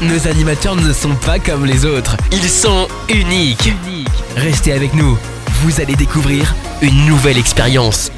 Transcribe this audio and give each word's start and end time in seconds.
Nos 0.00 0.28
animateurs 0.28 0.76
ne 0.76 0.92
sont 0.92 1.14
pas 1.26 1.38
comme 1.40 1.64
les 1.64 1.84
autres. 1.84 2.16
Ils 2.30 2.48
sont 2.48 2.86
uniques. 3.08 3.72
Restez 4.36 4.72
avec 4.72 4.94
nous. 4.94 5.18
Vous 5.62 5.80
allez 5.80 5.96
découvrir 5.96 6.54
une 6.82 7.06
nouvelle 7.06 7.36
expérience. 7.36 8.12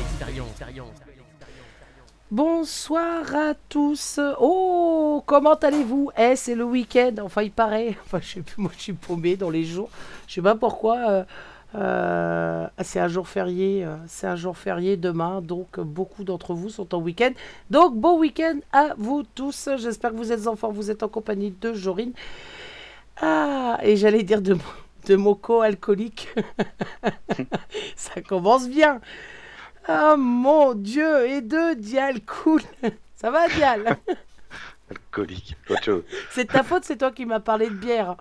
Bonsoir 2.31 3.35
à 3.35 3.55
tous. 3.69 4.21
Oh, 4.38 5.23
comment 5.27 5.55
allez-vous? 5.55 6.11
Eh, 6.19 6.37
c'est 6.37 6.55
le 6.55 6.65
week-end. 6.65 7.12
Enfin, 7.25 7.43
il 7.43 7.50
paraît. 7.50 7.97
Enfin, 8.05 8.21
je 8.23 8.35
sais 8.35 8.41
plus. 8.43 8.61
Moi, 8.61 8.71
je 8.77 8.82
suis 8.82 8.93
paumé 8.93 9.37
dans 9.37 9.50
les 9.50 9.65
jours. 9.65 9.88
Je 10.29 10.35
sais 10.35 10.43
pas 10.43 10.55
pourquoi. 10.55 10.97
euh, 11.09 11.25
euh, 11.75 12.67
c'est 12.82 12.99
un 13.00 13.08
jour 13.08 13.28
férié. 13.28 13.84
euh, 13.84 13.96
c'est 14.06 14.26
un 14.26 14.37
jour 14.37 14.56
férié 14.56 14.96
demain. 14.96 15.40
Donc, 15.40 15.78
beaucoup 15.81 16.25
d'entre 16.25 16.55
vous 16.55 16.69
sont 16.69 16.94
en 16.94 16.99
week-end. 16.99 17.31
Donc, 17.70 17.96
bon 17.96 18.19
week-end 18.19 18.58
à 18.72 18.94
vous 18.99 19.22
tous. 19.34 19.69
J'espère 19.76 20.11
que 20.11 20.17
vous 20.17 20.32
êtes 20.32 20.46
enfants. 20.46 20.70
Vous 20.72 20.90
êtes 20.90 21.02
en 21.02 21.08
compagnie 21.08 21.55
de 21.61 21.72
Jorine. 21.72 22.12
Ah, 23.20 23.78
et 23.82 23.96
j'allais 23.96 24.22
dire 24.22 24.43
de, 24.43 24.56
de 25.06 25.17
moco 25.17 25.61
alcoolique. 25.61 26.28
Ça 27.96 28.20
commence 28.22 28.69
bien. 28.69 29.00
Ah 29.87 30.17
mon 30.17 30.75
Dieu, 30.75 31.26
et 31.26 31.40
deux, 31.40 31.75
Dial, 31.75 32.20
cool. 32.25 32.62
Ça 33.17 33.31
va, 33.31 33.49
Dial? 33.49 33.96
Alcoolique. 34.90 35.56
C'est 36.31 36.46
ta 36.46 36.62
faute, 36.62 36.84
c'est 36.84 36.96
toi 36.96 37.11
qui 37.12 37.25
m'as 37.26 37.40
parlé 37.40 37.69
de 37.69 37.75
bière. 37.75 38.17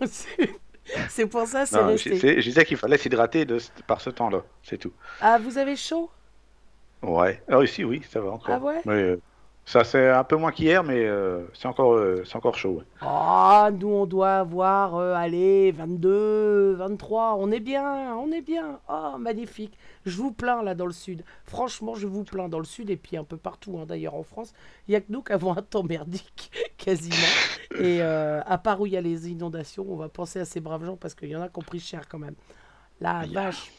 C'est- 1.08 1.26
pour 1.26 1.46
ça, 1.46 1.66
c'est 1.66 1.80
resté. 1.82 2.16
je, 2.16 2.48
disais 2.48 2.64
qu'il 2.64 2.76
fallait 2.76 2.98
s'hydrater 2.98 3.46
par 3.86 4.00
ce 4.00 4.10
temps-là, 4.10 4.42
c'est 4.62 4.78
tout. 4.78 4.92
Ah, 5.20 5.38
vous 5.38 5.58
avez 5.58 5.76
chaud? 5.76 6.10
Ouais. 7.02 7.42
Ah, 7.48 7.62
ici, 7.62 7.84
oui, 7.84 8.02
ça 8.08 8.20
va 8.20 8.30
encore. 8.30 8.54
Ah 8.54 8.64
ouais? 8.64 8.80
Mais, 8.84 8.92
euh, 8.94 9.20
ça, 9.68 9.84
c'est 9.84 10.08
un 10.08 10.24
peu 10.24 10.36
moins 10.36 10.50
qu'hier, 10.50 10.82
mais 10.82 11.04
euh, 11.04 11.44
c'est 11.52 11.68
encore, 11.68 11.92
euh, 11.92 12.24
c'est 12.24 12.36
encore 12.36 12.56
chaud. 12.56 12.76
ouais. 12.78 12.84
Ah, 13.02 13.68
nous, 13.70 13.88
on 13.88 14.06
doit 14.06 14.36
avoir, 14.36 14.96
euh, 14.96 15.12
allez, 15.12 15.72
22, 15.72 16.72
23. 16.72 17.36
On 17.38 17.50
est 17.50 17.60
bien, 17.60 18.16
on 18.16 18.32
est 18.32 18.40
bien. 18.40 18.80
Oh, 18.88 19.18
magnifique. 19.18 19.76
Je 20.06 20.16
vous 20.16 20.32
plains, 20.32 20.62
là, 20.62 20.74
dans 20.74 20.86
le 20.86 20.94
sud. 20.94 21.22
Franchement, 21.44 21.94
je 21.94 22.06
vous 22.06 22.24
plains 22.24 22.48
dans 22.48 22.60
le 22.60 22.64
sud 22.64 22.88
et 22.88 22.96
puis 22.96 23.18
un 23.18 23.24
peu 23.24 23.36
partout, 23.36 23.78
hein, 23.78 23.84
d'ailleurs, 23.84 24.14
en 24.14 24.22
France. 24.22 24.54
Il 24.86 24.92
n'y 24.92 24.96
a 24.96 25.02
que 25.02 25.12
nous 25.12 25.22
qui 25.22 25.34
avons 25.34 25.54
un 25.54 25.60
temps 25.60 25.82
merdique, 25.82 26.50
quasiment. 26.78 27.16
Et 27.74 28.00
euh, 28.00 28.40
à 28.46 28.56
part 28.56 28.80
où 28.80 28.86
il 28.86 28.92
y 28.94 28.96
a 28.96 29.02
les 29.02 29.28
inondations, 29.28 29.84
on 29.86 29.96
va 29.96 30.08
penser 30.08 30.40
à 30.40 30.46
ces 30.46 30.60
braves 30.60 30.86
gens 30.86 30.96
parce 30.96 31.14
qu'il 31.14 31.28
y 31.28 31.36
en 31.36 31.42
a 31.42 31.50
qui 31.50 31.58
ont 31.58 31.62
pris 31.62 31.78
cher 31.78 32.08
quand 32.08 32.18
même. 32.18 32.36
La 33.02 33.26
vache. 33.26 33.70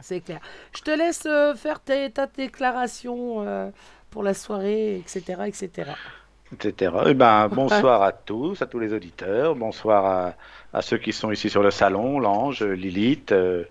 C'est 0.00 0.20
clair. 0.20 0.40
Je 0.74 0.82
te 0.82 0.90
laisse 0.90 1.24
euh, 1.26 1.54
faire 1.54 1.80
ta, 1.80 2.08
ta 2.10 2.26
déclaration 2.26 3.42
euh, 3.46 3.70
pour 4.16 4.22
la 4.22 4.32
soirée, 4.32 4.96
etc., 4.96 5.42
etc. 5.44 5.90
etc. 6.50 6.94
Eh 7.08 7.12
ben, 7.12 7.48
bonsoir 7.52 8.00
à 8.02 8.12
tous, 8.12 8.62
à 8.62 8.66
tous 8.66 8.78
les 8.78 8.94
auditeurs. 8.94 9.54
Bonsoir 9.54 10.06
à, 10.06 10.34
à 10.72 10.80
ceux 10.80 10.96
qui 10.96 11.12
sont 11.12 11.30
ici 11.30 11.50
sur 11.50 11.62
le 11.62 11.70
salon, 11.70 12.18
Lange, 12.18 12.62
Lilith. 12.62 13.32
euh, 13.32 13.64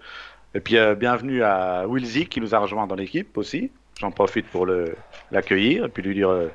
et 0.53 0.59
puis, 0.59 0.77
euh, 0.77 0.93
bienvenue 0.93 1.41
à 1.41 1.87
Wilzy 1.87 2.27
qui 2.27 2.41
nous 2.41 2.53
a 2.53 2.59
rejoint 2.59 2.85
dans 2.85 2.93
l'équipe 2.93 3.35
aussi. 3.39 3.71
J'en 3.99 4.11
profite 4.11 4.45
pour 4.45 4.67
l'accueillir 5.31 5.85
et 5.85 5.89
puis 5.89 6.03
lui 6.03 6.13
dire 6.13 6.29
euh, 6.29 6.51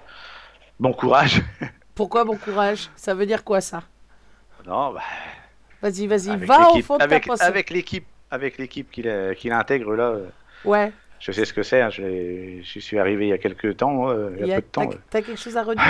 bon 0.79 0.93
courage. 0.93 1.43
Pourquoi 1.97 2.23
bon 2.25 2.37
courage? 2.37 2.91
Ça 2.95 3.13
veut 3.13 3.27
dire 3.27 3.43
quoi 3.43 3.61
ça? 3.61 3.83
Non, 4.69 4.93
bah, 4.93 5.01
Vas-y, 5.83 6.07
vas-y, 6.07 6.37
va 6.37 6.71
au 6.71 6.81
fond 6.81 6.95
de 6.95 6.99
ta 7.01 7.05
avec, 7.07 7.27
pensée. 7.27 7.43
avec 7.43 7.71
l'équipe, 7.71 8.07
avec 8.31 8.57
l'équipe 8.57 8.89
qu'il 8.93 9.53
intègre 9.53 9.97
là. 9.97 10.15
Ouais, 10.65 10.93
Je 11.21 11.33
sais 11.33 11.45
ce 11.45 11.53
que 11.53 11.63
c'est, 11.63 11.81
hein, 11.83 11.91
je, 11.91 12.61
suis 12.63 12.99
arrivé 12.99 13.27
il 13.27 13.29
y 13.31 13.33
a 13.33 13.39
quelques 13.39 13.77
temps, 13.77 14.09
euh, 14.11 14.31
il 14.41 14.47
y 14.47 14.53
a, 14.53 14.57
peu 14.57 14.63
de 14.63 14.67
temps. 14.67 14.89
t'as 15.11 15.21
quelque 15.23 15.39
chose 15.39 15.57
à 15.57 15.63
redire 15.63 15.85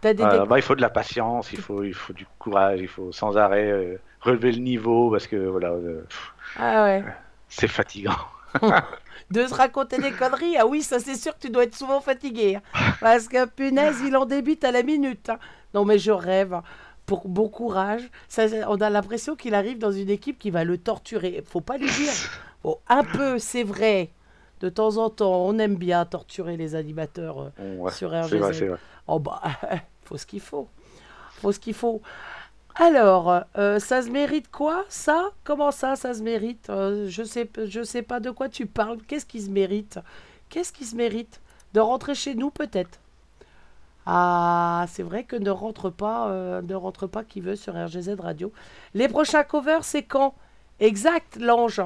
T'as 0.00 0.14
des 0.14 0.22
Euh, 0.22 0.42
dé- 0.42 0.46
bah, 0.48 0.58
il 0.58 0.62
faut 0.62 0.74
de 0.76 0.80
la 0.80 0.90
patience, 0.90 1.52
il 1.52 1.58
faut, 1.60 1.82
il 1.82 1.92
faut 1.94 2.12
du 2.12 2.26
courage, 2.38 2.80
il 2.80 2.88
faut 2.88 3.12
sans 3.12 3.36
arrêt 3.36 3.70
euh, 3.70 4.00
relever 4.20 4.52
le 4.52 4.58
niveau 4.60 5.10
parce 5.10 5.26
que 5.26 5.36
voilà, 5.36 5.70
euh, 5.70 6.02
pff, 6.08 6.32
Ah 6.58 6.84
ouais. 6.84 7.04
c'est 7.48 7.68
fatigant. 7.68 8.16
De 9.30 9.46
se 9.46 9.54
raconter 9.54 9.98
des 9.98 10.12
conneries, 10.12 10.56
ah 10.56 10.66
oui, 10.66 10.82
ça 10.82 10.98
c'est 11.00 11.16
sûr 11.16 11.34
que 11.34 11.40
tu 11.40 11.50
dois 11.50 11.64
être 11.64 11.74
souvent 11.76 12.00
fatigué. 12.00 12.56
hein. 12.56 12.62
Parce 13.00 13.28
que 13.28 13.44
punaise, 13.44 14.00
il 14.06 14.16
en 14.16 14.24
débite 14.24 14.64
à 14.64 14.72
la 14.72 14.82
minute. 14.82 15.28
hein. 15.28 15.38
Non 15.74 15.84
mais 15.84 15.98
je 15.98 16.12
rêve. 16.12 16.58
Pour 17.04 17.28
bon 17.28 17.48
courage. 17.48 18.02
Ça, 18.28 18.46
on 18.68 18.80
a 18.80 18.88
l'impression 18.90 19.34
qu'il 19.36 19.54
arrive 19.54 19.78
dans 19.78 19.90
une 19.92 20.10
équipe 20.10 20.38
qui 20.38 20.50
va 20.50 20.64
le 20.64 20.78
torturer. 20.78 21.42
Faut 21.46 21.60
pas 21.62 21.76
lui 21.78 21.90
dire. 21.90 22.12
Bon, 22.62 22.78
un 22.88 23.04
peu, 23.04 23.38
c'est 23.38 23.62
vrai. 23.62 24.10
De 24.60 24.68
temps 24.68 24.96
en 24.96 25.10
temps, 25.10 25.46
on 25.46 25.58
aime 25.58 25.76
bien 25.76 26.04
torturer 26.04 26.56
les 26.56 26.74
animateurs. 26.74 27.52
euh, 27.60 27.76
ouais, 27.76 27.92
Sur 27.92 28.10
c'est 28.20 28.36
vrai, 28.36 28.52
RGZ. 28.52 28.52
c'est 28.52 28.66
vrai. 28.68 28.80
Oh 29.06 29.18
bah, 29.20 29.42
faut 30.04 30.16
ce 30.16 30.26
qu'il 30.26 30.40
faut. 30.40 30.68
Faut 31.36 31.52
ce 31.52 31.60
qu'il 31.60 31.74
faut. 31.74 32.02
Alors, 32.76 33.42
euh, 33.58 33.78
ça 33.80 34.02
se 34.02 34.10
mérite 34.10 34.50
quoi, 34.50 34.84
ça? 34.88 35.30
Comment 35.44 35.70
ça, 35.72 35.96
ça 35.96 36.14
se 36.14 36.22
mérite? 36.22 36.70
Euh, 36.70 37.08
Je 37.08 37.22
sais, 37.24 37.50
je 37.66 37.82
sais 37.82 38.02
pas 38.02 38.20
de 38.20 38.30
quoi 38.30 38.48
tu 38.48 38.66
parles. 38.66 38.98
Qu'est-ce 39.08 39.26
qui 39.26 39.40
se 39.42 39.50
mérite? 39.50 39.98
Qu'est-ce 40.50 40.72
qui 40.72 40.84
se 40.86 40.96
mérite? 40.96 41.40
De 41.74 41.80
rentrer 41.80 42.14
chez 42.14 42.34
nous, 42.34 42.50
peut-être 42.50 43.00
Ah, 44.06 44.86
c'est 44.88 45.02
vrai 45.02 45.24
que 45.24 45.36
ne 45.36 45.50
rentre 45.50 45.90
pas, 45.90 46.28
euh, 46.30 46.62
ne 46.62 46.74
rentre 46.74 47.06
pas 47.06 47.24
qui 47.24 47.40
veut 47.40 47.56
sur 47.56 47.74
RGZ 47.74 48.16
Radio. 48.18 48.52
Les 48.94 49.08
prochains 49.08 49.44
covers, 49.44 49.84
c'est 49.84 50.02
quand? 50.02 50.34
Exact, 50.80 51.36
l'ange. 51.40 51.82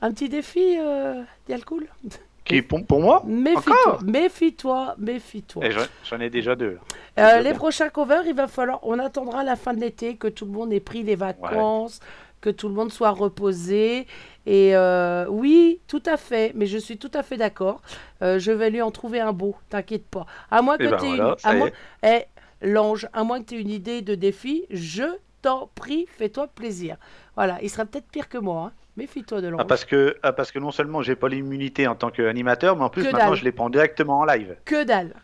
Un 0.00 0.12
petit 0.12 0.28
défi, 0.28 0.76
euh, 0.78 1.22
Dialcool 1.46 1.86
Qui, 2.44 2.62
pour, 2.62 2.82
pour 2.86 3.00
moi 3.00 3.22
Méfie-toi, 3.26 3.98
méfie-toi, 4.04 4.94
méfie-toi. 4.98 5.64
Eh, 5.66 5.70
j'en- 6.04 6.20
ai 6.20 6.30
déjà 6.30 6.56
deux. 6.56 6.78
Euh, 7.18 7.40
les 7.40 7.52
prochains 7.52 7.90
covers, 7.90 8.26
il 8.26 8.34
va 8.34 8.48
falloir. 8.48 8.78
On 8.84 8.98
attendra 8.98 9.44
la 9.44 9.54
fin 9.54 9.74
de 9.74 9.80
l'été, 9.80 10.16
que 10.16 10.28
tout 10.28 10.46
le 10.46 10.52
monde 10.52 10.72
ait 10.72 10.80
pris 10.80 11.02
les 11.02 11.14
vacances, 11.16 12.00
que 12.40 12.48
tout 12.48 12.68
le 12.68 12.74
monde 12.74 12.90
soit 12.90 13.10
reposé. 13.10 14.06
Et 14.46 14.74
euh, 14.74 15.26
oui, 15.28 15.80
tout 15.88 16.02
à 16.06 16.16
fait, 16.16 16.52
mais 16.54 16.64
je 16.64 16.78
suis 16.78 16.96
tout 16.96 17.10
à 17.12 17.22
fait 17.22 17.36
d'accord. 17.36 17.82
Euh, 18.22 18.38
je 18.38 18.50
vais 18.50 18.70
lui 18.70 18.80
en 18.80 18.90
trouver 18.92 19.20
un 19.20 19.34
beau, 19.34 19.54
t'inquiète 19.68 20.06
pas. 20.06 20.24
À 20.50 20.62
moins 20.62 20.78
que 20.78 20.84
Eh 20.84 20.88
ben 20.88 20.96
tu 20.96 21.04
aies 21.04 21.16
voilà, 21.16 21.36
une... 21.44 21.50
à 21.50 21.54
moins... 21.54 21.70
Eh, 22.02 22.24
l'ange, 22.62 23.08
à 23.12 23.24
moins 23.24 23.40
que 23.42 23.48
tu 23.50 23.56
aies 23.56 23.60
une 23.60 23.68
idée 23.68 24.00
de 24.00 24.14
défi, 24.14 24.64
je 24.70 25.04
t'en 25.42 25.68
prie, 25.74 26.06
fais-toi 26.16 26.46
plaisir. 26.46 26.96
Voilà, 27.36 27.58
il 27.62 27.68
sera 27.68 27.84
peut-être 27.84 28.08
pire 28.08 28.30
que 28.30 28.38
moi. 28.38 28.68
hein. 28.68 28.72
Méfie-toi 28.98 29.40
de 29.40 29.48
l'ange. 29.48 29.60
Ah, 29.62 29.64
parce 29.64 29.84
que, 29.84 30.16
ah, 30.22 30.32
parce 30.32 30.52
que 30.52 30.58
non 30.58 30.70
seulement 30.70 31.00
j'ai 31.02 31.14
pas 31.16 31.28
l'immunité 31.28 31.86
en 31.86 31.94
tant 31.94 32.10
qu'animateur, 32.10 32.76
mais 32.76 32.82
en 32.84 32.90
plus 32.90 33.02
Que 33.04 33.10
maintenant 33.12 33.28
dalle. 33.30 33.38
je 33.38 33.44
les 33.44 33.52
prends 33.52 33.70
directement 33.70 34.18
en 34.18 34.24
live. 34.24 34.56
Que 34.64 34.84
dalle. 34.84 35.14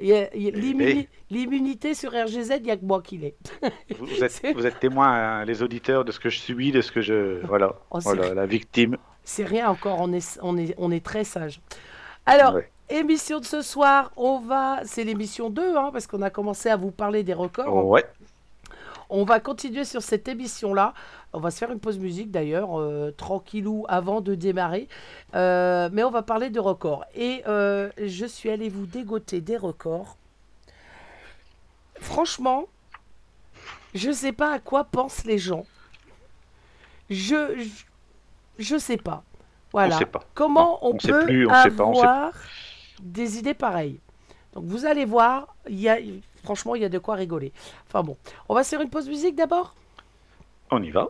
Eh, 0.00 0.28
l'immuni- 0.52 1.08
L'immunité 1.30 1.92
sur 1.94 2.12
RGZ, 2.12 2.52
il 2.58 2.62
n'y 2.62 2.70
a 2.70 2.76
que 2.76 2.84
moi 2.84 3.02
qui 3.02 3.18
l'ai. 3.18 3.34
Vous, 3.98 4.06
vous 4.06 4.24
êtes, 4.24 4.30
C'est- 4.42 4.52
vous 4.52 4.64
êtes 4.66 4.78
témoins, 4.80 5.08
hein, 5.12 5.44
les 5.44 5.62
auditeurs, 5.62 6.04
de 6.04 6.12
ce 6.12 6.20
que 6.20 6.30
je 6.30 6.38
subis, 6.38 6.72
de 6.72 6.80
ce 6.80 6.90
que 6.92 7.00
je. 7.00 7.44
Voilà, 7.46 7.72
Oh, 7.90 7.98
voilà 8.00 8.32
la 8.32 8.46
victime. 8.46 8.96
C'est 9.24 9.44
rien 9.44 9.68
encore, 9.68 9.98
on 10.00 10.12
est, 10.12 10.38
on 10.42 10.56
est, 10.56 10.74
on 10.78 10.90
est 10.90 11.04
très 11.04 11.24
sage. 11.24 11.60
Alors, 12.26 12.54
Ouais. 12.54 12.70
émission 12.88 13.40
de 13.40 13.44
ce 13.44 13.60
soir, 13.60 14.12
on 14.16 14.38
va. 14.38 14.80
C'est 14.84 15.02
l'émission 15.04 15.50
2, 15.50 15.76
hein, 15.76 15.90
parce 15.92 16.06
qu'on 16.06 16.22
a 16.22 16.30
commencé 16.30 16.70
à 16.70 16.76
vous 16.76 16.92
parler 16.92 17.22
des 17.24 17.34
records. 17.34 17.86
Ouais. 17.88 18.04
On 19.10 19.24
va 19.24 19.40
continuer 19.40 19.84
sur 19.84 20.02
cette 20.02 20.28
émission-là. 20.28 20.92
On 21.32 21.40
va 21.40 21.50
se 21.50 21.58
faire 21.58 21.72
une 21.72 21.80
pause 21.80 21.98
musique 21.98 22.30
d'ailleurs, 22.30 22.78
euh, 22.78 23.14
tranquillou, 23.16 23.86
avant 23.88 24.20
de 24.20 24.34
démarrer. 24.34 24.88
Euh, 25.34 25.88
mais 25.92 26.04
on 26.04 26.10
va 26.10 26.22
parler 26.22 26.50
de 26.50 26.60
records. 26.60 27.04
Et 27.14 27.42
euh, 27.46 27.90
je 27.96 28.26
suis 28.26 28.50
allé 28.50 28.68
vous 28.68 28.86
dégoter 28.86 29.40
des 29.40 29.56
records. 29.56 30.16
Franchement, 32.00 32.64
je 33.94 34.10
sais 34.10 34.32
pas 34.32 34.52
à 34.52 34.58
quoi 34.58 34.84
pensent 34.84 35.24
les 35.24 35.38
gens. 35.38 35.64
Je, 37.08 37.58
je, 37.58 37.84
je 38.58 38.76
sais 38.76 38.98
pas. 38.98 39.22
Voilà. 39.72 39.96
On 39.96 39.98
sait 39.98 40.06
pas. 40.06 40.24
Comment 40.34 40.60
Non, 40.60 40.78
on, 40.82 40.94
on 40.94 40.98
sait 40.98 41.08
peut 41.08 41.24
plus, 41.24 41.46
on 41.46 41.62
sait 41.62 41.70
pas, 41.70 41.84
on 41.84 41.94
sait 41.94 42.00
avoir 42.00 42.32
des 43.02 43.38
idées 43.38 43.54
pareilles 43.54 44.00
Donc 44.54 44.64
vous 44.64 44.84
allez 44.84 45.04
voir, 45.04 45.54
il 45.68 45.80
y 45.80 45.88
a, 45.88 45.98
franchement, 46.42 46.74
il 46.74 46.82
y 46.82 46.84
a 46.84 46.88
de 46.88 46.98
quoi 46.98 47.14
rigoler. 47.14 47.52
Enfin 47.86 48.02
bon, 48.02 48.16
on 48.48 48.54
va 48.54 48.64
se 48.64 48.70
faire 48.70 48.80
une 48.80 48.90
pause 48.90 49.08
musique 49.08 49.34
d'abord? 49.34 49.74
On 50.70 50.82
y 50.82 50.90
va. 50.90 51.08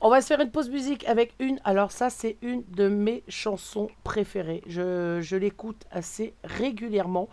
on 0.00 0.10
va 0.10 0.20
se 0.20 0.26
faire 0.26 0.40
une 0.40 0.50
pause 0.50 0.70
musique 0.70 1.06
avec 1.06 1.34
une. 1.38 1.60
Alors, 1.64 1.90
ça, 1.90 2.10
c'est 2.10 2.36
une 2.42 2.62
de 2.68 2.88
mes 2.88 3.22
chansons 3.28 3.88
préférées. 4.04 4.62
Je, 4.66 5.18
je 5.20 5.36
l'écoute 5.36 5.84
assez 5.90 6.34
régulièrement. 6.44 7.28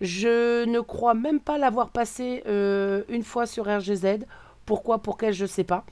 Je 0.00 0.64
ne 0.64 0.80
crois 0.80 1.14
même 1.14 1.38
pas 1.38 1.58
l'avoir 1.58 1.90
passée 1.90 2.42
euh, 2.46 3.02
une 3.08 3.22
fois 3.22 3.46
sur 3.46 3.66
RGZ. 3.66 4.24
Pourquoi, 4.66 4.98
pour 4.98 5.16
quelle, 5.16 5.34
je 5.34 5.46
sais 5.46 5.64
pas. 5.64 5.84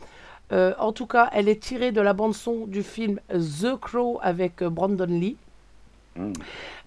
Euh, 0.53 0.75
en 0.79 0.93
tout 0.93 1.07
cas, 1.07 1.31
elle 1.33 1.49
est 1.49 1.63
tirée 1.63 1.93
de 1.93 2.01
la 2.01 2.13
bande-son 2.13 2.67
du 2.67 2.83
film 2.83 3.21
The 3.31 3.79
Crow 3.81 4.19
avec 4.23 4.63
euh, 4.63 4.71
Brandon 4.71 5.07
Lee. 5.07 5.37
Mm. 6.17 6.33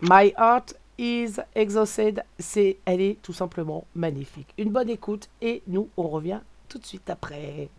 My 0.02 0.34
Heart 0.38 0.76
is 0.98 1.36
Exhausted. 1.56 2.24
C'est, 2.40 2.78
elle 2.86 3.02
est 3.02 3.22
tout 3.22 3.34
simplement 3.34 3.86
magnifique. 3.96 4.54
Une 4.58 4.72
bonne 4.72 4.90
écoute 4.90 5.30
et 5.42 5.64
nous, 5.68 5.90
on 5.98 6.08
revient 6.08 6.40
tout 6.70 6.80
de 6.80 6.86
suite 6.86 7.10
après. 7.10 7.70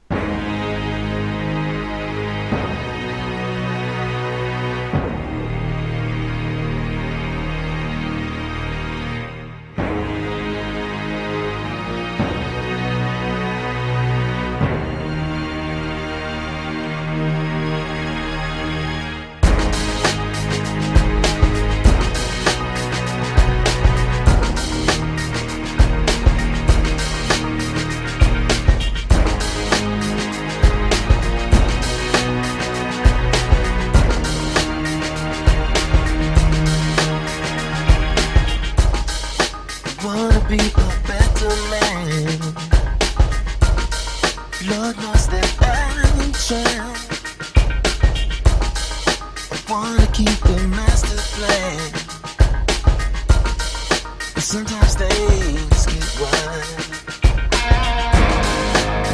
Sometimes 54.54 54.94
things 54.94 55.86
get 55.86 56.06
wild. 56.20 56.62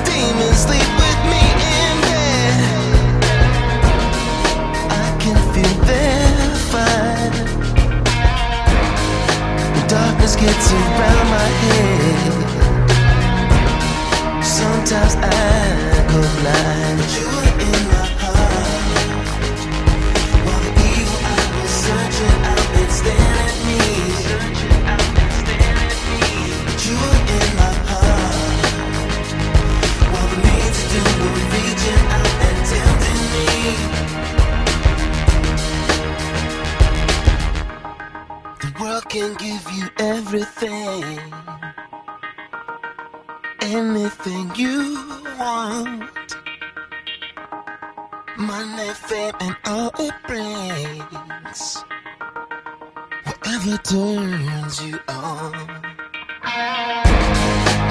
Demons 0.04 0.58
sleep 0.66 0.90
with 1.00 1.20
me 1.32 1.42
in 1.80 1.94
bed. 2.04 2.60
I 4.90 5.06
can 5.22 5.36
feel 5.52 5.76
their 5.88 6.54
fire. 6.70 7.32
When 9.72 9.86
darkness 9.88 10.34
gets 10.36 10.72
around 10.72 11.19
can 39.20 39.34
give 39.34 39.70
you 39.72 39.86
everything 39.98 41.20
anything 43.60 44.50
you 44.56 44.96
want. 45.38 46.10
Money, 48.38 48.90
fame, 48.94 49.34
and 49.40 49.56
all 49.66 49.90
it 49.98 50.14
brings. 50.26 51.84
Whatever 53.26 53.76
turns 53.92 54.82
you 54.86 54.98
on. 55.08 55.52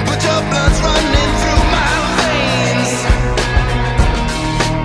But 0.06 0.20
your 0.26 0.40
blood's 0.50 0.80
running 0.86 1.32
through 1.40 1.64
my 1.76 1.92
veins. 2.18 2.94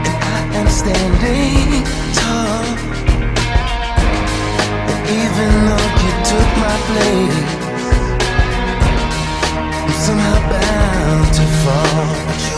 And 0.10 0.20
I 0.24 0.40
am 0.60 0.68
standing 0.70 1.75
took 6.36 6.52
my 6.58 6.78
place. 6.90 7.50
I'm 9.84 9.94
somehow 10.06 10.38
bound 10.50 11.34
to 11.38 11.46
fall. 11.62 12.55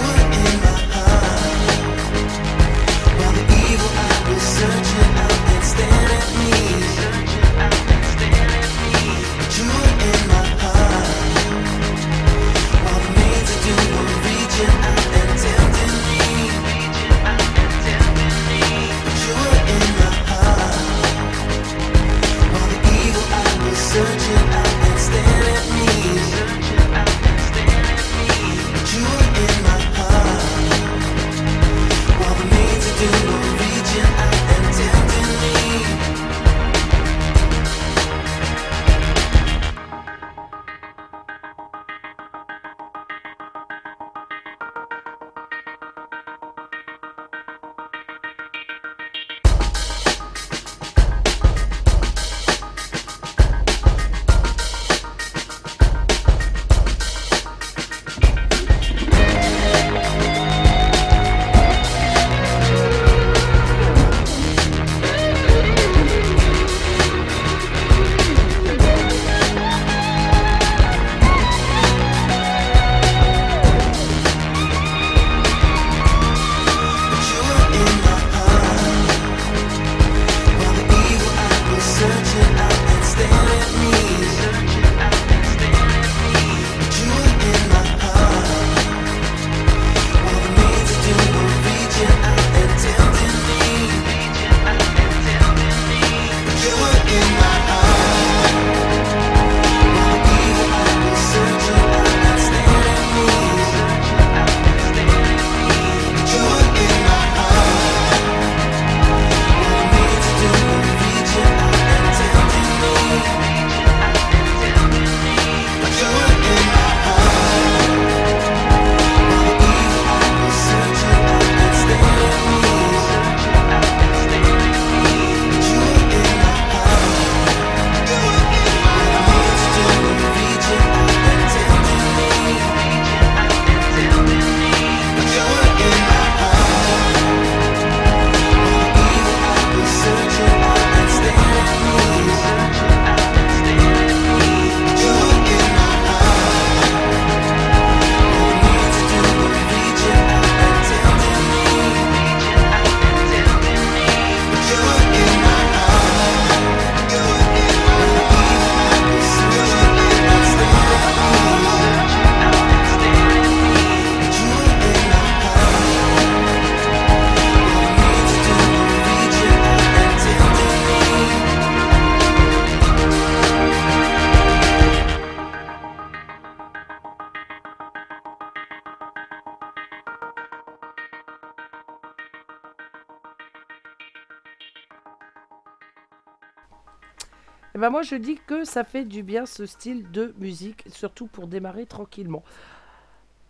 Ben 187.88 187.91
moi 187.91 188.01
je 188.01 188.15
dis 188.15 188.38
que 188.46 188.65
ça 188.65 188.84
fait 188.84 189.06
du 189.06 189.24
bien 189.24 189.46
ce 189.46 189.65
style 189.65 190.12
de 190.12 190.36
musique, 190.39 190.84
surtout 190.91 191.27
pour 191.27 191.48
démarrer 191.48 191.86
tranquillement. 191.86 192.44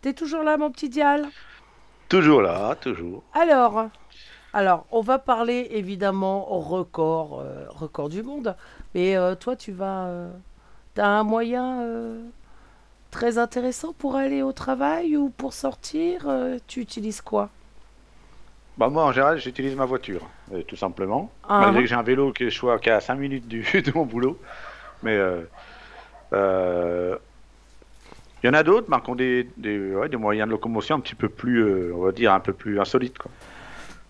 T'es 0.00 0.12
toujours 0.12 0.44
là 0.44 0.56
mon 0.56 0.70
petit 0.70 0.88
dial? 0.88 1.26
Toujours 2.08 2.40
là, 2.40 2.76
toujours. 2.76 3.24
Alors, 3.34 3.88
alors, 4.52 4.86
on 4.92 5.00
va 5.00 5.18
parler 5.18 5.66
évidemment 5.72 6.44
record, 6.44 7.40
euh, 7.40 7.64
record 7.68 8.08
du 8.08 8.22
monde. 8.22 8.54
Mais 8.94 9.16
euh, 9.16 9.34
toi, 9.34 9.56
tu 9.56 9.72
vas, 9.72 10.04
euh, 10.04 10.30
t'as 10.94 11.08
un 11.08 11.24
moyen 11.24 11.84
Très 13.10 13.38
intéressant 13.38 13.92
pour 13.92 14.14
aller 14.14 14.42
au 14.42 14.52
travail 14.52 15.16
ou 15.16 15.30
pour 15.30 15.52
sortir 15.52 16.28
Tu 16.68 16.80
utilises 16.80 17.22
quoi? 17.22 17.50
Bah, 18.78 18.88
moi, 18.88 19.04
en 19.04 19.12
général, 19.12 19.38
j'utilise 19.38 19.74
ma 19.74 19.84
voiture, 19.84 20.22
euh, 20.54 20.62
tout 20.62 20.76
simplement. 20.76 21.32
Ah, 21.48 21.62
Malgré 21.62 21.82
que 21.82 21.88
j'ai 21.88 21.96
un 21.96 22.02
vélo 22.02 22.32
qui 22.32 22.44
est 22.44 22.50
choix 22.50 22.78
qui 22.78 22.88
est 22.88 22.92
à 22.92 23.00
5 23.00 23.16
minutes 23.16 23.48
du, 23.48 23.62
de 23.82 23.92
mon 23.92 24.06
boulot. 24.06 24.38
Mais 25.02 25.16
euh, 25.16 25.42
euh, 26.32 27.16
il 28.42 28.46
y 28.46 28.50
en 28.50 28.54
a 28.54 28.62
d'autres 28.62 28.88
bah, 28.88 29.00
qui 29.04 29.10
ont 29.10 29.16
des, 29.16 29.48
des, 29.56 29.94
ouais, 29.94 30.08
des 30.08 30.16
moyens 30.16 30.46
de 30.46 30.52
locomotion 30.52 30.94
un 30.94 31.00
petit 31.00 31.16
peu 31.16 31.28
plus, 31.28 31.58
euh, 31.58 31.92
on 31.94 32.02
va 32.04 32.12
dire, 32.12 32.32
un 32.32 32.38
peu 32.40 32.52
plus 32.52 32.78
insolites. 32.80 33.18
Quoi. 33.18 33.32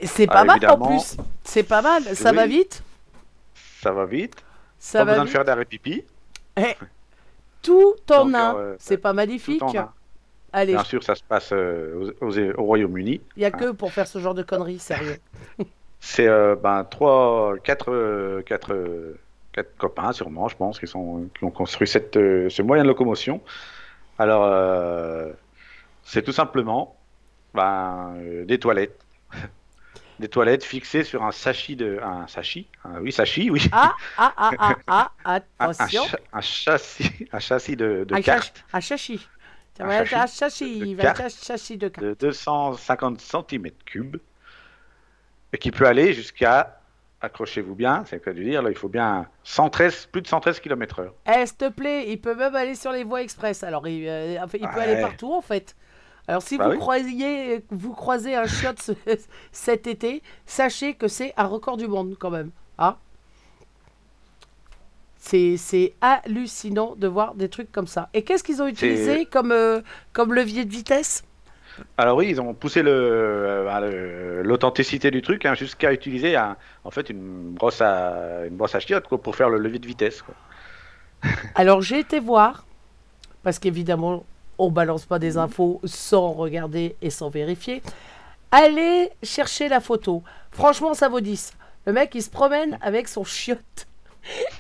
C'est 0.05 0.29
Ah, 0.29 0.33
pas 0.33 0.45
mal 0.45 0.71
en 0.71 0.87
plus. 0.87 1.17
C'est 1.45 1.63
pas 1.63 1.81
mal. 1.81 2.03
Ça 2.15 2.33
va 2.33 2.47
vite? 2.47 2.83
Ça 3.81 3.93
va 3.93 4.05
vite, 4.05 4.45
Ça 4.79 4.99
pas 4.99 5.05
va 5.07 5.13
besoin 5.13 5.25
de 5.25 5.31
faire 5.31 5.45
d'arrêt 5.45 5.65
pipi. 5.65 6.05
Tout 7.63 7.95
en 8.11 8.27
Donc, 8.27 8.35
un. 8.35 8.75
C'est 8.79 8.99
pas 8.99 9.11
tout 9.11 9.17
magnifique 9.17 9.63
en 9.63 9.75
un. 9.75 9.93
Allez, 10.53 10.73
Bien 10.73 10.85
sûr, 10.85 11.03
ça 11.05 11.15
se 11.15 11.23
passe 11.23 11.51
euh, 11.53 12.13
aux- 12.21 12.27
aux- 12.27 12.39
au 12.59 12.63
Royaume-Uni. 12.65 13.21
il 13.37 13.43
y 13.43 13.45
a 13.45 13.51
que 13.51 13.71
pour 13.73 13.93
faire 13.93 14.07
ce 14.07 14.19
genre 14.19 14.35
de 14.35 14.43
conneries, 14.43 14.79
sérieux. 14.79 15.19
C'est 16.01 16.29
euh, 16.29 16.55
ben, 16.57 16.85
trois, 16.85 17.57
quatre, 17.63 17.91
euh, 17.93 18.43
quatre, 18.43 19.15
quatre 19.53 19.77
copains, 19.77 20.13
sûrement, 20.13 20.49
je 20.49 20.57
pense, 20.57 20.79
qui, 20.79 20.87
sont, 20.87 21.29
qui 21.37 21.45
ont 21.45 21.51
construit 21.51 21.89
cette, 21.89 22.17
euh, 22.17 22.49
ce 22.49 22.63
moyen 22.63 22.85
de 22.85 22.89
locomotion. 22.89 23.41
Alors, 24.19 24.45
euh, 24.45 25.33
c'est 26.05 26.23
tout 26.23 26.33
simplement 26.33 26.97
ben, 27.55 28.15
des 28.47 28.59
toilettes. 28.59 28.99
Des 30.21 30.29
toilettes 30.29 30.65
fixées 30.65 31.05
sur 31.05 31.23
un 31.23 31.31
sachet 31.31 31.77
de. 31.77 32.01
Un 32.03 32.27
sachet 32.27 32.65
un- 32.85 32.99
Oui, 33.01 33.13
sachet, 33.13 33.51
oui. 33.51 33.63
Ah, 33.71 33.93
ah, 34.17 34.33
ah, 34.37 34.51
ah, 34.59 34.75
ah, 34.89 35.11
Un, 35.25 35.35
un 35.35 35.41
attention. 35.71 36.03
cha- 36.07 36.19
un 36.33 36.41
châssis, 36.41 37.29
un 37.33 37.39
châssis 37.39 37.77
de, 37.77 38.03
de 38.03 38.15
Un 38.17 38.21
cartes. 38.21 38.65
Un 38.73 38.81
châssis. 38.81 39.29
Un 39.81 40.05
châssis 40.27 40.95
de 40.97 41.07
un 41.07 41.29
châssis 41.29 41.77
de 41.77 41.89
de 41.89 42.15
250 42.19 43.21
cm3 43.21 44.19
et 45.53 45.59
qui 45.59 45.71
peut 45.71 45.87
aller 45.87 46.13
jusqu'à, 46.13 46.81
accrochez-vous 47.21 47.75
bien, 47.75 48.05
c'est 48.07 48.23
quoi 48.23 48.33
de 48.33 48.43
dire, 48.43 48.63
là, 48.63 48.71
il 48.71 48.77
faut 48.77 48.89
bien 48.89 49.27
113, 49.45 50.07
plus 50.13 50.23
de 50.23 50.27
113 50.27 50.61
km/h. 50.61 51.11
Eh, 51.27 51.47
s'il 51.47 51.57
te 51.57 51.69
plaît, 51.71 52.11
il 52.11 52.21
peut 52.21 52.35
même 52.35 52.55
aller 52.55 52.75
sur 52.75 52.93
les 52.93 53.05
voies 53.05 53.23
express. 53.23 53.63
Alors, 53.65 53.87
il, 53.89 54.07
euh, 54.07 54.37
il 54.55 54.61
peut 54.61 54.67
Ouais. 54.67 54.83
aller 54.83 55.01
partout, 55.01 55.33
en 55.33 55.41
fait. 55.41 55.75
Alors, 56.27 56.43
si 56.43 56.59
Bah 56.59 56.67
vous, 56.67 56.73
oui. 56.73 56.79
croisiez, 56.79 57.65
vous 57.71 57.95
croisez 57.95 58.35
un 58.37 58.47
ce- 58.47 58.93
cet 59.53 59.87
été, 59.87 60.23
sachez 60.45 60.95
que 60.95 61.09
c'est 61.09 61.33
un 61.39 61.47
record 61.47 61.79
du 61.79 61.89
monde, 61.89 62.17
quand 62.21 62.31
même. 62.31 62.51
Hein 62.79 62.97
c'est, 65.19 65.95
hallucinant 66.01 66.95
de 66.97 67.07
voir 67.09 67.35
des 67.35 67.49
trucs 67.49 67.71
comme 67.73 67.87
ça. 67.87 68.09
Et 68.15 68.23
qu'est-ce 68.23 68.45
qu'ils 68.45 68.63
ont 68.63 68.67
utilisé 68.69 69.27
comme, 69.27 69.53
euh, 69.53 69.81
comme 70.13 70.33
levier 70.35 70.65
de 70.65 70.71
vitesse? 70.71 71.25
Alors 71.97 72.17
oui, 72.17 72.29
ils 72.31 72.41
ont 72.41 72.55
poussé 72.55 72.83
le, 72.83 72.91
euh, 72.93 73.65
bah, 73.65 73.81
le- 73.81 74.43
l'authenticité 74.43 75.11
du 75.11 75.23
truc 75.23 75.47
hein, 75.47 75.55
jusqu'à 75.55 75.93
utiliser 75.93 76.35
un- 76.37 76.57
en 76.85 76.91
fait 76.91 77.09
une 77.11 77.53
brosse 77.53 77.81
à 77.81 78.47
une 78.47 78.57
brosse 78.57 78.75
à 78.75 78.81
chiottes 78.81 79.07
quoi, 79.07 79.21
pour 79.23 79.37
faire 79.37 79.49
le 79.49 79.59
levier 79.59 79.79
de 79.79 79.87
vitesse. 79.87 80.23
quoi. 80.23 80.35
Alors 81.55 81.83
j'ai 81.83 81.99
été 82.01 82.21
voir, 82.21 82.65
parce 83.43 83.59
qu'évidemment, 83.59 84.25
on 84.59 84.71
balance 84.71 85.05
pas 85.05 85.19
des 85.19 85.37
infos 85.37 85.81
sans 85.85 86.33
regarder 86.33 86.97
et 87.03 87.11
sans 87.11 87.29
vérifier. 87.31 87.83
Allez 88.51 89.11
chercher 89.23 89.69
la 89.69 89.81
photo. 89.81 90.23
Franchement, 90.51 90.95
ça 90.95 91.09
vaut 91.09 91.21
10. 91.21 91.53
Le 91.87 91.93
mec, 91.93 92.15
il 92.15 92.23
se 92.23 92.31
promène 92.31 92.79
avec 92.83 93.09
son 93.09 93.25
chiotte. 93.25 93.87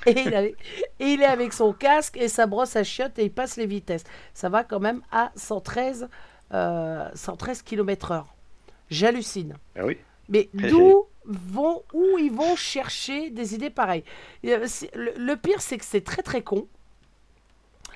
Et 0.06 0.12
il, 0.20 0.34
avait- 0.34 0.56
et 1.00 1.04
il 1.06 1.22
est 1.22 1.26
avec 1.26 1.52
son 1.52 1.72
casque 1.72 2.16
et 2.16 2.28
sa 2.28 2.46
brosse 2.46 2.76
à 2.76 2.84
chiottes 2.84 3.18
et 3.18 3.24
il 3.24 3.32
passe 3.32 3.56
les 3.56 3.66
vitesses. 3.66 4.04
Ça 4.34 4.48
va 4.48 4.64
quand 4.64 4.80
même 4.80 5.02
à 5.12 5.30
113, 5.36 6.08
euh, 6.54 7.08
113 7.14 7.62
km/h. 7.62 8.24
J'hallucine. 8.90 9.54
Ah 9.78 9.84
oui. 9.84 9.98
Mais 10.28 10.48
d'où 10.54 11.04
vont, 11.24 11.82
où 11.92 12.18
ils 12.18 12.32
vont 12.32 12.56
chercher 12.56 13.30
des 13.30 13.54
idées 13.54 13.70
pareilles? 13.70 14.04
Euh, 14.46 14.66
le, 14.94 15.12
le 15.16 15.36
pire, 15.36 15.60
c'est 15.60 15.78
que 15.78 15.84
c'est 15.84 16.02
très 16.04 16.22
très 16.22 16.42
con. 16.42 16.66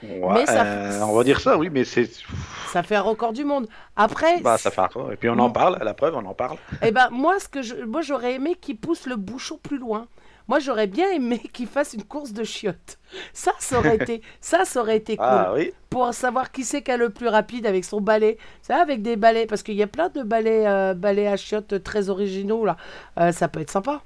Ouais, 0.02 0.18
Mais 0.34 0.46
ça- 0.46 0.64
euh, 0.64 1.00
on 1.02 1.12
va 1.14 1.22
dire 1.22 1.40
ça, 1.40 1.56
oui, 1.56 1.70
mais 1.70 1.84
c'est 1.84 2.10
Ça 2.66 2.82
fait 2.82 2.96
un 2.96 3.02
record 3.02 3.32
du 3.32 3.44
monde. 3.44 3.68
Après, 3.94 4.40
bah 4.40 4.58
ça 4.58 4.70
fait 4.72 4.80
encore. 4.80 5.12
Et 5.12 5.16
puis 5.16 5.28
on 5.28 5.38
en 5.38 5.50
parle, 5.50 5.76
à 5.80 5.84
la 5.84 5.94
preuve, 5.94 6.16
on 6.16 6.26
en 6.26 6.34
parle. 6.34 6.56
eh 6.82 6.90
ben, 6.90 7.08
moi, 7.12 7.38
ce 7.38 7.48
que 7.48 7.62
je, 7.62 7.76
moi, 7.84 8.02
j'aurais 8.02 8.34
aimé 8.34 8.56
qu'ils 8.60 8.76
poussent 8.76 9.06
le 9.06 9.14
bouchon 9.16 9.58
plus 9.62 9.78
loin. 9.78 10.08
Moi, 10.48 10.58
j'aurais 10.58 10.86
bien 10.86 11.10
aimé 11.10 11.38
qu'ils 11.52 11.66
fassent 11.66 11.94
une 11.94 12.04
course 12.04 12.32
de 12.32 12.44
chiottes. 12.44 12.98
Ça, 13.32 13.52
ça 13.58 13.78
aurait 13.78 13.96
été, 13.96 14.22
ça, 14.40 14.64
ça 14.64 14.80
aurait 14.80 14.96
été 14.96 15.16
cool. 15.16 15.26
Ah 15.28 15.52
oui. 15.54 15.72
Pour 15.90 16.12
savoir 16.14 16.50
qui 16.52 16.64
c'est 16.64 16.82
qui 16.82 16.90
a 16.90 16.96
le 16.96 17.10
plus 17.10 17.28
rapide 17.28 17.66
avec 17.66 17.84
son 17.84 18.00
balai. 18.00 18.38
Ça, 18.62 18.76
avec 18.80 19.02
des 19.02 19.16
balais, 19.16 19.46
parce 19.46 19.62
qu'il 19.62 19.74
y 19.74 19.82
a 19.82 19.86
plein 19.86 20.08
de 20.08 20.22
balais, 20.22 20.66
euh, 20.66 20.94
balais 20.94 21.26
à 21.26 21.36
chiottes 21.36 21.82
très 21.82 22.08
originaux 22.08 22.64
là. 22.64 22.76
Euh, 23.18 23.32
ça 23.32 23.48
peut 23.48 23.60
être 23.60 23.70
sympa. 23.70 24.00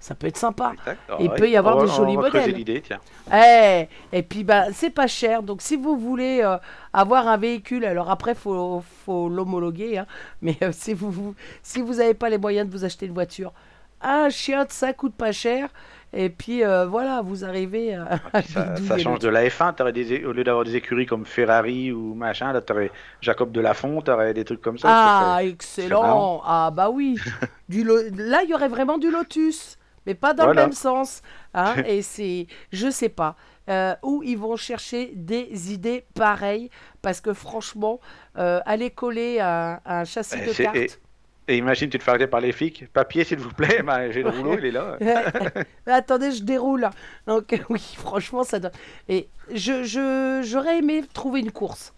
Ça 0.00 0.14
peut 0.14 0.28
être 0.28 0.36
sympa. 0.36 0.74
Il 1.18 1.28
Ah 1.28 1.34
peut 1.34 1.50
y 1.50 1.56
avoir 1.56 1.76
On 1.76 1.80
des 1.80 1.86
va- 1.88 1.92
jolis 1.92 2.16
on 2.16 2.20
va 2.20 2.28
modèles. 2.28 2.54
l'idée, 2.54 2.80
tiens. 2.86 3.00
Eh, 3.34 3.88
et 4.16 4.22
puis 4.22 4.44
bah 4.44 4.66
c'est 4.72 4.90
pas 4.90 5.08
cher, 5.08 5.42
donc 5.42 5.60
si 5.60 5.74
vous 5.76 5.98
voulez 5.98 6.40
euh, 6.40 6.56
avoir 6.92 7.26
un 7.26 7.36
véhicule, 7.36 7.84
alors 7.84 8.08
après 8.08 8.36
faut 8.36 8.84
faut 9.04 9.28
l'homologuer, 9.28 9.98
hein, 9.98 10.06
mais 10.40 10.56
euh, 10.62 10.70
si 10.72 10.94
vous, 10.94 11.10
vous 11.10 11.34
si 11.64 11.82
vous 11.82 11.98
avez 11.98 12.14
pas 12.14 12.28
les 12.30 12.38
moyens 12.38 12.68
de 12.68 12.72
vous 12.72 12.84
acheter 12.84 13.06
une 13.06 13.12
voiture, 13.12 13.52
un 14.00 14.30
chiotte 14.30 14.72
ça 14.72 14.92
coûte 14.92 15.14
pas 15.16 15.32
cher, 15.32 15.68
et 16.12 16.30
puis 16.30 16.64
euh, 16.64 16.86
voilà 16.86 17.22
vous 17.22 17.44
arrivez 17.44 17.94
à, 17.94 18.20
à 18.32 18.42
Ça, 18.76 18.98
change 18.98 19.18
de 19.20 19.28
la 19.28 19.44
F1, 19.44 19.72
t'aurais 19.72 19.92
des, 19.92 20.12
é- 20.14 20.24
au 20.24 20.32
lieu 20.32 20.44
d'avoir 20.44 20.64
des 20.64 20.76
écuries 20.76 21.06
comme 21.06 21.26
Ferrari 21.26 21.92
ou 21.92 22.14
machin, 22.14 22.52
là 22.52 22.60
t'aurais 22.60 22.92
Jacob 23.20 23.52
Delafont, 23.52 24.00
t'aurais 24.02 24.34
des 24.34 24.44
trucs 24.44 24.60
comme 24.60 24.78
ça. 24.78 24.96
Ah 24.96 25.40
excellent, 25.42 26.40
ah 26.44 26.70
bah 26.70 26.88
oui, 26.90 27.24
du 27.68 27.84
lo- 27.84 28.08
là 28.16 28.42
il 28.44 28.50
y 28.50 28.54
aurait 28.54 28.68
vraiment 28.68 28.96
du 28.98 29.10
Lotus, 29.10 29.76
mais 30.06 30.14
pas 30.14 30.34
dans 30.34 30.46
Voilà. 30.46 30.54
le 30.62 30.68
même 30.68 30.72
sens, 30.72 31.22
hein, 31.54 31.78
et 31.84 32.02
c'est 32.02 32.46
je 32.72 32.90
sais 32.90 33.08
pas. 33.08 33.36
euh, 33.68 33.94
où 34.02 34.22
ils 34.24 34.38
vont 34.38 34.56
chercher 34.56 35.12
des 35.14 35.72
idées 35.74 36.06
pareilles 36.14 36.70
parce 37.02 37.20
que 37.20 37.34
franchement 37.34 38.00
euh, 38.38 38.60
aller 38.64 38.90
coller 38.90 39.40
un, 39.40 39.78
un 39.84 40.04
châssis 40.04 40.40
Eh, 40.40 40.46
de 40.46 40.52
cartes 40.54 41.00
et- 41.48 41.56
imagine, 41.56 41.90
tu 41.90 41.98
te 41.98 42.02
fais 42.04 42.10
arrêter 42.10 42.26
par 42.26 42.40
les 42.40 42.52
flics. 42.52 42.86
Papier, 42.92 43.24
s'il 43.24 43.38
vous 43.38 43.52
plaît. 43.52 43.82
Bah, 43.82 44.10
J'ai 44.10 44.22
le 44.22 44.30
rouleau, 44.30 44.56
il 44.58 44.66
est 44.66 44.70
là. 44.70 44.96
Mais 45.86 45.92
attendez, 45.92 46.30
je 46.32 46.42
déroule. 46.42 46.88
Donc 47.26 47.58
oui, 47.70 47.82
franchement, 47.96 48.44
ça 48.44 48.58
donne. 48.60 48.72
Et 49.08 49.28
je, 49.52 49.82
je, 49.84 50.42
j'aurais 50.44 50.78
aimé 50.78 51.02
trouver 51.12 51.40
une 51.40 51.50
course. 51.52 51.92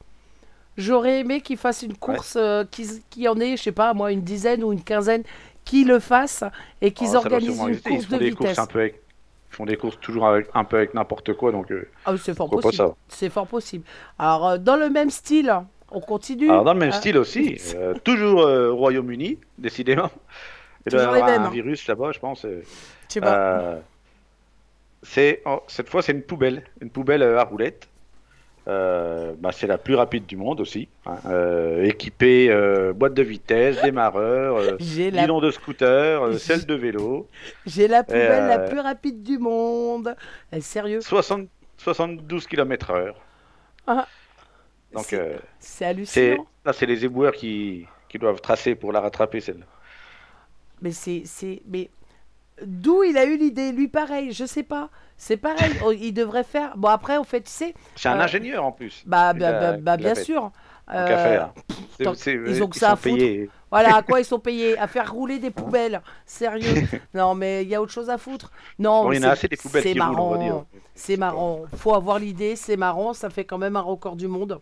J'aurais 0.76 1.20
aimé 1.20 1.40
qu'ils 1.40 1.58
fassent 1.58 1.82
une 1.82 1.96
course, 1.96 2.36
euh, 2.36 2.64
qu'ils 2.70 3.02
qui 3.10 3.28
en 3.28 3.38
ait, 3.40 3.56
je 3.56 3.62
sais 3.64 3.72
pas, 3.72 3.92
moi, 3.92 4.12
une 4.12 4.22
dizaine 4.22 4.64
ou 4.64 4.72
une 4.72 4.82
quinzaine 4.82 5.24
qui 5.64 5.84
le 5.84 5.98
fassent 5.98 6.44
et 6.80 6.92
qu'ils 6.92 7.08
Oh, 7.08 7.12
doit 7.12 7.20
organisent 7.22 7.58
une 7.60 7.68
exister. 7.68 7.90
Ils 7.90 7.96
course 7.96 8.06
font 8.06 8.16
de 8.16 8.18
des 8.18 8.30
vitesse. 8.30 8.46
courses 8.46 8.58
un 8.58 8.66
peu 8.66 8.78
avec... 8.80 9.02
Ils 9.52 9.56
font 9.56 9.66
des 9.66 9.76
courses 9.76 9.98
toujours 10.00 10.26
avec, 10.28 10.46
un 10.54 10.62
peu 10.64 10.76
avec 10.76 10.94
n'importe 10.94 11.32
quoi, 11.34 11.50
donc... 11.50 11.70
euh, 11.72 11.88
Ah, 12.06 12.14
c'est 12.16 12.34
fort 12.34 12.48
possible. 12.48 12.90
C'est 13.08 13.28
fort 13.30 13.48
possible. 13.48 13.84
Alors, 14.18 14.46
euh, 14.48 14.58
dans 14.58 14.76
le 14.76 14.88
même 14.88 15.10
style, 15.10 15.52
on 15.90 16.00
continue. 16.00 16.50
Alors 16.50 16.64
dans 16.64 16.72
le 16.74 16.78
même 16.78 16.90
Ah, 16.92 16.96
style 16.96 17.18
aussi, 17.18 17.60
euh, 17.74 17.94
toujours 18.04 18.42
euh, 18.42 18.70
au 18.70 18.76
Royaume-Uni, 18.76 19.38
décidément. 19.58 20.10
Il 20.86 20.92
doit 20.92 21.02
y 21.02 21.04
avoir 21.04 21.24
un 21.28 21.44
hein. 21.44 21.50
virus 21.50 21.86
là-bas, 21.86 22.12
je 22.12 22.18
pense. 22.18 22.44
euh, 22.44 22.62
euh, 23.22 23.78
c'est 25.02 25.42
oh, 25.46 25.62
cette 25.66 25.88
fois 25.88 26.02
c'est 26.02 26.12
une 26.12 26.22
poubelle, 26.22 26.62
une 26.80 26.90
poubelle 26.90 27.22
euh, 27.22 27.38
à 27.38 27.44
roulettes. 27.44 27.88
Euh, 28.68 29.32
bah, 29.38 29.50
c'est 29.52 29.66
la 29.66 29.78
plus 29.78 29.94
rapide 29.94 30.26
du 30.26 30.36
monde 30.36 30.60
aussi, 30.60 30.86
hein, 31.06 31.16
euh, 31.26 31.82
équipée 31.84 32.50
euh, 32.50 32.92
boîte 32.92 33.14
de 33.14 33.22
vitesse, 33.22 33.80
démarreur, 33.82 34.58
euh, 34.58 34.76
J'ai 34.78 35.10
la, 35.10 35.22
guidon 35.22 35.40
de 35.40 35.50
scooter, 35.50 36.22
euh, 36.22 36.32
selle 36.38 36.66
de 36.66 36.74
vélo, 36.74 37.26
j'ai 37.66 37.88
la 37.88 38.04
poubelle 38.04 38.46
la 38.48 38.60
euh, 38.60 38.68
plus 38.68 38.78
rapide 38.80 39.22
du 39.22 39.38
monde. 39.38 40.14
Sérieux? 40.60 41.00
60 41.00 41.48
72 41.78 42.46
km/h. 42.46 43.14
Ah, 43.86 44.06
Donc 44.92 45.04
c'est- 45.06 45.18
euh, 45.20 45.36
C'est 45.58 45.84
hallucinant. 45.84 46.46
là 46.64 46.72
c'est 46.72 46.86
les 46.86 47.04
éboueurs 47.04 47.32
qui, 47.32 47.86
qui 48.08 48.18
doivent 48.18 48.40
tracer 48.40 48.74
pour 48.74 48.92
la 48.92 49.00
rattraper 49.00 49.40
celle-là. 49.40 49.66
Mais 50.82 50.92
c'est, 50.92 51.22
c'est, 51.26 51.62
mais 51.68 51.90
d'où 52.64 53.02
il 53.04 53.16
a 53.18 53.24
eu 53.24 53.36
l'idée? 53.36 53.70
Lui, 53.72 53.88
pareil, 53.88 54.32
je 54.32 54.44
sais 54.46 54.62
pas. 54.62 54.88
C'est 55.16 55.36
pareil. 55.36 55.72
Oh, 55.84 55.92
il 55.92 56.12
devrait 56.12 56.44
faire. 56.44 56.76
Bon, 56.76 56.88
après, 56.88 57.16
en 57.18 57.24
fait, 57.24 57.42
tu 57.42 57.50
sais, 57.50 57.74
C'est 57.96 58.08
un 58.08 58.18
Euh, 58.18 58.22
ingénieur 58.24 58.64
en 58.64 58.72
plus. 58.72 59.02
bah, 59.06 59.32
bah, 59.34 59.52
bah, 59.52 59.76
bah, 59.76 59.92
a 59.92 59.96
bien 59.98 60.14
fait. 60.14 60.24
sûr. 60.24 60.50
Euh, 60.92 61.06
faire. 61.06 61.52
C'est- 61.96 62.04
tant- 62.04 62.14
c'est- 62.14 62.32
ils 62.34 62.62
ont 62.64 62.68
que 62.68 62.76
ils 62.76 62.80
ça 62.80 62.92
à 62.92 62.96
foutre. 62.96 63.14
payés. 63.16 63.48
Voilà, 63.70 63.94
à 63.96 64.02
quoi 64.02 64.18
ils 64.20 64.24
sont 64.24 64.40
payés? 64.40 64.76
À 64.78 64.88
faire 64.88 65.12
rouler 65.12 65.38
des 65.38 65.50
poubelles. 65.50 66.00
Sérieux 66.26 66.64
Non, 67.14 67.34
mais 67.34 67.62
il 67.62 67.68
y 67.68 67.74
a 67.76 67.82
autre 67.82 67.92
chose 67.92 68.10
à 68.10 68.18
foutre. 68.18 68.50
Non, 68.78 69.04
Bon, 69.04 69.12
il 69.12 69.20
y 69.22 69.24
en 69.24 69.28
a 69.28 69.32
assez 69.32 69.46
des 69.46 69.56
poubelles 69.56 69.82
c'est 69.84 69.92
qui 69.92 70.00
roulent, 70.00 70.18
on 70.18 70.30
va 70.30 70.38
marrant. 70.38 70.42
dire. 70.44 70.64
C'est 70.94 71.16
marrant. 71.18 71.60
Faut 71.76 71.94
avoir 71.94 72.18
l'idée, 72.18 72.56
c'est 72.56 72.76
marrant. 72.76 73.12
Ça 73.12 73.30
fait 73.30 73.44
quand 73.44 73.58
même 73.58 73.76
un 73.76 73.80
record 73.82 74.16
du 74.16 74.26
monde. 74.26 74.60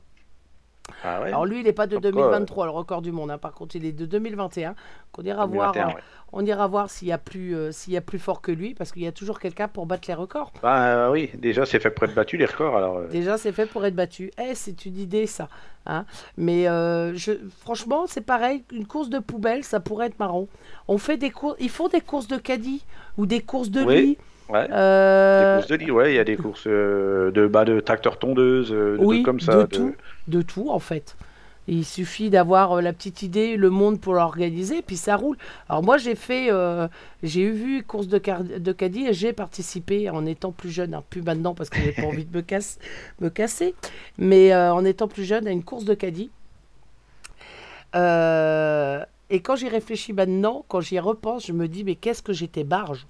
Ah 1.05 1.20
ouais 1.20 1.29
Alors 1.29 1.46
lui, 1.46 1.59
il 1.61 1.64
n'est 1.64 1.72
pas 1.72 1.87
de 1.87 1.94
Comme 1.98 2.03
quoi, 2.12 2.22
2023, 2.22 2.64
le 2.66 2.70
record 2.72 3.03
du 3.03 3.12
monde. 3.12 3.31
hein. 3.31 3.38
Par 3.38 3.53
contre, 3.53 3.77
il 3.77 3.85
est 3.85 3.92
de 3.92 4.07
2021. 4.07 4.74
qu'on 5.12 5.22
ira 5.22 5.46
voir. 5.46 5.72
2021, 5.72 5.88
euh, 5.90 5.94
ouais. 5.96 6.03
On 6.33 6.44
ira 6.44 6.66
voir 6.66 6.90
s'il 6.90 7.09
y 7.09 7.12
a 7.12 7.16
plus, 7.18 7.57
euh, 7.57 7.72
s'il 7.72 7.94
y 7.94 7.96
a 7.96 8.01
plus 8.03 8.18
fort 8.18 8.42
que 8.42 8.53
lui, 8.53 8.74
parce 8.74 8.92
qu'il 8.92 9.03
y 9.03 9.07
a 9.07 9.12
toujours 9.12 9.38
quelqu'un 9.40 9.66
pour 9.68 9.87
battre 9.87 10.09
les 10.09 10.14
records. 10.14 10.53
Bah 10.62 11.07
euh, 11.07 11.11
oui, 11.11 11.31
déjà 11.35 11.64
c'est 11.64 11.81
fait 11.81 11.90
pour 11.90 12.05
être 12.05 12.14
battu 12.14 12.37
les 12.37 12.44
records 12.44 12.77
alors. 12.77 12.98
euh, 12.98 13.07
Déjà, 13.09 13.38
c'est 13.38 13.53
fait 13.53 13.64
pour 13.66 13.85
être 13.87 13.94
battu. 13.94 14.31
Eh, 14.38 14.55
c'est 14.55 14.85
une 14.85 14.98
idée, 14.98 15.27
ça. 15.27 15.48
Hein 15.87 16.05
Mais 16.37 16.68
euh, 16.68 17.14
je, 17.14 17.33
franchement, 17.61 18.07
c'est 18.07 18.20
pareil. 18.20 18.62
Une 18.72 18.87
course 18.87 19.09
de 19.09 19.18
poubelle, 19.20 19.64
ça 19.64 19.81
pourrait 19.81 20.07
être 20.09 20.18
marrant. 20.18 20.48
On 20.87 20.98
fait 20.98 21.16
des 21.16 21.31
courses. 21.31 21.57
Ils 21.61 21.70
font 21.70 21.88
des 21.88 22.03
courses 22.03 22.29
de 22.29 22.37
caddie 22.37 22.85
ou 23.16 23.24
des 23.24 23.40
courses 23.40 23.70
de 23.70 23.83
Oui. 23.85 24.03
lit. 24.03 24.18
Ouais. 24.49 24.69
Euh, 24.71 25.39
Des 25.39 25.47
courses 25.47 25.67
de 25.69 25.77
lit, 25.77 25.91
ouais, 25.91 26.13
il 26.13 26.17
y 26.17 26.19
a 26.21 26.25
des 26.25 26.37
courses 26.39 26.67
euh, 26.69 27.31
de 27.33 27.47
bas 27.49 27.65
de 27.65 27.81
tracteurs 27.81 28.19
tondeuses, 28.19 28.73
euh, 28.73 28.99
de 28.99 29.05
oui, 29.05 29.07
trucs 29.07 29.23
comme 29.23 29.41
ça. 29.41 29.63
de 29.63 29.67
de- 29.67 29.79
tout, 29.79 29.97
de 30.27 30.43
tout 30.43 30.71
en 30.71 30.79
fait. 30.79 31.17
Il 31.71 31.85
suffit 31.85 32.31
d'avoir 32.31 32.81
la 32.81 32.95
petite 32.95 33.23
idée, 33.23 33.57
le 33.57 33.69
monde 33.69 34.01
pour 34.01 34.15
l'organiser, 34.15 34.81
puis 34.81 34.97
ça 34.97 35.17
roule. 35.17 35.37
Alors 35.69 35.83
moi 35.83 35.99
j'ai 35.99 36.15
fait, 36.15 36.51
euh, 36.51 36.89
j'ai 37.23 37.43
eu 37.43 37.53
vu 37.53 37.83
course 37.85 38.09
de, 38.09 38.17
car- 38.19 38.43
de 38.43 38.73
caddie 38.73 39.07
et 39.07 39.13
j'ai 39.13 39.35
participé 39.35 40.09
en 40.09 40.25
étant 40.25 40.51
plus 40.51 40.71
jeune, 40.71 40.95
hein, 40.95 41.05
plus 41.11 41.21
maintenant 41.23 41.55
parce 41.55 41.69
que 41.71 41.81
j'ai 41.83 41.93
pas 41.93 42.07
envie 42.07 42.25
de 42.25 42.35
me, 42.35 42.41
casse, 42.43 42.79
me 43.21 43.29
casser, 43.29 43.75
mais 44.17 44.53
euh, 44.55 44.73
en 44.73 44.83
étant 44.85 45.09
plus 45.09 45.25
jeune 45.25 45.47
à 45.47 45.51
une 45.51 45.63
course 45.63 45.85
de 45.85 45.93
caddie. 45.95 46.31
Euh, 47.95 49.05
et 49.31 49.41
quand 49.41 49.57
j'y 49.57 49.69
réfléchis 49.69 50.13
maintenant, 50.13 50.65
quand 50.69 50.81
j'y 50.81 50.99
repense, 50.99 51.47
je 51.47 51.53
me 51.53 51.69
dis 51.69 51.85
mais 51.85 51.95
qu'est-ce 51.95 52.23
que 52.23 52.33
j'étais 52.33 52.65
barge? 52.65 53.07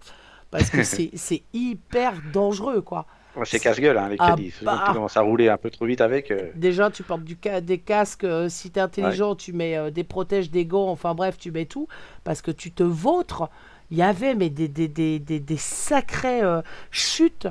Parce 0.51 0.71
que 0.71 0.83
c'est 0.85 1.43
hyper 1.53 2.15
dangereux 2.33 2.81
quoi. 2.81 3.07
C'est 3.45 3.61
casse-gueule, 3.61 3.97
hein, 3.99 4.09
les 4.09 4.17
Ah 4.19 4.35
bah. 4.63 4.83
tu 4.89 4.93
commences 4.95 5.17
à 5.17 5.21
rouler 5.21 5.49
un 5.49 5.57
peu 5.59 5.71
trop 5.71 5.85
vite 5.87 6.01
avec. 6.01 6.33
euh, 6.33 6.51
Déjà, 6.57 6.91
tu 6.91 7.05
portes 7.05 7.23
du 7.23 7.39
ca- 7.41 7.61
des 7.61 7.79
casques. 7.79 8.25
euh, 8.25 8.49
si 8.49 8.71
tu 8.73 8.81
es 8.81 8.83
intelligent, 8.83 9.37
tu 9.37 9.53
mets 9.53 9.77
euh, 9.77 9.91
des 9.91 10.03
protèges, 10.03 10.51
des 10.51 10.65
gants. 10.65 10.89
Enfin 10.89 11.15
bref, 11.15 11.39
tu 11.39 11.53
mets 11.53 11.67
tout. 11.67 11.87
Parce 12.25 12.43
que 12.43 12.51
tu 12.51 12.73
te 12.73 12.83
vautres. 12.83 13.49
Il 13.93 13.97
y 13.97 14.03
avait 14.03 14.35
mais 14.35 14.51
des, 14.51 14.67
des, 14.67 14.89
des, 14.89 15.21
des, 15.21 15.39
des 15.39 15.57
sacrées 15.57 16.43
chutes. 16.91 17.47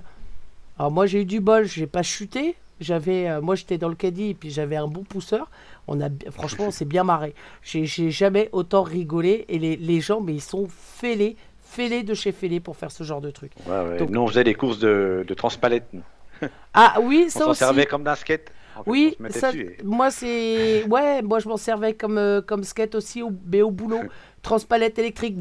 Alors 0.78 0.92
moi, 0.92 1.06
j'ai 1.06 1.22
eu 1.22 1.26
du 1.26 1.40
bol. 1.40 1.66
J'ai 1.66 1.88
pas 1.88 2.04
chuté. 2.04 2.56
J'avais, 2.82 3.40
moi, 3.42 3.56
j'étais 3.56 3.78
dans 3.78 3.90
le 3.90 3.96
caddie 3.96 4.32
et 4.32 4.34
puis 4.34 4.50
j'avais 4.52 4.76
un 4.76 4.88
bon 4.88 5.04
pousseur. 5.04 5.50
On 5.88 6.02
a, 6.02 6.10
franchement, 6.32 6.66
on 6.68 6.72
s'est 6.72 6.86
bien 6.86 7.04
marré. 7.06 7.34
J'ai 7.64 7.86
j'ai 7.86 8.12
jamais 8.12 8.50
autant 8.52 8.84
rigolé. 8.84 9.46
Et 9.48 9.58
les, 9.58 9.78
les 9.78 10.02
gens, 10.02 10.20
mais 10.20 10.34
ils 10.36 10.42
sont 10.42 10.68
fêlés, 10.70 11.38
fêlés 11.70 12.04
de 12.04 12.14
chez 12.14 12.32
fêlés 12.32 12.60
pour 12.60 12.76
faire 12.78 12.92
ce 12.92 13.04
genre 13.04 13.22
de 13.22 13.32
truc. 13.32 13.52
ouais, 13.68 13.82
ouais. 13.90 13.98
Donc- 13.98 14.10
Nous, 14.10 14.22
on 14.22 14.28
faisait 14.28 14.44
des 14.44 14.54
courses 14.56 14.80
de, 14.80 15.26
de 15.28 15.34
transpalette. 15.34 15.86
nous. 15.94 16.02
Ah 16.74 16.98
oui, 17.02 17.24
On 17.26 17.30
ça 17.30 17.40
s'en 17.46 17.50
aussi. 17.52 17.60
servait 17.60 17.86
comme 17.88 18.04
d'un 18.04 18.16
skate. 18.16 18.52
En 18.76 18.84
fait, 18.84 18.92
Oui, 18.92 19.18
on 19.20 19.30
ça, 19.32 19.52
et- 19.54 19.76
moi 19.84 20.12
c'est 20.12 20.84
ouais, 20.90 21.24
moi 21.24 21.40
je 21.40 21.50
m'en 21.50 21.58
servais 21.58 21.94
comme 21.96 22.20
euh, 22.20 22.42
comme 22.42 22.64
skate 22.64 22.94
aussi 22.94 23.24
au, 23.24 23.32
mais 23.52 23.64
au 23.64 23.72
boulot, 23.72 24.02
transpalette 24.44 25.00
électrique, 25.00 25.36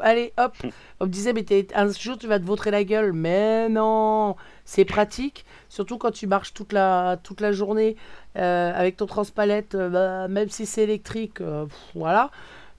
allez 0.00 0.34
hop. 0.36 0.52
On 1.00 1.06
me 1.06 1.10
disait 1.10 1.32
mais 1.32 1.44
un 1.74 1.88
jour 1.90 2.18
tu 2.18 2.26
vas 2.26 2.38
te 2.38 2.44
vautrer 2.44 2.70
la 2.70 2.84
gueule, 2.84 3.14
mais 3.14 3.70
non, 3.70 4.36
c'est 4.66 4.84
pratique, 4.84 5.46
surtout 5.70 5.96
quand 5.96 6.10
tu 6.10 6.26
marches 6.26 6.52
toute 6.52 6.74
la 6.74 7.16
toute 7.22 7.40
la 7.40 7.52
journée 7.52 7.96
euh, 8.36 8.72
avec 8.74 8.98
ton 8.98 9.06
transpalette, 9.06 9.74
euh, 9.74 9.88
bah, 9.88 10.28
même 10.28 10.50
si 10.50 10.66
c'est 10.66 10.82
électrique, 10.82 11.36
pff, 11.38 11.72
voilà. 11.94 12.30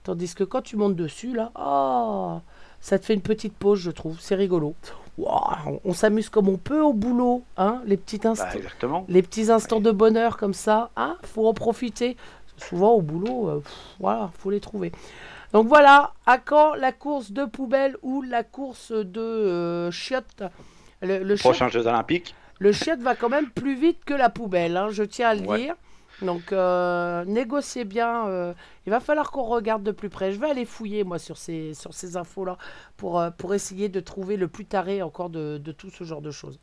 Tandis 0.04 0.32
que 0.36 0.44
quand 0.44 0.62
tu 0.62 0.76
montes 0.76 0.94
dessus 0.96 1.34
là, 1.34 1.50
oh, 1.58 2.38
ça 2.80 2.98
te 2.98 3.04
fait 3.04 3.14
une 3.14 3.20
petite 3.22 3.54
pause, 3.54 3.78
je 3.80 3.90
trouve, 3.90 4.18
c'est 4.20 4.34
rigolo. 4.34 4.74
On, 5.84 5.92
s'amuse 5.94 6.28
comme 6.28 6.48
on 6.48 6.58
peut 6.58 6.80
au 6.80 6.92
boulot, 6.92 7.42
hein, 7.56 7.82
les 7.86 7.96
petits 7.96 8.20
instants 8.24 8.44
Bah, 8.52 8.56
exactement. 8.56 9.04
les 9.08 9.20
petits 9.22 9.50
instants 9.50 9.80
de 9.80 9.90
bonheur 9.90 10.36
comme 10.36 10.54
ça, 10.54 10.90
hein, 10.96 11.16
faut 11.24 11.48
en 11.48 11.54
profiter. 11.54 12.16
Souvent 12.56 12.92
au 12.92 13.02
boulot, 13.02 13.48
euh, 13.48 13.58
pff, 13.60 13.72
voilà, 14.00 14.30
faut 14.38 14.50
les 14.50 14.60
trouver. 14.60 14.92
Donc 15.52 15.66
voilà, 15.66 16.12
à 16.26 16.38
quand 16.38 16.74
la 16.74 16.92
course 16.92 17.32
de 17.32 17.44
poubelle 17.44 17.96
ou 18.02 18.22
la 18.22 18.42
course 18.44 18.92
de 18.92 19.20
euh, 19.20 19.90
chiottes? 19.90 20.44
Le, 21.02 21.18
le, 21.18 21.36
chiotte, 21.36 21.52
Prochains 21.52 21.68
Jeux 21.68 21.86
Olympiques. 21.86 22.34
le 22.60 22.70
chiotte 22.72 23.00
va 23.00 23.14
quand 23.16 23.28
même 23.28 23.48
plus 23.50 23.74
vite 23.76 24.04
que 24.04 24.14
la 24.14 24.28
poubelle, 24.28 24.76
hein, 24.76 24.88
je 24.90 25.02
tiens 25.04 25.30
à 25.30 25.34
le 25.34 25.46
Ouais. 25.46 25.58
dire. 25.58 25.74
Donc 26.22 26.52
euh, 26.52 27.24
négociez 27.24 27.84
bien. 27.84 28.26
euh, 28.28 28.54
il 28.86 28.90
va 28.90 29.00
falloir 29.00 29.30
qu'on 29.30 29.44
regarde 29.44 29.82
de 29.84 29.92
plus 29.92 30.08
près. 30.10 30.32
Je 30.32 30.40
vais 30.40 30.50
aller 30.50 30.64
fouiller 30.64 31.04
moi 31.04 31.18
sur 31.18 31.36
ces, 31.38 31.74
sur 31.74 31.94
ces 31.94 32.16
infos-là 32.16 32.58
pour, 32.96 33.20
euh, 33.20 33.30
pour 33.30 33.54
essayer 33.54 33.88
de 33.88 34.00
trouver 34.00 34.36
le 34.36 34.48
plus 34.48 34.64
taré 34.66 35.02
encore 35.02 35.30
de, 35.30 35.58
de 35.58 35.72
tout 35.72 35.90
ce 35.90 36.04
genre 36.04 36.22
de 36.22 36.30
choses. 36.30 36.58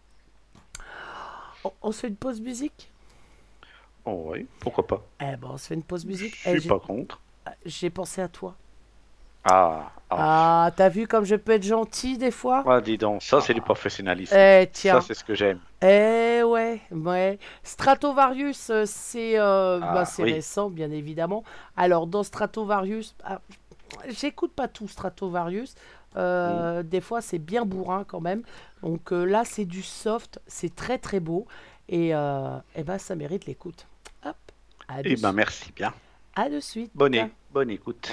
On, 1.65 1.74
on 1.82 1.91
se 1.91 2.00
fait 2.00 2.08
une 2.08 2.15
pause 2.15 2.39
musique? 2.39 2.94
Oh, 4.06 4.30
oui, 4.32 4.48
pourquoi 4.60 4.88
pas. 4.88 5.04
Eh 5.20 5.36
ben, 5.38 5.50
on 5.52 5.58
se 5.58 5.68
fait 5.68 5.74
une 5.76 5.84
pause 5.84 6.06
musique. 6.06 6.36
Je 6.38 6.44
Eh, 6.46 6.58
suis 6.58 6.62
j'ai- 6.62 6.76
pas 6.76 6.80
contre. 6.80 7.20
J'ai 7.65 7.89
pensé 7.91 8.22
à 8.22 8.30
toi. 8.30 8.58
Ah, 9.46 9.92
ah. 10.10 10.16
Ah, 10.68 10.72
t'as 10.76 10.90
vu 10.90 11.08
comme 11.08 11.26
je 11.26 11.36
peux 11.36 11.54
être 11.54 11.64
gentil 11.64 12.18
des 12.18 12.32
fois? 12.32 12.64
Ah, 12.68 12.82
dis 12.82 12.98
donc, 12.98 13.22
ça 13.24 13.42
c'est 13.42 13.54
du 13.54 13.62
professionnalisme. 13.62 14.36
Eh, 14.36 14.70
tiens. 14.72 14.96
Ça 15.02 15.08
c'est 15.08 15.14
ce 15.14 15.24
que 15.24 15.36
j'aime. 15.36 15.60
Eh 15.82 16.42
ouais, 16.44 16.82
ouais. 16.92 17.40
Stratovarius, 17.64 18.70
euh, 18.70 18.84
c'est 18.86 19.38
euh, 19.40 19.80
Ah, 19.82 19.94
bah, 19.94 20.04
oui. 20.20 20.34
récent, 20.34 20.70
bien 20.70 20.90
évidemment. 20.92 21.44
Alors, 21.78 22.08
dans 22.08 22.24
Stratovarius, 22.24 23.16
ah, 23.24 23.40
j'écoute 24.08 24.54
pas 24.54 24.68
tout 24.68 24.88
Stratovarius. 24.88 25.76
Euh, 26.18 26.82
Des 26.82 27.02
fois, 27.02 27.22
c'est 27.22 27.40
bien 27.40 27.66
bourrin 27.66 28.04
quand 28.06 28.22
même. 28.22 28.44
Donc 28.82 29.12
euh, 29.12 29.26
là, 29.26 29.44
c'est 29.46 29.66
du 29.66 29.82
soft, 29.84 30.40
c'est 30.48 30.74
très 30.76 30.98
très 30.98 31.20
beau. 31.20 31.46
Et 31.90 32.10
eh 32.10 32.84
ben, 32.84 32.98
ça 32.98 33.16
mérite 33.16 33.46
l'écoute. 33.46 33.86
Hop, 34.26 34.36
à 34.88 35.02
Eh 35.04 35.16
ben 35.18 35.34
merci 35.34 35.72
bien. 35.76 35.94
à 36.36 36.50
de 36.50 36.60
suite. 36.60 36.92
Bonne, 36.96 37.30
bonne 37.56 37.72
écoute. 37.72 38.12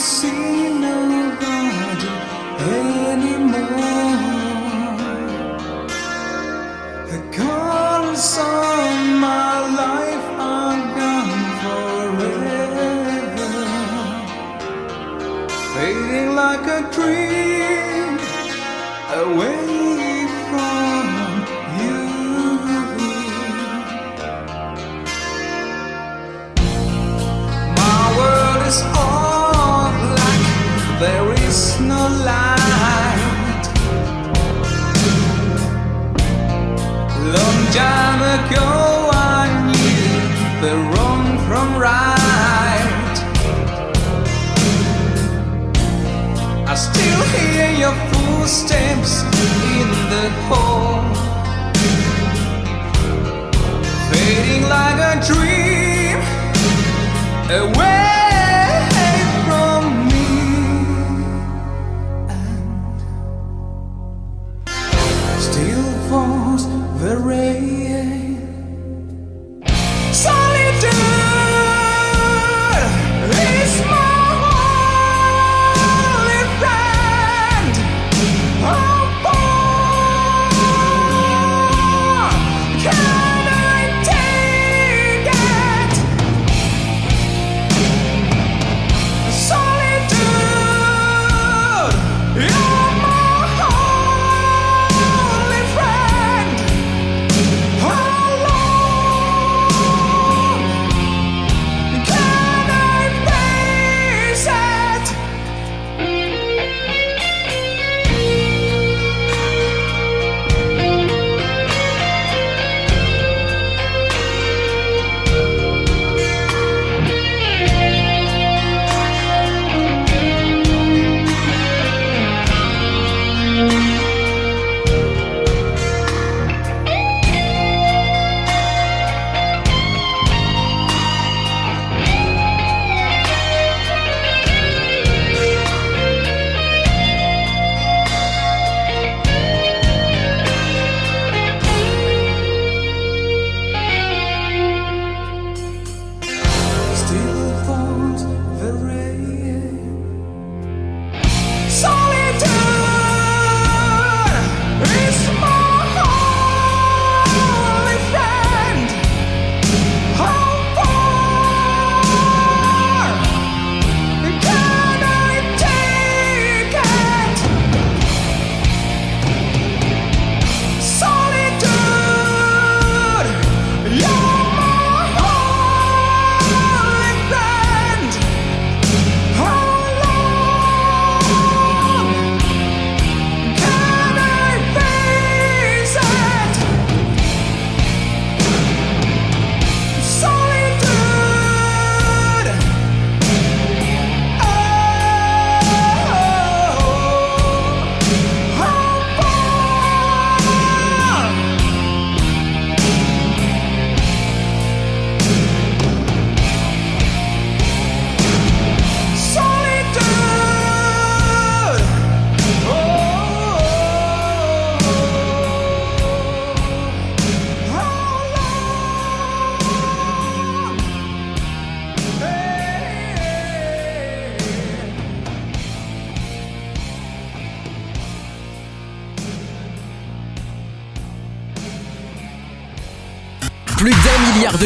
See 0.00 0.59
footsteps 48.40 49.22
in 49.76 49.88
the 50.12 50.30
hall, 50.48 51.04
fading 54.10 54.62
like 54.62 54.98
a 54.98 55.26
dream 55.26 56.16
away 57.50 57.99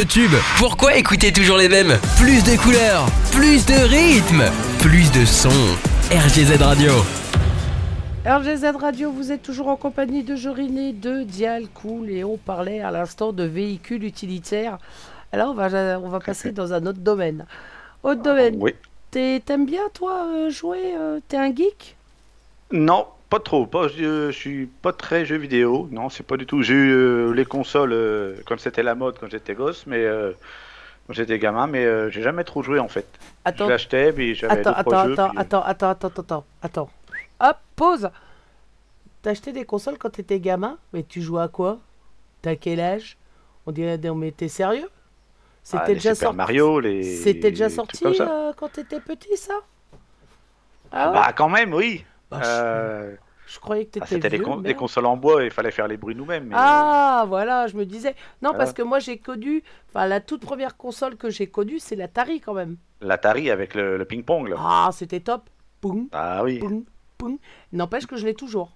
de 0.04 0.08
tubes. 0.08 0.38
Pourquoi 0.58 0.96
écouter 0.96 1.32
toujours 1.32 1.56
les 1.56 1.68
mêmes? 1.68 1.98
Plus 2.16 2.42
de 2.44 2.60
couleurs, 2.60 3.06
plus 3.32 3.64
de 3.66 3.74
rythme, 3.74 4.44
plus 4.80 5.10
de 5.12 5.24
sons. 5.24 5.50
RGZ 6.10 6.62
Radio. 6.62 6.92
RGZ 8.26 8.76
Radio, 8.78 9.10
vous 9.10 9.32
êtes 9.32 9.42
toujours 9.42 9.68
en 9.68 9.76
compagnie 9.76 10.22
de 10.22 10.36
Joriné, 10.36 10.92
de 10.92 11.22
Dial 11.22 11.66
Cool 11.74 12.10
et 12.10 12.24
on 12.24 12.36
parlait 12.36 12.80
à 12.80 12.90
l'instant 12.90 13.32
de 13.32 13.44
véhicules 13.44 14.04
utilitaires. 14.04 14.78
Alors 15.32 15.50
on 15.50 15.54
va, 15.54 15.98
on 15.98 16.08
va 16.08 16.20
passer 16.20 16.52
dans 16.52 16.72
un 16.72 16.86
autre 16.86 17.00
domaine. 17.00 17.46
Autre 18.02 18.22
domaine. 18.22 18.56
Oui. 18.58 18.74
T'aimes 19.10 19.66
bien 19.66 19.82
toi 19.92 20.26
euh, 20.26 20.50
jouer 20.50 20.94
euh, 20.98 21.20
T'es 21.28 21.36
un 21.36 21.54
geek? 21.54 21.96
Non, 22.72 23.06
pas 23.34 23.40
trop. 23.40 23.66
Pas, 23.66 23.88
je, 23.88 24.30
je 24.30 24.36
suis 24.38 24.66
pas 24.66 24.92
très 24.92 25.24
jeu 25.26 25.36
vidéo. 25.36 25.88
Non, 25.90 26.08
c'est 26.08 26.22
pas 26.26 26.36
du 26.36 26.46
tout. 26.46 26.62
J'ai 26.62 26.74
eu 26.74 26.90
euh, 26.92 27.32
les 27.32 27.44
consoles 27.44 27.92
euh, 27.92 28.36
quand 28.46 28.58
c'était 28.60 28.82
la 28.82 28.94
mode 28.94 29.18
quand 29.18 29.28
j'étais 29.30 29.54
gosse, 29.54 29.86
mais 29.86 30.04
euh, 30.04 30.32
quand 31.06 31.14
j'étais 31.14 31.38
gamin, 31.38 31.66
mais 31.66 31.84
euh, 31.84 32.10
j'ai 32.10 32.22
jamais 32.22 32.44
trop 32.44 32.62
joué 32.62 32.78
en 32.78 32.88
fait. 32.88 33.06
Attends, 33.44 33.66
Je 33.66 33.70
l'achetais, 33.70 34.12
puis 34.12 34.34
j'avais 34.34 34.54
attends, 34.54 34.70
deux, 34.70 34.74
attends, 34.74 34.90
trois 34.90 34.96
jeux. 34.96 35.12
attends, 35.12 35.28
puis, 35.30 35.38
euh, 35.38 35.40
attends, 35.40 35.62
attends, 35.62 35.88
attends, 35.90 36.08
attends, 36.08 36.22
attends, 36.22 36.44
attends. 36.62 36.90
Hop, 37.40 37.56
pause. 37.76 38.10
T'as 39.22 39.30
acheté 39.30 39.52
des 39.52 39.64
consoles 39.64 39.98
quand 39.98 40.10
t'étais 40.10 40.38
gamin 40.40 40.78
Mais 40.92 41.02
tu 41.02 41.20
jouais 41.22 41.42
à 41.42 41.48
quoi? 41.48 41.78
T'as 42.42 42.56
quel 42.56 42.80
âge? 42.80 43.16
On 43.66 43.72
dirait, 43.72 43.98
non, 43.98 44.14
mais 44.14 44.32
t'es 44.32 44.48
sérieux 44.48 44.88
ah, 45.72 45.88
C'était 45.88 45.88
les 45.88 45.94
déjà 46.00 46.14
Super 46.14 46.28
sorti. 46.32 46.36
Mario, 46.36 46.80
les. 46.80 47.02
C'était 47.02 47.50
déjà 47.50 47.70
sorti 47.70 48.02
comme 48.02 48.14
euh, 48.20 48.52
quand 48.56 48.68
t'étais 48.68 49.00
petit, 49.00 49.36
ça? 49.36 49.54
Ah 50.92 51.10
ouais? 51.10 51.12
Bah 51.12 51.32
quand 51.32 51.48
même, 51.48 51.72
oui. 51.74 52.04
Bah, 52.30 52.40
je- 52.42 52.46
Euh, 52.46 53.16
Je 53.54 53.60
croyais 53.60 53.84
que 53.84 53.90
ah, 54.00 54.04
t'étais 54.04 54.14
c'était 54.16 54.30
des, 54.30 54.36
vieux, 54.38 54.44
con- 54.44 54.56
des 54.56 54.62
merde. 54.70 54.78
consoles 54.78 55.06
en 55.06 55.16
bois, 55.16 55.44
il 55.44 55.50
fallait 55.52 55.70
faire 55.70 55.86
les 55.86 55.96
bruits 55.96 56.16
nous-mêmes. 56.16 56.48
mais, 56.48 56.54
euh, 56.56 56.58
Ah, 56.60 57.24
voilà, 57.28 57.68
je 57.68 57.76
me 57.76 57.86
disais. 57.86 58.10
Non, 58.42 58.50
Voilà. 58.50 58.58
parce 58.58 58.72
que 58.72 58.82
moi, 58.82 58.98
j'ai 58.98 59.16
connu. 59.18 59.62
Enfin, 59.90 60.06
la 60.06 60.20
toute 60.20 60.40
première 60.40 60.76
console 60.76 61.16
que 61.16 61.30
j'ai 61.30 61.46
connue, 61.46 61.78
c'est 61.78 61.94
l'Atari 61.94 62.40
quand 62.40 62.54
même. 62.54 62.76
L'Atari 63.00 63.50
avec 63.52 63.74
le, 63.74 63.96
le 63.96 64.04
ping-pong 64.04 64.48
là. 64.48 64.56
Ah, 64.58 64.90
c'était 64.92 65.20
top. 65.20 65.48
Poum, 65.80 66.08
Ah 66.12 66.42
oui. 66.42 66.58
poum, 66.58 66.84
poum. 67.16 67.38
N'empêche 67.72 68.06
que 68.06 68.16
je 68.16 68.26
l'ai 68.26 68.34
toujours. 68.34 68.72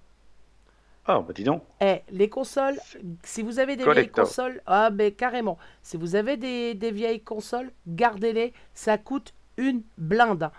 Ah 1.05 1.19
bah 1.27 1.33
dis 1.33 1.43
donc. 1.43 1.63
Eh, 1.81 2.01
les 2.11 2.29
consoles, 2.29 2.79
si 3.23 3.41
vous 3.41 3.57
avez 3.59 3.75
des 3.75 3.83
Collector. 3.83 4.25
vieilles 4.25 4.27
consoles, 4.27 4.61
ah, 4.67 4.91
ben 4.91 5.11
carrément. 5.11 5.57
Si 5.81 5.97
vous 5.97 6.15
avez 6.15 6.37
des, 6.37 6.75
des 6.75 6.91
vieilles 6.91 7.21
consoles, 7.21 7.71
gardez-les. 7.87 8.53
Ça 8.75 8.97
coûte 8.99 9.33
une 9.57 9.81
blinde. 9.97 10.51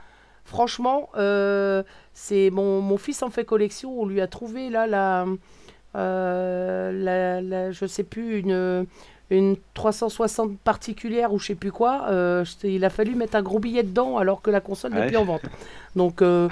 Franchement, 0.45 1.09
euh, 1.17 1.83
c'est 2.13 2.51
mon, 2.51 2.81
mon 2.81 2.97
fils 2.99 3.23
en 3.23 3.31
fait 3.31 3.45
collection. 3.45 4.01
On 4.01 4.07
lui 4.07 4.21
a 4.21 4.27
trouvé 4.27 4.69
là 4.71 4.87
la, 4.87 5.27
euh, 5.97 6.93
la, 6.93 7.41
la- 7.41 7.71
je 7.71 7.87
sais 7.87 8.05
plus 8.05 8.39
une 8.41 8.87
une 9.33 9.57
360 9.75 10.59
particulière 10.59 11.33
ou 11.33 11.39
je 11.39 11.47
sais 11.47 11.55
plus 11.55 11.71
quoi. 11.71 12.07
euh, 12.11 12.45
il 12.65 12.85
a 12.85 12.91
fallu 12.91 13.15
mettre 13.15 13.37
un 13.37 13.43
gros 13.43 13.61
billet 13.61 13.85
dedans 13.85 14.19
alors 14.19 14.43
que 14.43 14.51
la 14.51 14.61
console 14.61 14.93
n'est 14.93 15.01
Ouais. 15.03 15.07
plus 15.07 15.17
en 15.19 15.25
vente. 15.25 15.43
Donc 15.95 16.21
euh, 16.21 16.49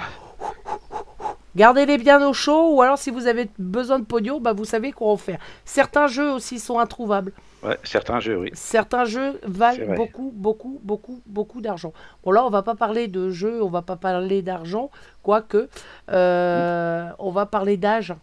Gardez-les 1.55 1.97
bien 1.97 2.25
au 2.25 2.31
chaud 2.31 2.75
ou 2.75 2.81
alors 2.81 2.97
si 2.97 3.09
vous 3.09 3.27
avez 3.27 3.49
besoin 3.57 3.99
de 3.99 4.05
pognon, 4.05 4.39
bah, 4.39 4.53
vous 4.53 4.65
savez 4.65 4.91
quoi 4.91 5.11
en 5.11 5.17
faire. 5.17 5.39
Certains 5.65 6.07
jeux 6.07 6.31
aussi 6.31 6.57
sont 6.59 6.79
introuvables. 6.79 7.33
Ouais, 7.61 7.77
certains 7.83 8.19
jeux, 8.21 8.37
oui. 8.37 8.49
Certains 8.53 9.03
jeux 9.05 9.37
C'est 9.41 9.49
valent 9.49 9.95
beaucoup, 9.95 10.31
beaucoup, 10.33 10.79
beaucoup, 10.81 11.21
beaucoup 11.25 11.59
d'argent. 11.61 11.91
Bon 12.23 12.31
là, 12.31 12.45
on 12.45 12.49
va 12.49 12.61
pas 12.63 12.75
parler 12.75 13.07
de 13.07 13.29
jeux, 13.29 13.61
on 13.61 13.69
va 13.69 13.81
pas 13.81 13.97
parler 13.97 14.41
d'argent, 14.41 14.89
quoique 15.23 15.67
euh, 16.09 17.09
on 17.19 17.31
va 17.31 17.45
parler 17.45 17.75
d'âge. 17.75 18.13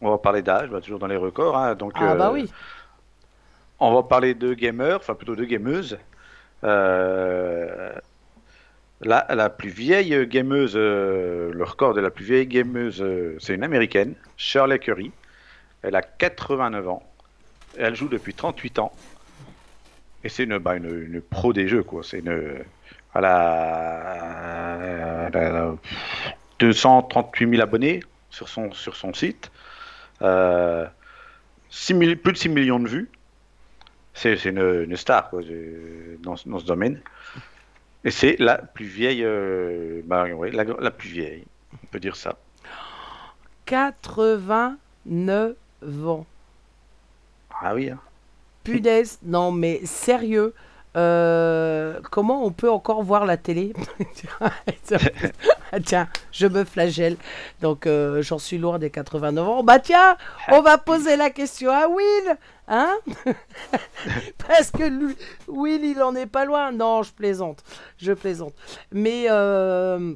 On 0.00 0.10
va 0.10 0.18
parler 0.18 0.42
d'âge, 0.42 0.70
bah, 0.70 0.80
toujours 0.80 0.98
dans 0.98 1.06
les 1.06 1.16
records. 1.16 1.56
hein, 1.56 1.74
donc, 1.76 1.92
Ah 1.96 2.14
bah 2.16 2.28
euh, 2.28 2.32
oui. 2.32 2.50
On 3.78 3.94
va 3.94 4.02
parler 4.02 4.34
de 4.34 4.54
gamers, 4.54 4.96
enfin 4.96 5.14
plutôt 5.14 5.36
de 5.36 5.44
gameuses. 5.44 5.96
Euh, 6.64 7.92
la, 9.02 9.24
la 9.32 9.50
plus 9.50 9.70
vieille 9.70 10.26
gameuse, 10.26 10.74
le 10.74 11.62
record 11.64 11.94
de 11.94 12.00
la 12.00 12.10
plus 12.10 12.24
vieille 12.24 12.46
gameuse, 12.48 13.04
c'est 13.38 13.54
une 13.54 13.62
américaine, 13.62 14.14
Shirley 14.36 14.80
Curry. 14.80 15.12
Elle 15.82 15.94
a 15.94 16.02
89 16.02 16.88
ans. 16.88 17.02
Elle 17.76 17.94
joue 17.94 18.08
depuis 18.08 18.34
38 18.34 18.78
ans. 18.78 18.92
Et 20.24 20.28
c'est 20.28 20.44
une, 20.44 20.58
bah, 20.58 20.76
une, 20.76 20.86
une 21.14 21.20
pro 21.20 21.52
des 21.52 21.68
jeux, 21.68 21.82
quoi. 21.82 22.02
C'est 22.02 22.18
une. 22.20 22.64
Elle 23.14 23.24
a, 23.24 25.28
elle 25.32 25.36
a 25.36 25.74
238 26.58 27.50
000 27.50 27.62
abonnés 27.62 28.00
sur 28.30 28.48
son, 28.48 28.72
sur 28.72 28.96
son 28.96 29.12
site. 29.14 29.50
Euh, 30.22 30.86
6 31.70 31.96
000 31.98 32.16
plus 32.16 32.32
de 32.32 32.38
6 32.38 32.48
millions 32.48 32.80
de 32.80 32.88
vues. 32.88 33.10
C'est 34.14 34.44
une, 34.46 34.96
star 34.96 35.30
quoi, 35.30 35.42
de- 35.42 36.16
dans, 36.20 36.36
ce- 36.36 36.48
domaine. 36.64 37.00
Et 38.04 38.10
c'est 38.10 38.36
la 38.38 38.58
plus 38.58 38.86
vieille, 38.86 39.22
euh, 39.24 40.00
bah, 40.04 40.26
la, 40.52 40.64
la 40.64 40.90
plus 40.90 41.08
vieille, 41.08 41.44
on 41.82 41.86
peut 41.86 42.00
dire 42.00 42.16
ça. 42.16 42.36
89 43.66 45.54
ans. 46.06 46.26
Ah 47.62 47.74
oui, 47.74 47.90
hein. 47.90 47.98
Punaise, 48.64 49.18
non 49.24 49.50
mais 49.52 49.80
sérieux, 49.84 50.54
euh, 50.96 52.00
comment 52.10 52.44
on 52.44 52.50
peut 52.50 52.70
encore 52.70 53.02
voir 53.02 53.24
la 53.26 53.36
télé 53.36 53.72
Tiens, 55.84 56.08
je 56.32 56.46
me 56.46 56.64
flagelle, 56.64 57.16
donc 57.60 57.86
euh, 57.86 58.22
j'en 58.22 58.38
suis 58.38 58.58
loin 58.58 58.78
des 58.78 58.90
89 58.90 59.48
ans. 59.48 59.62
Bah 59.62 59.78
tiens, 59.78 60.16
on 60.50 60.60
va 60.62 60.78
poser 60.78 61.16
la 61.16 61.30
question 61.30 61.70
à 61.70 61.86
Will, 61.88 62.36
hein 62.68 62.96
Parce 64.46 64.70
que 64.70 64.84
lui, 64.84 65.16
Will, 65.46 65.84
il 65.84 66.02
en 66.02 66.14
est 66.14 66.26
pas 66.26 66.44
loin. 66.44 66.72
Non, 66.72 67.02
je 67.02 67.12
plaisante, 67.12 67.62
je 67.98 68.12
plaisante. 68.12 68.54
Mais 68.92 69.26
euh, 69.30 70.14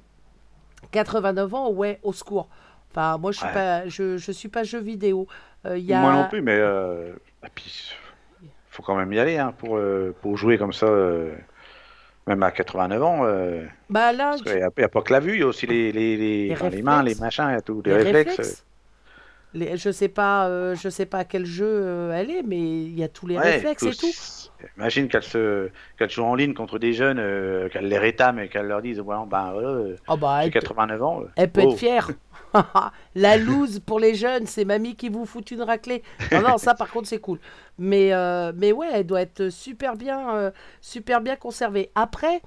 89 0.90 1.54
ans, 1.54 1.70
ouais, 1.70 1.98
au 2.02 2.12
secours. 2.12 2.48
Enfin, 2.90 3.18
moi, 3.18 3.32
je 3.32 3.38
suis 3.38 3.46
Ouais. 3.46 3.52
pas, 3.52 3.88
je, 3.88 4.16
je 4.18 4.32
suis 4.32 4.48
pas 4.48 4.64
jeu 4.64 4.78
vidéo. 4.80 5.26
Euh, 5.66 5.78
y 5.78 5.92
a... 5.92 6.00
Moi 6.00 6.12
non 6.12 6.28
plus, 6.28 6.42
mais 6.42 6.56
euh, 6.58 7.12
et 7.44 7.48
puis, 7.54 7.92
faut 8.70 8.82
quand 8.82 8.96
même 8.96 9.12
y 9.12 9.18
aller 9.18 9.38
hein, 9.38 9.52
pour, 9.56 9.76
euh, 9.76 10.14
pour 10.22 10.36
jouer 10.36 10.58
comme 10.58 10.72
ça, 10.72 10.86
euh, 10.86 11.32
même 12.26 12.42
à 12.42 12.50
89 12.50 13.02
ans. 13.02 13.20
euh, 13.24 13.64
Bah 13.90 14.12
là, 14.12 14.36
qu'il 14.36 14.54
n'y 14.56 14.62
a, 14.62 14.68
il 14.76 14.88
pas 14.88 15.02
que 15.02 15.12
la 15.12 15.20
vue, 15.20 15.34
il 15.34 15.40
y 15.40 15.42
a 15.42 15.46
aussi 15.46 15.66
les, 15.66 15.92
les, 15.92 16.16
les, 16.16 16.48
Les 16.48 16.52
enfin, 16.54 16.70
les 16.70 16.82
mains, 16.82 17.02
les 17.02 17.14
machins, 17.16 17.46
il 17.50 17.52
y 17.54 17.56
a 17.56 17.60
tout, 17.60 17.82
les, 17.84 17.92
réflexes. 17.94 18.36
réflexes. 18.36 18.64
Les- 19.54 19.76
je 19.76 19.90
sais 19.90 20.08
pas, 20.08 20.46
euh, 20.48 20.74
je 20.74 20.88
sais 20.88 21.04
pas 21.04 21.18
à 21.18 21.24
quel 21.24 21.44
jeu 21.44 21.66
euh, 21.68 22.12
elle 22.14 22.30
est, 22.30 22.42
mais 22.42 22.56
il 22.58 22.98
y 22.98 23.04
a 23.04 23.08
tous 23.08 23.26
les 23.26 23.36
Ouais, 23.36 23.42
réflexes 23.56 23.82
et 23.82 23.90
tout. 23.94 24.10
Imagine 24.78 25.08
qu'elle 25.08 25.24
se 25.24 25.68
qu'elle 25.98 26.08
joue 26.08 26.22
en 26.22 26.34
ligne 26.34 26.54
contre 26.54 26.78
des 26.78 26.94
jeunes, 26.94 27.18
euh, 27.18 27.68
qu'elle 27.68 27.86
les 27.88 27.98
rétame 27.98 28.38
et 28.38 28.48
qu'elle 28.48 28.66
leur 28.68 28.80
dise 28.80 29.00
voilà, 29.00 29.26
ben 29.28 29.52
voilà, 29.52 29.68
euh, 29.68 29.96
Oh 30.08 30.16
bah, 30.16 30.38
j'ai 30.40 30.46
elle, 30.46 30.52
peut- 30.52 30.60
89 30.60 31.02
ans. 31.02 31.22
elle 31.36 31.50
peut 31.50 31.62
oh. 31.64 31.72
être 31.72 31.78
fière. 31.78 32.08
La 33.14 33.36
loose 33.36 33.80
pour 33.80 34.00
les 34.00 34.14
jeunes, 34.14 34.46
c'est 34.46 34.64
mamie 34.64 34.96
qui 34.96 35.08
vous 35.08 35.26
fout 35.26 35.50
une 35.50 35.62
raclée. 35.62 36.02
Non, 36.30 36.42
non, 36.42 36.58
ça 36.58 36.74
par 36.74 36.90
contre 36.90 37.08
c'est 37.08 37.20
cool. 37.20 37.38
Mais, 37.78 38.12
euh, 38.12 38.52
mais 38.54 38.72
ouais, 38.72 38.88
elle 38.92 39.06
doit 39.06 39.22
être 39.22 39.48
super 39.50 39.96
bien, 39.96 40.34
euh, 40.34 40.50
super 40.80 41.20
bien 41.20 41.36
conservée. 41.36 41.90
Après, 41.94 42.42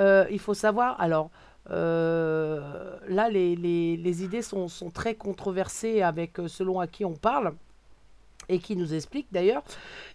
euh, 0.00 0.26
il 0.30 0.38
faut 0.38 0.54
savoir, 0.54 1.00
alors 1.00 1.30
là, 1.70 3.28
les, 3.30 4.24
idées 4.24 4.42
sont, 4.42 4.68
sont 4.68 4.90
très 4.90 5.14
controversées 5.14 6.02
avec 6.02 6.38
selon 6.46 6.78
à 6.80 6.86
qui 6.86 7.04
on 7.04 7.14
parle 7.14 7.54
et 8.50 8.58
qui 8.58 8.76
nous 8.76 8.92
explique 8.92 9.28
d'ailleurs, 9.32 9.62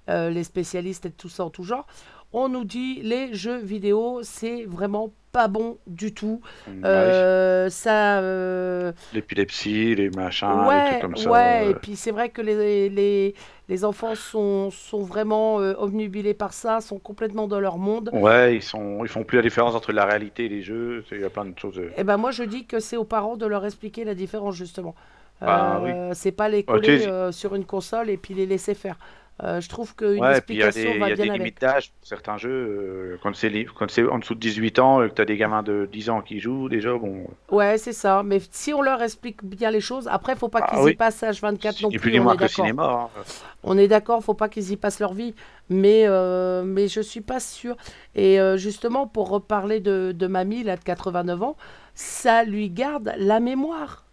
les 0.07 0.43
spécialistes 0.43 1.07
et 1.07 1.11
tout 1.11 1.29
ça 1.29 1.45
en 1.45 1.49
tout 1.49 1.63
genre. 1.63 1.87
On 2.33 2.49
nous 2.49 2.63
dit 2.63 3.01
les 3.01 3.33
jeux 3.33 3.57
vidéo, 3.57 4.19
c'est 4.23 4.65
vraiment 4.65 5.11
pas 5.31 5.47
bon 5.47 5.77
du 5.87 6.13
tout. 6.13 6.41
Ouais, 6.67 6.83
Euh, 6.85 7.69
ça. 7.69 8.19
euh, 8.21 8.91
L'épilepsie, 9.11 9.93
les 9.93 10.09
machins, 10.09 10.73
les 10.73 10.81
ouais, 10.81 10.83
trucs 10.83 10.99
comme 10.99 11.15
ça. 11.15 11.29
ouais. 11.29 11.69
euh, 11.69 11.69
Et 11.71 11.75
puis 11.75 11.95
c'est 11.95 12.11
vrai 12.11 12.29
que 12.29 12.41
les, 12.41 12.89
les, 12.89 13.35
les 13.67 13.85
enfants 13.85 14.15
sont, 14.15 14.71
sont 14.71 15.03
vraiment 15.03 15.59
euh, 15.59 15.73
obnubilés 15.77 16.33
par 16.33 16.53
ça, 16.53 16.81
sont 16.81 16.99
complètement 16.99 17.47
dans 17.47 17.59
leur 17.59 17.77
monde. 17.77 18.13
Ouais, 18.13 18.55
ils 18.55 18.61
sont, 18.63 19.03
ils 19.03 19.07
font 19.07 19.23
plus 19.23 19.37
la 19.37 19.41
différence 19.43 19.73
entre 19.75 19.91
la 19.91 20.05
réalité 20.05 20.45
et 20.45 20.49
les 20.49 20.61
jeux. 20.63 21.03
Il 21.11 21.21
y 21.21 21.23
a 21.23 21.29
plein 21.29 21.45
de 21.45 21.57
choses. 21.57 21.77
euh. 21.79 21.91
Et 21.97 22.03
ben 22.03 22.17
moi 22.17 22.31
je 22.31 22.43
dis 22.43 22.65
que 22.65 22.79
c'est 22.79 22.97
aux 22.97 23.03
parents 23.03 23.37
de 23.37 23.45
leur 23.45 23.65
expliquer 23.65 24.03
la 24.03 24.15
différence 24.15 24.55
justement. 24.55 24.95
Ah, 25.41 25.79
Euh, 25.83 26.11
C'est 26.13 26.31
pas 26.31 26.49
les 26.49 26.63
Ok, 26.67 26.89
coller 26.89 27.05
euh, 27.07 27.31
sur 27.31 27.55
une 27.55 27.65
console 27.65 28.09
et 28.09 28.17
puis 28.17 28.33
les 28.33 28.45
laisser 28.45 28.73
faire. 28.75 28.97
Euh, 29.43 29.61
je 29.61 29.69
trouve 29.69 29.95
qu'une 29.95 30.19
Ouais, 30.19 30.37
et 30.37 30.41
puis 30.41 30.55
il 30.55 30.59
y 30.59 30.63
a 30.63 30.67
explication 30.67 30.93
des, 30.93 30.97
il 30.99 30.99
va 30.99 31.07
y 31.07 31.11
a 31.11 31.15
bien 31.15 31.25
des 31.25 31.29
avec. 31.29 31.31
limites 31.31 31.61
d'âge 31.61 31.91
pour 31.91 32.07
certains 32.07 32.37
jeux. 32.37 32.49
euh, 32.49 33.17
quand 33.23 33.33
c'est 33.35 34.05
en 34.07 34.19
dessous 34.19 34.35
de 34.35 34.39
18 34.39 34.79
ans, 34.79 35.01
euh, 35.01 35.07
que 35.09 35.13
tu 35.15 35.21
as 35.21 35.25
des 35.25 35.37
gamins 35.37 35.63
de 35.63 35.87
10 35.91 36.09
ans 36.09 36.21
qui 36.21 36.39
jouent, 36.39 36.69
déjà, 36.69 36.93
bon. 36.97 37.27
Ouais, 37.49 37.77
c'est 37.79 37.93
ça. 37.93 38.21
Mais 38.23 38.39
si 38.51 38.73
on 38.73 38.81
leur 38.81 39.01
explique 39.01 39.43
bien 39.43 39.71
les 39.71 39.81
choses, 39.81 40.07
après, 40.07 40.35
faut 40.35 40.49
pas 40.49 40.61
Ah 40.61 40.67
qu'ils 40.67 40.85
y 40.87 40.91
passent 40.91 41.23
H24 41.23 41.81
non 41.81 41.91
plus 41.91 41.99
plus. 41.99 42.11
ni 42.11 42.19
on 42.19 42.23
moins 42.23 42.33
est 42.33 42.37
que 42.37 42.43
le 42.43 42.47
d'accord. 42.47 42.65
cinéma. 42.65 43.11
hein. 43.15 43.21
On 43.63 43.77
est 43.77 43.87
d'accord, 43.87 44.23
faut 44.23 44.35
pas 44.35 44.49
qu'ils 44.49 44.71
y 44.71 44.77
passent 44.77 44.99
leur 44.99 45.13
vie, 45.13 45.33
mais 45.69 46.03
euh, 46.07 46.63
mais 46.63 46.87
je 46.87 47.01
suis 47.01 47.21
pas 47.21 47.39
sûre. 47.39 47.75
Et 48.15 48.37
justement, 48.57 49.07
pour 49.07 49.29
reparler 49.29 49.79
de, 49.79 50.13
de 50.17 50.27
mamie 50.27 50.63
là 50.63 50.77
de 50.77 50.83
89 50.83 51.41
ans, 51.43 51.57
ça 51.95 52.43
lui 52.43 52.69
garde 52.69 53.13
la 53.17 53.39
mémoire. 53.39 54.05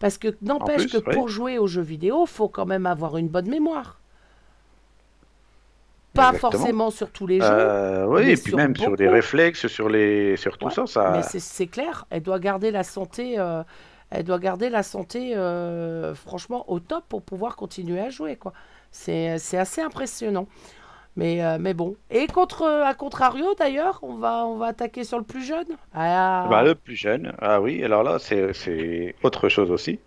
Parce 0.00 0.18
que 0.18 0.36
n'empêche 0.42 0.88
que 0.88 0.98
oui. 1.06 1.14
pour 1.14 1.28
jouer 1.28 1.58
aux 1.58 1.68
jeux 1.68 1.82
vidéo, 1.82 2.26
faut 2.26 2.48
quand 2.48 2.66
même 2.66 2.86
avoir 2.86 3.16
une 3.18 3.28
bonne 3.28 3.48
mémoire. 3.48 4.00
Pas 6.14 6.28
Exactement. 6.28 6.52
forcément 6.52 6.90
sur 6.90 7.10
tous 7.10 7.26
les 7.26 7.40
jeux. 7.40 7.46
Euh, 7.48 8.04
oui, 8.06 8.22
mais 8.26 8.32
et 8.32 8.36
puis 8.36 8.54
même 8.54 8.76
sur 8.76 8.90
beaucoup. 8.90 9.10
réflexes, 9.10 9.66
sur 9.66 9.88
les, 9.88 10.36
sur 10.36 10.58
tout 10.58 10.66
Ouais, 10.66 10.72
ça, 10.72 10.86
ça. 10.86 11.12
Mais 11.16 11.22
c'est- 11.22 11.66
clair, 11.66 12.04
elle 12.10 12.22
doit 12.22 12.38
garder 12.38 12.70
la 12.70 12.82
santé, 12.82 13.36
euh, 13.38 13.62
elle 14.10 14.24
doit 14.24 14.38
garder 14.38 14.68
la 14.68 14.82
santé 14.82 15.32
euh, 15.34 16.14
franchement 16.14 16.70
au 16.70 16.80
top 16.80 17.04
pour 17.08 17.22
pouvoir 17.22 17.56
continuer 17.56 17.98
à 18.00 18.10
jouer 18.10 18.36
quoi. 18.36 18.52
C'est 18.90 19.30
assez 19.56 19.80
impressionnant. 19.80 20.46
Mais, 21.16 21.40
mais 21.58 21.74
bon. 21.74 21.96
Et 22.10 22.26
contre, 22.26 22.64
à 22.66 22.94
contrario 22.94 23.54
d'ailleurs, 23.58 23.98
on 24.02 24.14
va, 24.16 24.46
on 24.46 24.56
va 24.56 24.66
attaquer 24.68 25.04
sur 25.04 25.18
le 25.18 25.24
plus 25.24 25.42
jeune. 25.44 25.66
Ah, 25.94 26.46
Bah, 26.50 26.62
le 26.62 26.74
plus 26.74 26.96
jeune, 26.96 27.34
ah 27.40 27.60
oui, 27.60 27.82
alors 27.84 28.02
là, 28.02 28.18
c'est 28.18 28.52
c'est 28.54 29.14
autre 29.22 29.48
chose 29.50 29.70
aussi. 29.70 29.98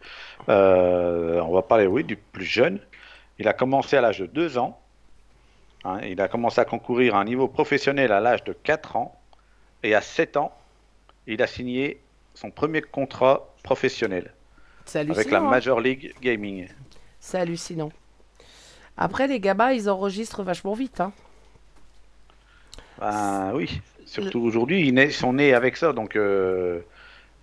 On 0.48 1.52
va 1.54 1.62
parler, 1.62 1.88
oui, 1.88 2.04
du 2.04 2.16
plus 2.18 2.46
jeune. 2.46 2.80
Il 3.40 3.48
a 3.48 3.54
commencé 3.54 3.98
à 3.98 4.02
l'âge 4.02 4.20
de 4.20 4.26
2 4.28 4.58
ans. 4.58 4.80
Hein, 5.86 6.00
il 6.04 6.20
a 6.20 6.28
commencé 6.28 6.60
à 6.60 6.66
concourir 6.66 7.16
à 7.16 7.20
un 7.20 7.26
niveau 7.26 7.48
professionnel 7.48 8.12
à 8.12 8.20
l'âge 8.20 8.44
de 8.44 8.54
4 8.54 8.96
ans. 8.96 9.16
Et 9.84 9.94
à 9.94 10.02
7 10.02 10.38
ans, 10.38 10.52
il 11.28 11.42
a 11.44 11.48
signé 11.48 12.02
son 12.34 12.50
premier 12.50 12.82
contrat 12.82 13.54
professionnel 13.64 14.34
avec 14.94 15.32
la 15.32 15.40
hein. 15.40 15.50
Major 15.50 15.80
League 15.80 16.14
Gaming. 16.22 16.68
C'est 17.20 17.40
hallucinant. 17.40 17.92
Après, 18.98 19.28
les 19.28 19.40
gamins, 19.40 19.72
ils 19.72 19.90
enregistrent 19.90 20.44
vachement 20.44 20.74
vite. 20.74 21.02
Hein. 21.02 21.12
Ben 23.00 23.52
oui, 23.54 23.82
surtout 24.06 24.40
aujourd'hui, 24.40 24.88
ils 24.88 25.14
sont 25.14 25.34
nés 25.34 25.54
avec 25.54 25.78
ça, 25.78 25.92
donc 25.92 26.16
euh, 26.16 26.82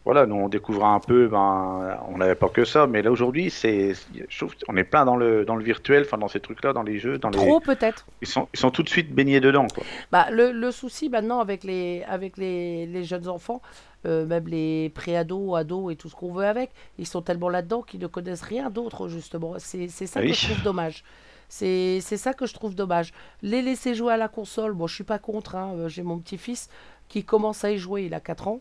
voilà, 0.04 0.26
nous 0.26 0.34
on 0.34 0.48
découvre 0.48 0.84
un 0.84 0.98
peu, 0.98 1.28
ben 1.28 1.98
on 2.08 2.18
n'avait 2.18 2.34
pas 2.34 2.48
que 2.48 2.64
ça, 2.64 2.86
mais 2.86 3.02
là 3.02 3.10
aujourd'hui, 3.12 3.50
c'est, 3.50 3.92
je 4.28 4.38
trouve, 4.38 4.54
on 4.68 4.76
est 4.76 4.84
plein 4.84 5.04
dans 5.04 5.16
le 5.16 5.44
dans 5.44 5.54
le 5.54 5.62
virtuel, 5.64 6.02
enfin 6.04 6.18
dans 6.18 6.28
ces 6.28 6.40
trucs-là, 6.40 6.72
dans 6.72 6.82
les 6.82 6.98
jeux, 6.98 7.18
dans 7.18 7.30
les, 7.30 7.36
Trop 7.38 7.60
peut-être. 7.60 8.06
ils 8.20 8.26
sont 8.28 8.48
ils 8.52 8.58
sont 8.58 8.70
tout 8.70 8.82
de 8.82 8.88
suite 8.88 9.14
baignés 9.14 9.40
dedans, 9.40 9.66
quoi. 9.72 9.84
Bah, 10.10 10.26
le, 10.30 10.50
le 10.52 10.70
souci 10.72 11.08
maintenant 11.08 11.38
avec 11.40 11.62
les, 11.64 12.02
avec 12.08 12.36
les, 12.36 12.86
les 12.86 13.04
jeunes 13.04 13.28
enfants, 13.28 13.62
euh, 14.04 14.26
même 14.26 14.48
les 14.48 14.90
pré-ados, 14.90 15.56
ados 15.56 15.92
et 15.92 15.96
tout 15.96 16.08
ce 16.08 16.16
qu'on 16.16 16.32
veut 16.32 16.46
avec, 16.46 16.70
ils 16.98 17.06
sont 17.06 17.22
tellement 17.22 17.48
là-dedans 17.48 17.82
qu'ils 17.82 18.00
ne 18.00 18.08
connaissent 18.08 18.42
rien 18.42 18.70
d'autre, 18.70 19.06
justement. 19.08 19.54
C'est 19.58 19.86
c'est 19.88 20.06
ça 20.06 20.20
Oui. 20.20 20.30
que 20.30 20.34
je 20.36 20.46
trouve 20.46 20.62
dommage. 20.64 21.04
C'est 21.48 22.00
c'est 22.00 22.16
ça 22.16 22.32
que 22.34 22.46
je 22.46 22.54
trouve 22.54 22.74
dommage. 22.74 23.12
Les 23.42 23.62
laisser 23.62 23.94
jouer 23.94 24.14
à 24.14 24.16
la 24.16 24.28
console, 24.28 24.72
bon, 24.72 24.86
je 24.88 24.94
suis 24.96 25.04
pas 25.04 25.18
contre. 25.20 25.54
hein, 25.54 25.74
euh, 25.76 25.88
J'ai 25.88 26.02
mon 26.02 26.18
petit-fils 26.18 26.68
qui 27.08 27.24
commence 27.24 27.62
à 27.62 27.70
y 27.70 27.78
jouer, 27.78 28.04
il 28.06 28.14
a 28.14 28.20
4 28.20 28.48
ans. 28.48 28.60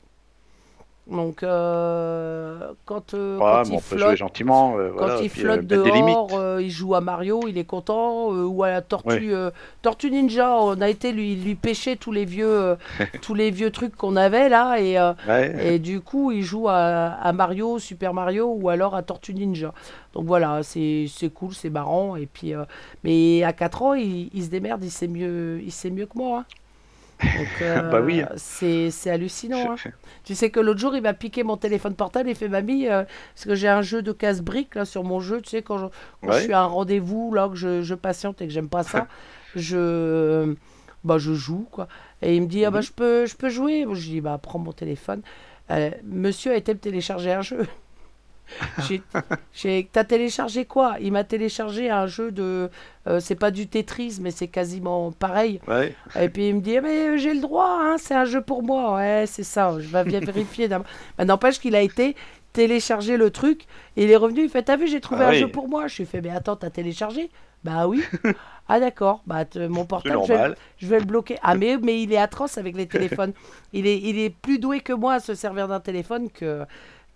Donc, 1.11 1.43
euh, 1.43 2.71
quand, 2.85 3.13
euh, 3.13 3.37
Ouais, 3.37 3.43
quand 3.43 3.69
mais 3.69 3.75
il 3.75 3.81
flotte, 3.81 3.99
jouer 3.99 4.15
gentiment, 4.15 4.77
euh, 4.77 4.91
quand 4.91 5.05
voilà, 5.05 5.21
il 5.21 5.29
puis, 5.29 5.41
flotte 5.41 5.65
dehors, 5.65 6.29
joue 6.69 6.95
à 6.95 7.01
Mario, 7.01 7.41
il 7.47 7.57
est 7.57 7.65
content, 7.65 8.29
ou 8.31 8.63
à 8.63 8.69
la 8.69 8.81
Tortue, 8.81 9.35
Ninja, 10.09 10.55
on 10.57 10.79
a 10.79 10.87
été 10.89 11.11
lui, 11.11 11.35
lui 11.35 11.55
pêcher 11.55 11.97
tous 11.97 12.11
les 12.13 12.23
vieux, 12.25 12.77
tous 13.21 13.33
les 13.33 13.51
vieux 13.51 13.71
trucs 13.71 13.95
qu'on 13.95 14.15
avait 14.15 14.47
là, 14.47 14.77
et, 14.79 14.97
Ouais. 15.27 15.73
et 15.75 15.79
du 15.79 15.99
coup 16.01 16.31
il 16.31 16.43
joue 16.43 16.67
à, 16.69 16.75
à 17.21 17.33
Mario, 17.33 17.77
Super 17.79 18.13
Mario, 18.13 18.47
ou 18.59 18.69
alors 18.69 18.95
à 18.95 19.03
Tortue 19.03 19.33
Ninja. 19.33 19.73
Donc 20.13 20.25
voilà, 20.25 20.63
c'est 20.63 21.05
c'est 21.09 21.29
cool, 21.29 21.53
c'est 21.53 21.69
marrant, 21.69 22.15
et 22.15 22.25
puis, 22.25 22.53
mais 23.03 23.43
à 23.43 23.51
4 23.53 23.81
ans, 23.81 23.93
il, 23.95 24.29
il 24.33 24.43
se 24.43 24.49
démerde, 24.49 24.83
il 24.83 24.91
sait 24.91 25.07
mieux, 25.07 25.59
il 25.61 25.71
sait 25.71 25.89
mieux 25.89 26.05
que 26.05 26.17
moi. 26.17 26.39
hein. 26.39 26.45
Donc, 27.37 27.47
euh, 27.61 27.81
Bah 27.91 28.01
oui. 28.01 28.23
c'est 28.35 28.91
c'est 28.91 29.09
hallucinant. 29.11 29.71
hein. 29.71 29.75
Tu 30.23 30.35
sais 30.35 30.49
que 30.49 30.59
l'autre 30.59 30.79
jour, 30.79 30.95
il 30.95 31.01
m'a 31.01 31.13
piqué 31.13 31.43
mon 31.43 31.57
téléphone 31.57 31.95
portable 31.95 32.29
et 32.29 32.35
fait 32.35 32.47
Mamie, 32.47 32.87
euh, 32.87 33.03
parce 33.35 33.45
que 33.45 33.55
j'ai 33.55 33.67
un 33.67 33.81
jeu 33.81 34.01
de 34.01 34.11
casse-briques 34.11 34.75
là 34.75 34.85
sur 34.85 35.03
mon 35.03 35.19
jeu. 35.19 35.41
Tu 35.41 35.49
sais, 35.49 35.61
quand 35.61 35.77
je, 35.77 35.85
quand 35.85 35.91
je 36.23 36.27
Ouais. 36.37 36.41
suis 36.43 36.53
à 36.53 36.61
un 36.61 36.65
rendez-vous, 36.65 37.33
là, 37.33 37.47
que 37.49 37.55
je, 37.55 37.81
je 37.81 37.95
patiente 37.95 38.41
et 38.41 38.47
que 38.47 38.53
j'aime 38.53 38.69
pas 38.69 38.83
ça, 38.83 39.07
je, 39.55 40.55
bah, 41.03 41.17
je 41.17 41.33
joue 41.33 41.67
quoi. 41.71 41.87
Et 42.21 42.35
il 42.35 42.41
me 42.43 42.47
dit, 42.47 42.65
ah 42.65 42.71
bah, 42.71 42.79
Mhm. 42.79 42.83
je 42.85 42.91
peux, 42.91 43.25
je 43.25 43.35
peux 43.35 43.49
jouer. 43.49 43.85
Je 43.91 44.01
dis, 44.09 44.21
bah, 44.21 44.39
prends 44.41 44.59
mon 44.59 44.73
téléphone. 44.73 45.21
Euh, 45.71 45.89
monsieur 46.03 46.51
a 46.51 46.55
été 46.55 46.73
me 46.73 46.79
télécharger 46.79 47.31
un 47.31 47.41
jeu. 47.41 47.65
J'ai- 49.53 49.89
T'as 49.91 50.03
téléchargé 50.03 50.65
quoi? 50.65 50.95
Il 51.01 51.11
m'a 51.11 51.23
téléchargé 51.23 51.89
un 51.89 52.07
jeu 52.07 52.31
de. 52.31 52.69
euh, 53.07 53.19
c'est 53.19 53.35
pas 53.35 53.51
du 53.51 53.67
Tetris, 53.67 54.17
mais 54.21 54.31
c'est 54.31 54.47
quasiment 54.47 55.11
pareil. 55.11 55.59
Ouais. 55.67 55.95
Et 56.19 56.29
puis 56.29 56.49
il 56.49 56.55
me 56.55 56.61
dit, 56.61 56.79
mais 56.81 57.17
j'ai 57.17 57.33
le 57.33 57.41
droit, 57.41 57.77
hein, 57.79 57.95
c'est 57.97 58.15
un 58.15 58.25
jeu 58.25 58.41
pour 58.41 58.63
moi. 58.63 58.95
Ouais, 58.95 59.25
c'est 59.27 59.43
ça, 59.43 59.75
je 59.79 59.87
vais 59.87 60.03
bien 60.03 60.19
vérifier. 60.21 60.69
Mais 61.17 61.25
n'empêche 61.25 61.59
qu'il 61.59 61.75
a 61.75 61.81
été 61.81 62.15
télécharger 62.53 63.17
le 63.17 63.29
truc. 63.31 63.65
Et 63.95 64.03
il 64.03 64.11
est 64.11 64.15
revenu, 64.17 64.43
il 64.43 64.49
fait, 64.49 64.63
t'as 64.63 64.75
vu, 64.77 64.87
j'ai 64.87 65.01
trouvé 65.01 65.23
Ah 65.23 65.27
un 65.29 65.31
oui. 65.31 65.39
jeu 65.39 65.47
pour 65.47 65.67
moi. 65.69 65.87
Je 65.87 65.97
lui 65.97 66.03
ai 66.03 66.05
fait, 66.05 66.21
mais 66.21 66.29
attends, 66.29 66.55
t'as 66.55 66.69
téléchargé? 66.69 67.29
Bah 67.63 67.87
oui. 67.87 68.03
ah 68.67 68.79
d'accord, 68.79 69.21
bah 69.27 69.43
mon 69.69 69.85
portable, 69.85 70.19
je 70.23 70.27
vais, 70.27 70.33
normal. 70.33 70.57
je 70.77 70.87
vais 70.87 70.99
le 70.99 71.05
bloquer. 71.05 71.37
Ah 71.43 71.53
mais, 71.55 71.77
mais 71.77 72.01
il 72.01 72.11
est 72.11 72.17
atroce 72.17 72.57
avec 72.57 72.75
les 72.75 72.87
téléphones. 72.87 73.33
il, 73.71 73.85
est, 73.85 73.99
il 73.99 74.17
est 74.17 74.31
plus 74.31 74.57
doué 74.59 74.79
que 74.79 74.93
moi 74.93 75.13
à 75.13 75.19
se 75.19 75.35
servir 75.35 75.67
d'un 75.67 75.79
téléphone 75.79 76.29
que... 76.31 76.63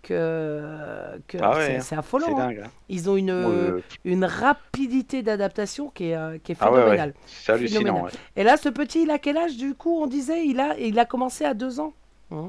que, 0.06 1.20
que 1.28 1.38
Ah 1.42 1.56
ouais, 1.58 1.80
c'est- 1.82 1.96
hein. 1.96 2.00
affolant. 2.00 2.38
Hein. 2.40 2.52
hein. 2.64 2.68
Ils 2.90 3.10
ont 3.10 3.16
une, 3.18 3.30
Euh, 3.32 3.82
une 4.04 4.26
rapidité 4.26 5.24
d'adaptation 5.24 5.90
qui 5.90 6.10
est, 6.12 6.16
euh, 6.16 6.38
qui 6.44 6.52
est 6.54 6.58
ah 6.60 6.72
ouais, 6.72 6.78
phénoménale. 6.80 7.10
ouais. 7.10 7.16
C'est 7.26 7.52
hallucinant. 7.52 8.08
Et 8.36 8.44
là, 8.44 8.58
ce 8.58 8.70
petit, 8.70 9.04
il 9.04 9.12
a 9.12 9.18
quel 9.20 9.38
âge 9.38 9.58
du 9.58 9.74
coup? 9.76 10.02
On 10.02 10.08
disait, 10.08 10.46
il 10.46 10.60
a, 10.60 10.78
il 10.78 10.98
a 11.00 11.06
commencé 11.06 11.44
à 11.46 11.54
deux 11.54 11.80
ans. 11.80 11.94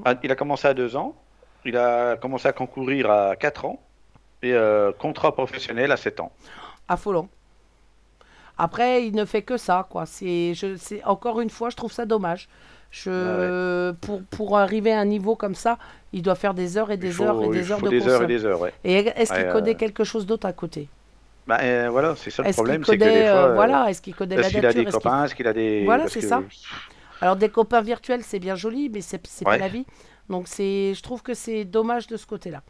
Ah, 0.04 0.14
Il 0.22 0.30
a 0.32 0.36
commencé 0.36 0.66
à 0.66 0.74
2 0.74 0.96
ans, 0.96 1.14
il 1.64 1.76
a 1.76 2.16
commencé 2.16 2.48
à 2.48 2.52
concourir 2.52 3.10
à 3.10 3.36
4 3.36 3.66
ans, 3.66 3.78
et 4.42 4.52
euh, 4.54 4.90
contrat 4.92 5.32
professionnel 5.32 5.92
à 5.92 5.96
7 5.98 6.18
ans. 6.20 6.32
Affolant. 6.88 7.28
Après, 8.58 9.06
il 9.06 9.14
ne 9.14 9.24
fait 9.26 9.42
que 9.42 9.58
ça, 9.58 9.86
quoi. 9.90 10.06
C'est, 10.06 10.54
je, 10.54 10.76
c'est 10.76 11.04
encore 11.04 11.40
une 11.42 11.50
fois, 11.50 11.68
je 11.70 11.76
trouve 11.76 11.92
ça 11.92 12.06
dommage. 12.06 12.48
Je, 13.04 13.92
pour, 14.00 14.22
pour 14.24 14.58
arriver 14.58 14.92
à 14.92 15.00
un 15.00 15.04
niveau 15.04 15.36
comme 15.36 15.54
ça, 15.54 15.78
il 16.12 16.22
doit 16.22 16.34
faire 16.34 16.54
des 16.54 16.78
heures 16.78 16.90
et 16.90 16.96
des 16.96 17.10
faut- 17.10 17.24
heures 17.24 17.42
et 17.42 17.48
des 17.48 17.70
heures 17.70 17.80
de 17.82 17.90
des 17.90 18.08
heures 18.08 18.22
et 18.22 18.26
des 18.26 18.44
heures, 18.44 18.60
ouais. 18.60 18.72
Et 18.84 18.94
est-ce 18.94 19.32
qu'il 19.32 19.44
Ouais, 19.44 19.52
connaît 19.52 19.70
euh, 19.72 19.74
quelque 19.74 20.04
chose 20.04 20.24
d'autre 20.26 20.46
à 20.46 20.52
côté? 20.52 20.88
Bah, 21.46 21.58
euh, 21.62 21.88
voilà, 21.90 22.16
c'est 22.16 22.30
ça 22.30 22.42
le 22.42 22.48
Est-ce 22.48 22.56
qu'il 22.56 22.64
problème, 22.64 22.84
c'est 22.84 22.98
que 22.98 23.04
connaît, 23.04 23.12
des 23.12 23.24
fois, 23.24 23.38
euh, 23.40 23.48
euh, 23.50 23.54
voilà, 23.54 23.90
est-ce 23.90 24.02
qu'il 24.02 24.14
connaît 24.14 24.36
la 24.36 24.42
est-ce 24.42 24.48
qu'il 24.50 24.58
a 24.66 24.68
nature 24.68 24.84
des 24.84 24.90
copains, 24.90 25.24
est-ce 25.24 25.34
qu'il 25.34 25.46
a 25.46 25.52
des... 25.52 25.84
Voilà, 25.84 26.08
c'est 26.08 26.20
que- 26.20 26.26
ça. 26.26 26.42
Alors 27.20 27.36
des 27.36 27.48
copains 27.48 27.80
virtuels, 27.82 28.22
c'est 28.22 28.38
bien 28.38 28.54
joli, 28.56 28.88
mais 28.90 29.00
c'est 29.00 29.24
c'est 29.26 29.44
pas 29.44 29.52
Ouais. 29.52 29.58
la 29.58 29.68
vie. 29.68 29.86
Donc 30.28 30.48
c'est, 30.48 30.94
je 30.94 31.02
trouve 31.02 31.22
que 31.22 31.34
c'est 31.34 31.64
dommage 31.64 32.06
de 32.08 32.16
ce 32.16 32.26
côté-là. 32.26 32.62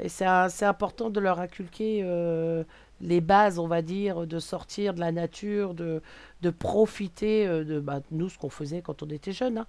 Et 0.00 0.08
c'est 0.08 0.26
un- 0.26 0.48
c'est 0.48 0.66
important 0.66 1.10
de 1.10 1.20
leur 1.20 1.40
inculquer 1.40 2.02
euh, 2.04 2.64
les 3.00 3.20
bases, 3.20 3.58
on 3.58 3.66
va 3.68 3.82
dire, 3.82 4.26
de 4.26 4.38
sortir 4.38 4.94
de 4.94 5.00
la 5.00 5.12
nature, 5.12 5.74
de, 5.74 6.02
de 6.42 6.50
profiter 6.50 7.46
euh, 7.46 7.64
de 7.64 7.80
bah, 7.80 8.00
nous, 8.10 8.28
ce 8.28 8.38
qu'on 8.38 8.50
faisait 8.50 8.82
quand 8.82 9.02
on 9.02 9.06
était 9.08 9.32
jeune. 9.32 9.58
hein. 9.58 9.66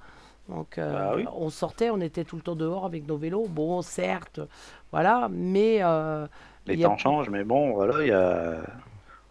Donc 0.49 0.77
euh, 0.79 1.09
Ah 1.11 1.13
oui. 1.15 1.25
on 1.35 1.49
sortait, 1.51 1.91
on 1.91 2.01
était 2.01 2.23
tout 2.23 2.35
le 2.35 2.41
temps 2.41 2.55
dehors 2.55 2.85
avec 2.85 3.07
nos 3.07 3.17
vélos. 3.17 3.45
Bon, 3.47 3.81
certes, 3.83 4.39
voilà, 4.91 5.29
mais 5.31 5.77
euh, 5.81 6.25
Les 6.65 6.83
a- 6.83 6.87
temps 6.87 6.97
changent, 6.97 7.29
mais 7.29 7.43
bon, 7.43 7.73
voilà, 7.73 8.01
il 8.03 8.07
y 8.07 8.11
a... 8.11 8.57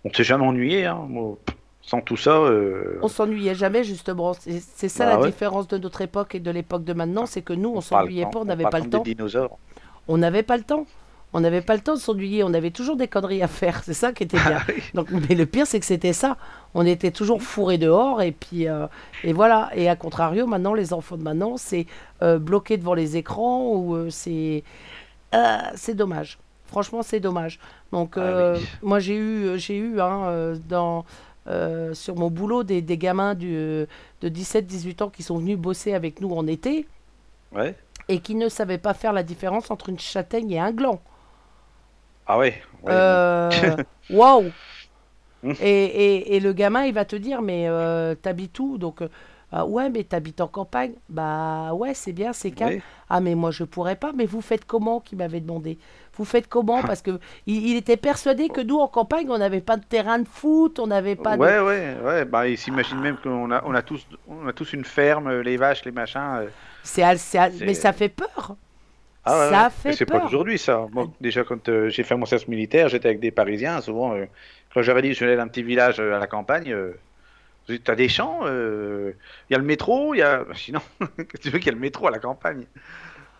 On 0.04 0.12
s'est 0.12 0.22
jamais 0.24 0.46
ennuyé, 0.46 0.86
hein. 0.86 1.08
Sans 1.82 2.00
tout 2.02 2.16
ça, 2.18 2.32
euh, 2.36 2.98
on 3.02 3.08
s'ennuyait 3.08 3.54
jamais 3.54 3.82
justement. 3.82 4.34
C'est 4.34 4.88
ça 4.88 5.06
Bah 5.06 5.10
la 5.12 5.18
ouais. 5.18 5.26
différence 5.30 5.66
de 5.68 5.78
notre 5.78 6.02
époque 6.02 6.34
et 6.34 6.40
de 6.40 6.50
l'époque 6.50 6.84
de 6.84 6.92
maintenant, 6.92 7.24
c'est 7.26 7.40
que 7.42 7.54
nous, 7.54 7.70
on 7.70 7.80
parle 7.90 8.10
s'ennuyait 8.10 8.26
pas, 8.26 8.38
on 8.40 8.44
on 8.44 8.44
n'avait 8.44 8.66
parle 8.66 8.72
pas 8.72 8.78
le 8.80 8.86
temps. 8.86 9.02
des 9.02 9.14
dinosaures. 9.14 9.58
on 10.06 10.18
n'avait 10.18 10.42
pas 10.42 10.56
le 10.58 10.64
temps. 10.64 10.86
On 11.34 11.40
n'avait 11.40 11.60
pas 11.60 11.74
le 11.74 11.82
temps 11.82 11.94
de 11.94 11.98
s'ennuyer, 11.98 12.42
on 12.42 12.54
avait 12.54 12.70
toujours 12.70 12.96
des 12.96 13.06
conneries 13.06 13.42
à 13.42 13.48
faire, 13.48 13.82
c'est 13.84 13.92
ça 13.92 14.12
qui 14.14 14.22
était 14.22 14.38
bien. 14.38 14.60
Donc, 14.94 15.10
mais 15.10 15.34
le 15.34 15.44
pire, 15.44 15.66
c'est 15.66 15.78
que 15.78 15.84
c'était 15.84 16.14
ça. 16.14 16.38
On 16.74 16.86
était 16.86 17.10
toujours 17.10 17.42
fourrés 17.42 17.76
dehors, 17.76 18.22
et 18.22 18.32
puis, 18.32 18.66
euh, 18.66 18.86
et 19.24 19.34
voilà. 19.34 19.70
Et 19.74 19.90
à 19.90 19.96
contrario, 19.96 20.46
maintenant, 20.46 20.72
les 20.72 20.94
enfants 20.94 21.18
de 21.18 21.22
maintenant, 21.22 21.58
c'est 21.58 21.86
euh, 22.22 22.38
bloqué 22.38 22.78
devant 22.78 22.94
les 22.94 23.18
écrans, 23.18 23.74
ou 23.74 23.94
euh, 23.94 24.08
c'est. 24.10 24.64
c'est 25.74 25.94
dommage. 25.94 26.38
Franchement, 26.66 27.02
c'est 27.02 27.20
dommage. 27.20 27.58
Donc, 27.92 28.16
Ah 28.16 28.54
oui. 28.56 28.66
moi, 28.82 28.98
j'ai 28.98 29.16
eu, 29.16 29.58
j'ai 29.58 29.76
eu 29.76 30.00
hein, 30.00 30.54
dans, 30.68 31.04
sur 31.94 32.16
mon 32.16 32.30
boulot 32.30 32.62
des, 32.62 32.80
des 32.82 32.96
gamins 32.98 33.34
du, 33.34 33.54
de 33.54 34.28
17-18 34.28 35.02
ans 35.02 35.08
qui 35.10 35.22
sont 35.22 35.36
venus 35.38 35.58
bosser 35.58 35.92
avec 35.94 36.20
nous 36.20 36.30
en 36.34 36.46
été 36.46 36.86
Ouais. 37.54 37.74
et 38.08 38.18
qui 38.20 38.34
ne 38.34 38.48
savaient 38.50 38.76
pas 38.78 38.92
faire 38.92 39.14
la 39.14 39.22
différence 39.22 39.70
entre 39.70 39.88
une 39.88 39.98
châtaigne 39.98 40.50
et 40.52 40.60
un 40.60 40.70
gland. 40.72 41.00
Ah 42.28 42.38
ouais. 42.38 42.62
ouais, 42.84 42.92
Euh, 42.92 43.76
Waouh 44.10 44.52
Mm. 45.40 45.52
et, 45.60 45.84
et, 45.84 46.36
et 46.36 46.40
le 46.40 46.52
gamin, 46.52 46.84
il 46.84 46.92
va 46.92 47.04
te 47.04 47.14
dire, 47.14 47.42
mais 47.42 47.68
euh, 47.68 48.16
t'habites 48.16 48.58
où? 48.58 48.76
Donc, 48.76 49.02
euh, 49.02 49.08
ah 49.52 49.64
ouais, 49.64 49.88
mais 49.88 50.02
t'habites 50.02 50.40
en 50.40 50.48
campagne 50.48 50.94
Bah 51.08 51.72
ouais, 51.74 51.94
c'est 51.94 52.12
bien, 52.12 52.32
c'est 52.32 52.50
calme. 52.50 52.72
Ouais. 52.74 52.82
Ah, 53.08 53.20
mais 53.20 53.36
moi, 53.36 53.52
je 53.52 53.62
pourrais 53.62 53.94
pas. 53.94 54.10
Mais 54.16 54.26
vous 54.26 54.40
faites 54.40 54.64
comment? 54.64 54.98
Qui 54.98 55.14
m'avait 55.14 55.38
demandé. 55.40 55.78
Vous 56.16 56.24
faites 56.24 56.48
comment? 56.48 56.82
Parce 56.82 57.02
que 57.02 57.20
il, 57.46 57.68
il 57.68 57.76
était 57.76 57.96
persuadé 57.96 58.48
que 58.48 58.60
nous, 58.60 58.78
en 58.78 58.88
campagne, 58.88 59.30
on 59.30 59.38
n'avait 59.38 59.60
pas 59.60 59.76
de 59.76 59.84
terrain 59.84 60.18
de 60.18 60.26
foot, 60.26 60.80
on 60.80 60.88
n'avait 60.88 61.14
pas 61.14 61.36
de... 61.36 61.40
Ouais, 61.40 61.60
ouais, 61.60 61.96
ouais. 62.04 62.24
Bah, 62.24 62.48
il 62.48 62.58
s'imagine 62.58 62.98
même 63.00 63.16
qu'on 63.18 63.52
a, 63.52 63.62
on 63.64 63.74
a 63.76 63.82
tous, 63.82 64.04
on 64.28 64.46
a 64.48 64.52
tous 64.52 64.72
une 64.72 64.84
ferme, 64.84 65.30
les 65.40 65.56
vaches, 65.56 65.84
les 65.84 65.92
machins. 65.92 66.48
C'est- 67.52 67.64
Mais 67.64 67.74
ça 67.74 67.92
fait 67.92 68.08
peur. 68.08 68.56
Ah 69.30 69.48
Ça 69.50 69.70
fait 69.70 69.88
Mais 69.90 69.92
c'est 69.92 70.06
pas 70.06 70.20
d'aujourd'hui 70.20 70.58
ça. 70.58 70.86
Moi, 70.92 71.08
déjà 71.20 71.44
quand 71.44 71.68
euh, 71.68 71.88
j'ai 71.88 72.02
fait 72.04 72.16
mon 72.16 72.26
service 72.26 72.48
militaire, 72.48 72.88
j'étais 72.88 73.08
avec 73.08 73.20
des 73.20 73.30
Parisiens. 73.30 73.80
Souvent, 73.80 74.14
euh, 74.14 74.26
quand 74.72 74.82
j'avais 74.82 75.02
dit 75.02 75.08
que 75.10 75.14
je 75.14 75.24
venais 75.24 75.36
d'un 75.36 75.48
petit 75.48 75.62
village 75.62 76.00
euh, 76.00 76.14
à 76.16 76.18
la 76.18 76.26
campagne, 76.26 76.72
euh, 76.72 76.92
T'as 77.84 77.94
des 77.96 78.08
champs, 78.08 78.46
il 78.46 79.14
y 79.50 79.54
a 79.54 79.58
le 79.58 79.64
métro, 79.64 80.14
il 80.14 80.18
y 80.18 80.22
a. 80.22 80.44
Sinon, 80.54 80.80
qu'est-ce 81.18 81.24
que 81.26 81.38
tu 81.38 81.50
veux 81.50 81.58
qu'il 81.58 81.66
y 81.66 81.70
a 81.70 81.74
le 81.74 81.80
métro 81.80 82.06
à 82.06 82.10
la 82.10 82.18
campagne? 82.18 82.66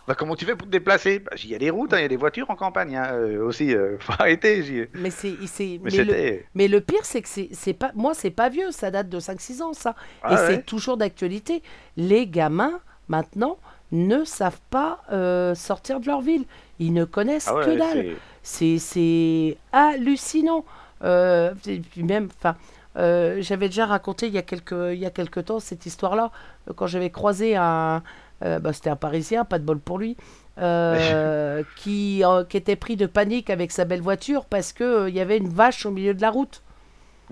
Bah, 0.07 0.14
comment 0.16 0.36
tu 0.36 0.45
fais 0.47 0.57
pour 0.57 0.66
te 0.66 0.72
déplacer? 0.72 1.18
Bah, 1.18 1.32
Il 1.43 1.51
y 1.51 1.55
a 1.55 1.59
des 1.59 1.70
routes, 1.70 1.93
hein, 1.93 1.99
il 1.99 2.03
y 2.03 2.05
a 2.05 2.09
des 2.09 2.16
voitures 2.16 2.51
en 2.51 2.57
campagne 2.57 2.97
hein, 2.97 3.11
euh, 3.12 3.45
aussi. 3.45 3.74
euh, 3.74 3.97
faut 4.01 4.12
arrêter. 4.12 4.89
Mais 4.95 5.11
c'est, 5.11 5.36
Mais, 5.82 5.91
mais, 5.91 6.05
le, 6.05 6.14
c'était. 6.14 6.47
mais 6.55 6.68
le 6.68 6.80
pire, 6.80 7.05
c'est 7.05 7.22
que 7.22 7.28
c'est, 7.28 7.49
c'est 7.53 7.74
pas, 7.74 7.93
moi, 7.95 8.14
c'est 8.14 8.30
pas 8.30 8.49
vieux, 8.49 8.70
ça 8.70 8.91
date 8.91 9.09
de 9.09 9.20
5-6 9.20 9.62
ans, 9.62 9.72
ça. 9.74 9.95
Ah 10.22 10.32
Et 10.32 10.36
ouais? 10.36 10.47
c'est 10.47 10.64
toujours 10.64 10.97
d'actualité. 10.97 11.62
Les 11.97 12.26
gamins, 12.26 12.80
maintenant, 13.09 13.59
ne 13.93 14.24
savent 14.24 14.61
pas 14.70 15.01
euh, 15.12 15.55
sortir 15.55 16.01
de 16.01 16.07
leur 16.07 16.20
ville. 16.20 16.45
Ils 16.78 16.93
ne 16.93 17.05
connaissent 17.05 17.49
Ah 17.49 17.55
ouais, 17.57 17.64
que 17.64 17.78
dalle. 17.78 18.16
c'est- 18.43 19.57
hallucinant. 19.72 20.64
Euh, 21.05 21.55
même, 21.97 22.28
enfin, 22.39 22.57
euh, 22.97 23.39
j'avais 23.41 23.68
déjà 23.68 23.86
raconté 23.86 24.26
il 24.26 24.32
y 24.34 24.39
a 24.39 24.43
quelques, 24.43 24.74
il 24.93 24.99
y 24.99 25.07
a 25.07 25.11
quelques 25.11 25.45
temps 25.47 25.61
cette 25.61 25.86
histoire-là, 25.86 26.30
quand 26.76 26.86
j'avais 26.86 27.11
croisé 27.11 27.57
un, 27.57 28.03
euh, 28.45 28.59
bah, 28.59 28.72
c'était 28.72 28.91
un 28.91 28.97
Parisien, 28.97 29.45
pas 29.45 29.59
de 29.59 29.64
bol 29.64 29.78
pour 29.78 29.99
lui, 29.99 30.16
qui, 31.76 32.22
qui 32.49 32.57
était 32.57 32.76
pris 32.76 32.97
de 32.97 33.07
panique 33.07 33.51
avec 33.51 33.70
sa 33.72 33.84
belle 33.84 34.01
voiture 34.01 34.45
parce 34.45 34.72
que 34.72 34.84
euh, 34.84 35.09
il 35.09 35.14
y 35.14 35.20
avait 35.20 35.36
une 35.39 35.49
vache 35.49 35.86
au 35.86 35.91
milieu 35.91 36.14
de 36.14 36.20
la 36.20 36.30
route. 36.30 36.62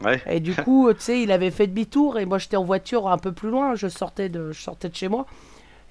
Ouais. 0.03 0.21
Et 0.29 0.41
du 0.41 0.55
coup, 0.65 0.93
tu 0.95 1.01
sais, 1.01 1.23
il 1.23 1.33
avait 1.33 1.51
fait 1.51 1.67
demi-tour 1.67 2.19
et 2.19 2.25
moi 2.27 2.39
j'étais 2.39 2.57
en 2.57 2.65
voiture 2.65 3.09
un 3.09 3.19
peu 3.19 3.33
plus 3.33 3.51
loin, 3.51 3.75
je 3.75 3.89
sortais 3.89 4.29
de, 4.29 4.53
je 4.53 4.61
sortais 4.61 4.89
de 4.89 4.95
chez 4.95 5.09
moi. 5.09 5.27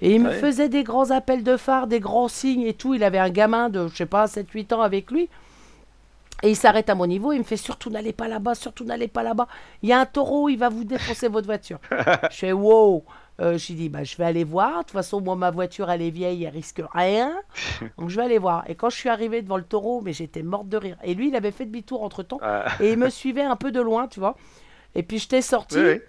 Et 0.02 0.14
il 0.14 0.20
me 0.22 0.28
Ouais. 0.28 0.34
faisait 0.38 0.68
des 0.68 0.84
grands 0.84 1.10
appels 1.10 1.42
de 1.42 1.56
phare, 1.56 1.86
des 1.86 2.00
grands 2.00 2.28
signes 2.28 2.62
et 2.62 2.74
tout. 2.74 2.94
Il 2.94 3.02
avait 3.04 3.18
un 3.18 3.30
gamin 3.30 3.68
de, 3.70 3.88
je 3.88 3.96
sais 3.96 4.06
pas, 4.06 4.26
7-8 4.26 4.72
ans 4.74 4.82
avec 4.82 5.10
lui. 5.10 5.28
Et 6.42 6.50
il 6.50 6.56
s'arrête 6.56 6.90
à 6.90 6.94
mon 6.94 7.06
niveau, 7.06 7.32
il 7.32 7.38
me 7.38 7.44
fait 7.44 7.56
surtout 7.56 7.88
n'allez 7.88 8.12
pas 8.12 8.28
là-bas, 8.28 8.54
surtout 8.54 8.84
n'allez 8.84 9.08
pas 9.08 9.22
là-bas. 9.22 9.48
Il 9.82 9.88
y 9.88 9.94
a 9.94 9.98
un 10.00 10.04
taureau, 10.04 10.50
il 10.50 10.56
va 10.56 10.68
vous 10.68 10.84
défoncer 10.84 11.28
votre 11.28 11.46
voiture. 11.46 11.78
je 12.30 12.36
fais 12.36 12.52
wow. 12.52 13.04
Euh, 13.40 13.56
J'ai 13.58 13.72
dit, 13.74 13.88
bah, 13.88 14.04
je 14.04 14.16
vais 14.16 14.24
aller 14.24 14.44
voir. 14.44 14.72
De 14.78 14.82
toute 14.84 14.90
façon, 14.92 15.20
moi, 15.22 15.34
ma 15.36 15.50
voiture, 15.50 15.90
elle 15.90 16.02
est 16.02 16.10
vieille, 16.10 16.44
elle 16.44 16.52
risque 16.52 16.82
rien. 16.92 17.34
Donc, 17.98 18.10
je 18.10 18.16
vais 18.16 18.24
aller 18.24 18.38
voir. 18.38 18.64
Et 18.68 18.74
quand 18.74 18.90
je 18.90 18.96
suis 18.96 19.08
arrivé 19.08 19.40
devant 19.40 19.56
le 19.56 19.62
taureau, 19.62 20.02
mais 20.02 20.12
j'étais 20.12 20.42
morte 20.42 20.68
de 20.68 20.76
rire. 20.76 20.96
Et 21.04 21.14
lui, 21.14 21.28
il 21.28 21.36
avait 21.36 21.50
fait 21.52 21.64
demi-tour 21.66 22.02
entre 22.02 22.22
temps. 22.22 22.38
Ah, 22.42 22.66
Et 22.80 22.92
il 22.92 22.98
me 22.98 23.08
suivait 23.10 23.42
un 23.42 23.56
peu 23.56 23.72
de 23.72 23.80
loin, 23.80 24.06
tu 24.06 24.20
vois. 24.20 24.36
Et 24.94 25.02
puis, 25.02 25.18
j'étais 25.18 25.42
sorti. 25.42 25.76
oui, 25.78 25.84
oui. 25.86 26.00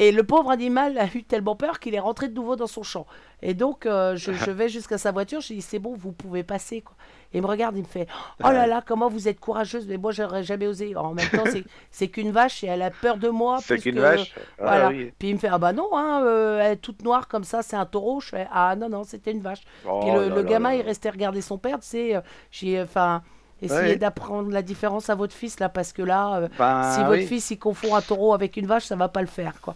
Et 0.00 0.12
le 0.12 0.22
pauvre 0.24 0.50
animal 0.50 0.96
a 0.98 1.04
eu 1.14 1.22
tellement 1.24 1.54
peur 1.54 1.78
qu'il 1.78 1.94
est 1.94 2.00
rentré 2.00 2.26
de 2.28 2.34
nouveau 2.34 2.56
dans 2.56 2.66
son 2.66 2.82
champ. 2.82 3.06
Et 3.42 3.52
donc, 3.54 3.84
euh, 3.84 4.16
je, 4.16 4.32
je 4.32 4.50
vais 4.50 4.68
jusqu'à 4.70 4.96
sa 4.96 5.12
voiture. 5.12 5.40
Je 5.42 5.48
lui 5.48 5.56
dis, 5.56 5.62
c'est 5.62 5.78
bon, 5.78 5.94
vous 5.94 6.10
pouvez 6.12 6.42
passer. 6.42 6.80
Quoi. 6.80 6.94
Et 7.34 7.38
il 7.38 7.42
me 7.42 7.46
regarde, 7.46 7.76
il 7.76 7.82
me 7.82 7.86
fait, 7.86 8.06
oh 8.42 8.50
là 8.50 8.66
là, 8.66 8.82
comment 8.84 9.08
vous 9.10 9.28
êtes 9.28 9.38
courageuse. 9.38 9.86
Mais 9.86 9.98
moi, 9.98 10.10
j'aurais 10.12 10.42
jamais 10.42 10.66
osé. 10.66 10.96
En 10.96 11.12
même 11.12 11.28
temps, 11.28 11.44
c'est- 11.90 12.08
qu'une 12.12 12.30
vache 12.32 12.64
et 12.64 12.68
elle 12.68 12.80
a 12.82 12.90
peur 12.90 13.18
de 13.18 13.28
moi. 13.28 13.58
C'est 13.62 13.78
qu'une 13.78 13.96
que- 13.96 14.00
vache. 14.00 14.34
Ah, 14.58 14.62
Voilà. 14.62 14.88
oui. 14.88 15.12
Puis 15.18 15.28
il 15.28 15.34
me 15.34 15.38
fait, 15.38 15.48
ah 15.52 15.58
bah 15.58 15.72
non, 15.74 15.90
hein, 15.94 16.22
euh, 16.24 16.60
elle 16.62 16.72
est 16.72 16.76
toute 16.76 17.04
noire 17.04 17.28
comme 17.28 17.44
ça, 17.44 17.60
c'est 17.62 17.76
un 17.76 17.84
taureau. 17.86 18.20
Je 18.20 18.28
fais, 18.30 18.48
ah 18.50 18.74
non, 18.76 18.88
non, 18.88 19.04
c'était 19.04 19.32
une 19.32 19.40
vache. 19.42 19.60
Oh 19.86 20.00
Puis 20.00 20.10
le, 20.12 20.22
là 20.22 20.28
le 20.30 20.34
là 20.36 20.42
gamin, 20.44 20.70
là 20.70 20.76
il 20.76 20.82
restait 20.82 21.10
regarder 21.10 21.42
son 21.42 21.58
père, 21.58 21.78
tu 21.80 21.86
sais. 21.88 22.16
euh, 22.16 22.20
J'ai, 22.50 22.80
enfin, 22.80 23.22
essayé 23.62 23.90
Ouais. 23.90 23.96
d'apprendre 23.96 24.50
la 24.50 24.62
différence 24.62 25.10
à 25.10 25.14
votre 25.14 25.34
fils, 25.34 25.60
là, 25.60 25.68
parce 25.68 25.92
que 25.92 26.00
là, 26.00 26.36
euh, 26.36 26.48
Ben, 26.58 26.92
si 26.94 27.00
votre 27.00 27.12
oui. 27.20 27.26
fils, 27.26 27.50
il 27.50 27.58
confond 27.58 27.94
un 27.94 28.00
taureau 28.00 28.32
avec 28.32 28.56
une 28.56 28.64
vache, 28.66 28.86
ça 28.86 28.96
va 28.96 29.08
pas 29.08 29.20
le 29.20 29.26
faire, 29.26 29.60
quoi. 29.60 29.74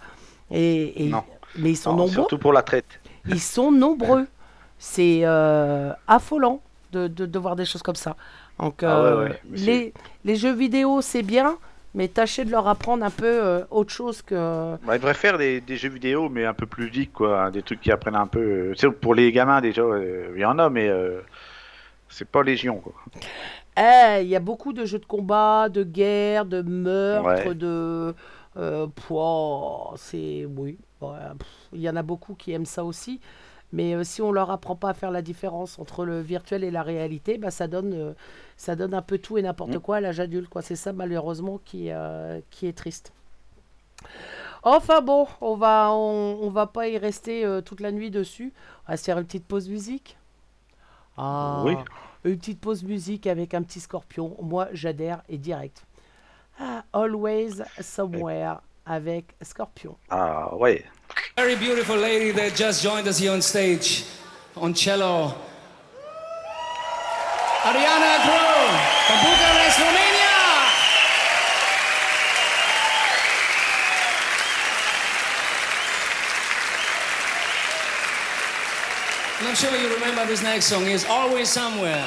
Et, 0.50 1.04
et- 1.06 1.08
Non. 1.08 1.24
mais 1.58 1.70
ils 1.70 1.76
sont 1.76 1.90
Non, 1.92 1.96
nombreux. 1.98 2.12
surtout 2.12 2.38
pour 2.38 2.52
la 2.52 2.62
traite. 2.62 3.00
Ils 3.26 3.40
sont 3.40 3.70
nombreux. 3.72 4.26
C'est 4.78 5.20
euh, 5.24 5.92
affolant 6.06 6.60
de, 6.92 7.06
de, 7.08 7.26
de 7.26 7.38
voir 7.38 7.56
des 7.56 7.64
choses 7.64 7.82
comme 7.82 7.94
ça. 7.94 8.16
Donc, 8.58 8.82
Ah 8.82 8.86
ouais, 9.02 9.06
euh, 9.08 9.24
ouais, 9.28 9.40
c'est- 9.56 9.64
les, 9.66 9.94
les 10.24 10.36
jeux 10.36 10.52
vidéo, 10.52 11.00
c'est 11.00 11.22
bien, 11.22 11.56
mais 11.94 12.08
tâchez 12.08 12.44
de 12.44 12.50
leur 12.50 12.68
apprendre 12.68 13.04
un 13.04 13.10
peu 13.10 13.24
euh, 13.26 13.64
autre 13.70 13.90
chose 13.92 14.20
que. 14.22 14.76
Bah, 14.84 14.94
ils 14.94 14.98
devraient 14.98 15.14
faire 15.14 15.38
des, 15.38 15.60
des 15.60 15.76
jeux 15.76 15.88
vidéo, 15.88 16.28
mais 16.28 16.44
un 16.44 16.54
peu 16.54 16.66
plus 16.66 16.84
ludiques, 16.84 17.12
quoi. 17.14 17.44
hein, 17.44 17.50
Des 17.50 17.62
trucs 17.62 17.80
qui 17.80 17.90
apprennent 17.90 18.14
un 18.16 18.26
peu. 18.26 18.74
sais, 18.76 18.90
pour 18.90 19.14
les 19.14 19.32
gamins, 19.32 19.60
déjà, 19.60 19.82
il 20.34 20.40
y 20.40 20.44
en 20.44 20.58
a, 20.58 20.68
mais 20.70 20.90
c'est 22.08 22.28
pas 22.28 22.42
légion, 22.42 22.76
quoi. 22.76 22.92
Eh, 23.76 24.22
il 24.22 24.28
y 24.28 24.36
a 24.36 24.40
beaucoup 24.40 24.72
de 24.72 24.84
jeux 24.84 25.00
de 25.00 25.04
combat, 25.06 25.68
de 25.68 25.82
guerre, 25.82 26.44
de 26.44 26.62
meurtre, 26.62 27.46
Ouais. 27.48 27.54
de. 27.54 28.14
Euh, 28.56 28.86
c'est. 29.96 30.44
Oui. 30.46 30.78
ouais, 31.00 31.08
pff, 31.38 31.48
Il 31.72 31.80
y 31.80 31.88
en 31.88 31.96
a 31.96 32.02
beaucoup 32.02 32.34
qui 32.34 32.52
aiment 32.52 32.66
ça 32.66 32.84
aussi. 32.84 33.20
Mais 33.72 33.94
euh, 33.94 34.04
si 34.04 34.22
on 34.22 34.30
leur 34.30 34.50
apprend 34.52 34.76
pas 34.76 34.90
à 34.90 34.94
faire 34.94 35.10
la 35.10 35.20
différence 35.22 35.78
entre 35.80 36.04
le 36.04 36.20
virtuel 36.20 36.62
et 36.62 36.70
la 36.70 36.82
réalité, 36.84 37.38
bah, 37.38 37.50
ça, 37.50 37.66
donne, 37.66 37.92
euh, 37.92 38.12
ça 38.56 38.76
donne 38.76 38.94
un 38.94 39.02
peu 39.02 39.18
tout 39.18 39.36
et 39.36 39.42
n'importe 39.42 39.74
Mm. 39.74 39.80
quoi 39.80 39.96
à 39.96 40.00
l'âge 40.00 40.20
adulte. 40.20 40.48
quoi. 40.48 40.62
C'est 40.62 40.76
ça, 40.76 40.92
malheureusement, 40.92 41.58
qui, 41.64 41.90
euh, 41.90 42.40
qui 42.50 42.66
est 42.68 42.72
triste. 42.76 43.12
Enfin 44.62 45.00
bon, 45.02 45.26
on 45.40 45.56
va, 45.56 45.90
on, 45.92 46.38
on 46.42 46.50
va 46.50 46.66
pas 46.66 46.88
y 46.88 46.96
rester 46.98 47.46
toute 47.64 47.80
la 47.80 47.90
nuit 47.92 48.10
dessus. 48.10 48.52
On 48.86 48.92
va 48.92 48.96
se 48.96 49.04
faire 49.04 49.18
une 49.18 49.24
petite 49.26 49.46
pause 49.46 49.68
musique. 49.68 50.16
Ah, 51.16 51.62
Oui. 51.64 51.74
Une 52.24 52.38
petite 52.38 52.60
pause 52.60 52.82
musique 52.84 53.26
avec 53.26 53.52
un 53.54 53.62
petit 53.62 53.80
scorpion. 53.80 54.36
Moi, 54.40 54.68
j'adhère 54.72 55.22
et 55.28 55.36
direct. 55.36 55.84
Ah, 56.58 56.84
Always 56.92 57.60
Somewhere 57.80 58.60
avec 58.86 59.34
Scorpion. 59.42 59.96
Ah, 60.10 60.54
ouais. 60.54 60.84
Very 61.36 61.56
beautiful 61.56 61.96
lady 61.96 62.30
that 62.32 62.54
just 62.54 62.82
joined 62.82 63.08
us 63.08 63.18
here 63.18 63.32
on 63.32 63.42
stage 63.42 64.04
on 64.56 64.72
cello. 64.74 65.34
Ariana 67.64 68.20
Crow 68.24 68.68
from 69.06 69.18
Bucharest, 69.24 69.78
Romania. 69.80 70.30
And 79.40 79.48
I'm 79.48 79.54
sure 79.56 79.74
you 79.76 79.92
remember 79.92 80.24
this 80.26 80.42
next 80.42 80.66
song 80.66 80.84
is 80.86 81.04
Always 81.06 81.50
Somewhere. 81.50 82.06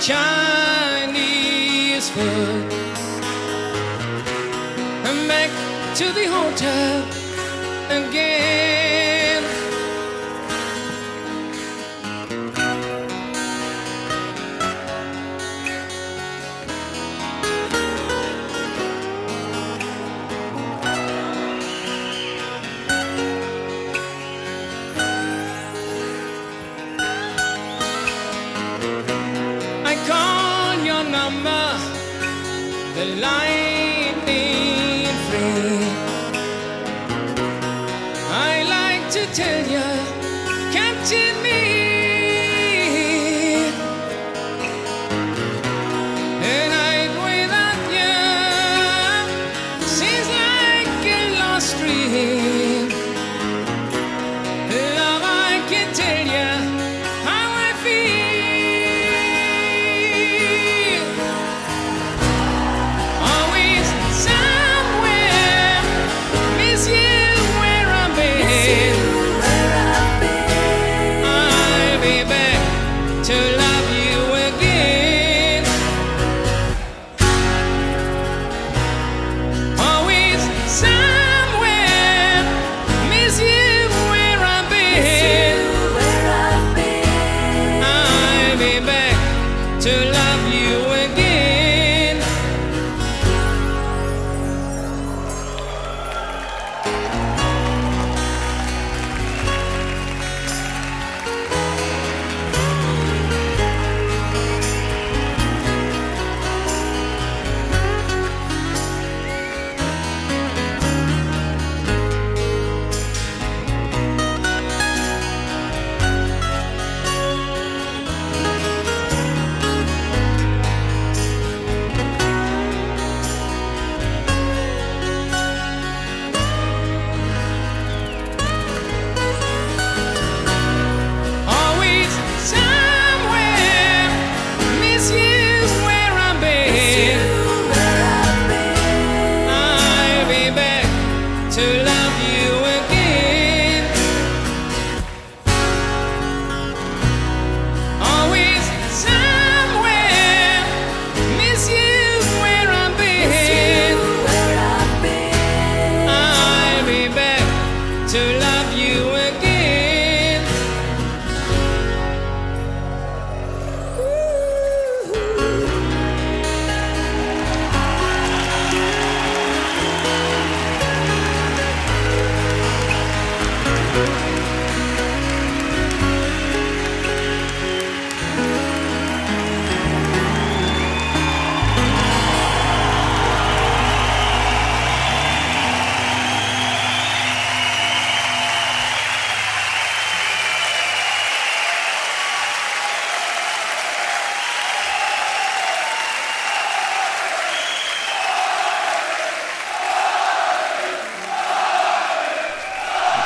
Chinese 0.00 1.18
food. 2.10 2.72
And 5.04 5.28
back 5.28 5.50
to 5.96 6.04
the 6.12 6.26
hotel 6.26 7.04
again. 7.90 8.67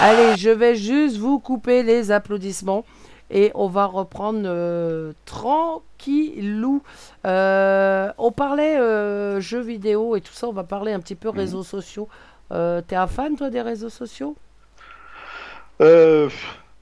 Allez, 0.05 0.37
je 0.37 0.51
vais 0.51 0.75
juste 0.75 1.17
vous 1.17 1.39
couper 1.39 1.85
les 1.85 2.11
applaudissements 2.11 2.85
et 3.31 3.53
on 3.55 3.69
va 3.69 3.85
reprendre 3.85 4.43
euh, 4.47 5.13
tranquillou. 5.27 6.83
Euh, 7.25 8.11
on 8.19 8.33
parlait 8.33 8.81
euh, 8.81 9.41
jeux 9.41 9.61
vidéo 9.61 10.17
et 10.17 10.21
tout 10.21 10.33
ça, 10.33 10.49
on 10.49 10.53
va 10.53 10.65
parler 10.65 10.93
un 10.93 10.99
petit 10.99 11.15
peu 11.15 11.29
réseaux 11.29 11.63
sociaux. 11.63 12.09
T'es 12.51 12.97
un 12.97 13.07
fan 13.07 13.37
toi 13.37 13.49
des 13.49 13.63
réseaux 13.63 13.91
sociaux? 13.91 14.35
Euh, 15.81 16.29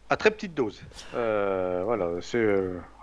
à 0.09 0.17
très 0.17 0.31
petite 0.31 0.55
dose. 0.55 0.81
Voilà, 1.13 2.09
c'est 2.23 2.43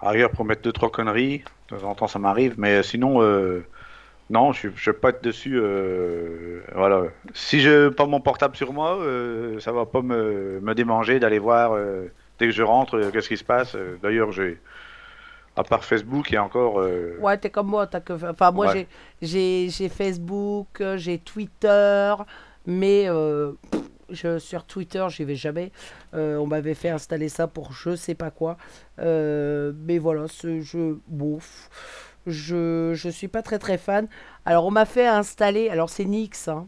arrière 0.02 0.32
pour 0.32 0.46
mettre 0.46 0.64
deux 0.64 0.74
trois 0.74 0.90
conneries. 0.90 1.44
De 1.70 1.78
temps 1.78 1.90
en 1.90 1.94
temps, 1.94 2.08
ça 2.08 2.18
m'arrive, 2.18 2.56
mais 2.58 2.82
sinon, 2.82 3.22
non, 4.30 4.52
je 4.52 4.68
je 4.76 4.92
vais 4.92 4.98
pas 4.98 5.10
être 5.10 5.24
dessus. 5.24 5.58
euh, 5.58 6.62
voilà, 6.76 7.04
si 7.34 7.62
je 7.62 7.90
pas 7.90 8.06
mon 8.06 8.20
portable 8.20 8.56
sur 8.58 8.74
moi, 8.74 8.98
euh, 8.98 9.60
ça 9.60 9.72
va 9.72 9.86
pas 9.86 10.02
me, 10.02 10.60
me 10.62 10.74
démanger 10.76 11.20
d'aller 11.20 11.40
voir 11.40 11.74
euh, 11.74 12.08
dès 12.40 12.48
que 12.48 12.52
je 12.52 12.64
rentre 12.64 13.10
qu'est-ce 13.12 13.30
qui 13.30 13.38
se 13.38 13.44
passe. 13.46 13.76
D'ailleurs, 14.02 14.32
j'ai 14.34 14.60
à 15.56 15.64
part 15.64 15.84
Facebook, 15.86 16.30
il 16.30 16.34
y 16.34 16.38
a 16.38 16.44
encore. 16.44 16.76
Ouais, 17.20 17.38
t'es 17.38 17.50
comme 17.50 17.68
moi. 17.68 17.88
T'as 17.88 18.02
que... 18.02 18.14
Enfin, 18.14 18.52
moi, 18.52 18.68
Ouais. 18.68 18.88
j'ai, 19.22 19.70
Facebook, 19.90 20.84
j'ai 20.98 21.18
Twitter, 21.20 22.14
mais 22.68 23.08
pff, 23.72 23.82
je, 24.10 24.38
sur 24.40 24.66
Twitter, 24.66 25.06
j'y 25.10 25.24
vais 25.24 25.36
jamais. 25.36 25.72
On 26.14 26.46
m'avait 26.46 26.76
fait 26.76 26.90
installer 26.90 27.30
ça 27.30 27.48
pour 27.48 27.72
je 27.72 27.96
sais 27.96 28.14
pas 28.16 28.30
quoi. 28.30 28.58
Mais 29.00 29.98
voilà, 29.98 30.28
ce 30.28 30.60
jeu, 30.62 31.00
bouf. 31.08 31.70
Je, 32.28 32.92
je 32.94 33.10
suis 33.10 33.28
pas 33.28 33.42
très 33.42 33.58
très 33.60 33.78
fan. 33.78 34.08
Alors, 34.46 34.66
on 34.66 34.72
m'a 34.72 34.86
fait 34.86 35.08
installer. 35.08 35.70
Alors, 35.70 35.90
c'est 35.90 36.06
Nix, 36.06 36.48
hein, 36.48 36.68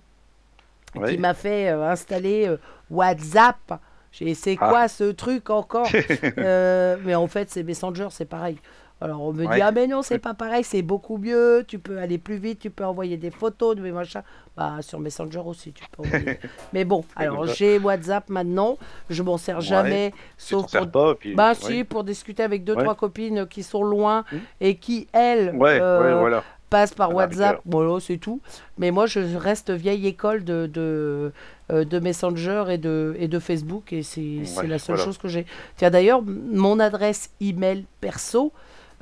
qui 1.08 1.18
m'a 1.18 1.34
fait 1.34 1.70
euh, 1.70 1.84
installer 1.90 2.48
euh, 2.48 2.58
WhatsApp. 2.90 3.80
J'ai 4.12 4.34
c'est 4.34 4.58
Ah. 4.60 4.70
quoi 4.70 4.88
ce 4.88 5.12
truc 5.12 5.50
encore 5.52 5.88
Euh, 6.40 6.98
Mais 7.06 7.14
en 7.16 7.28
fait, 7.28 7.50
c'est 7.52 7.62
Messenger, 7.64 8.08
c'est 8.10 8.26
pareil. 8.26 8.58
Alors 9.02 9.22
on 9.22 9.32
me 9.34 9.46
dit 9.46 9.62
ah 9.62 9.72
mais 9.72 9.88
non 9.88 10.02
c'est 10.02 10.20
pas 10.20 10.34
pareil 10.34 10.64
c'est 10.64 10.82
beaucoup 10.82 11.18
mieux 11.18 11.64
tu 11.68 11.80
peux 11.80 12.00
aller 12.00 12.18
plus 12.18 12.36
vite 12.38 12.60
tu 12.60 12.70
peux 12.70 12.84
envoyer 12.84 13.16
des 13.16 13.32
photos 13.32 13.76
de 13.78 13.82
mes 13.82 13.92
machins 13.94 14.24
bah 14.58 14.78
sur 14.82 15.00
Messenger 15.00 15.40
aussi 15.46 15.72
tu 15.72 15.84
peux 15.92 16.04
envoyer 16.04 16.38
mais 16.74 16.84
bon 16.84 17.06
alors 17.16 17.46
j'ai 17.46 17.78
WhatsApp 17.80 18.30
maintenant 18.30 18.78
je 19.10 19.24
m'en 19.24 19.38
sers 19.38 19.56
Ouais. 19.60 19.62
jamais 19.62 20.14
sauf 20.38 20.70
pour 20.76 20.92
pas, 20.92 21.16
puis- 21.16 21.34
bah 21.34 21.50
ouais. 21.52 21.56
si 21.56 21.84
pour 21.86 22.04
discuter 22.04 22.44
avec 22.44 22.66
deux 22.66 22.76
trois 22.76 22.96
copines 22.96 23.48
qui 23.48 23.64
sont 23.64 23.84
loin 23.84 24.26
Mhm. 24.34 24.40
et 24.60 24.76
qui 24.76 25.08
elles 25.14 25.50
euh, 25.50 25.58
ouais, 25.58 25.80
voilà. 26.20 26.44
passe 26.70 26.94
par 26.94 27.16
WhatsApp, 27.16 27.62
voilà, 27.66 28.00
c'est 28.00 28.18
tout. 28.18 28.42
Mais 28.78 28.92
moi, 28.92 29.08
je 29.08 29.20
reste 29.38 29.72
vieille 29.72 30.06
école 30.06 30.44
de, 30.44 30.68
de, 30.72 31.32
euh, 31.72 31.84
de 31.84 32.00
Messenger 32.00 32.66
et 32.70 32.78
de, 32.78 33.16
et 33.18 33.28
de 33.28 33.40
Facebook, 33.40 33.92
et 33.92 34.04
c'est 34.04 34.22
Ouais, 34.58 34.68
la 34.68 34.78
seule 34.78 34.96
voilà. 34.98 35.04
chose 35.06 35.18
que 35.18 35.28
j'ai. 35.30 35.46
Tiens, 35.78 35.90
d'ailleurs, 35.90 36.22
mon 36.22 36.80
adresse 36.80 37.32
email 37.42 37.86
perso, 38.02 38.54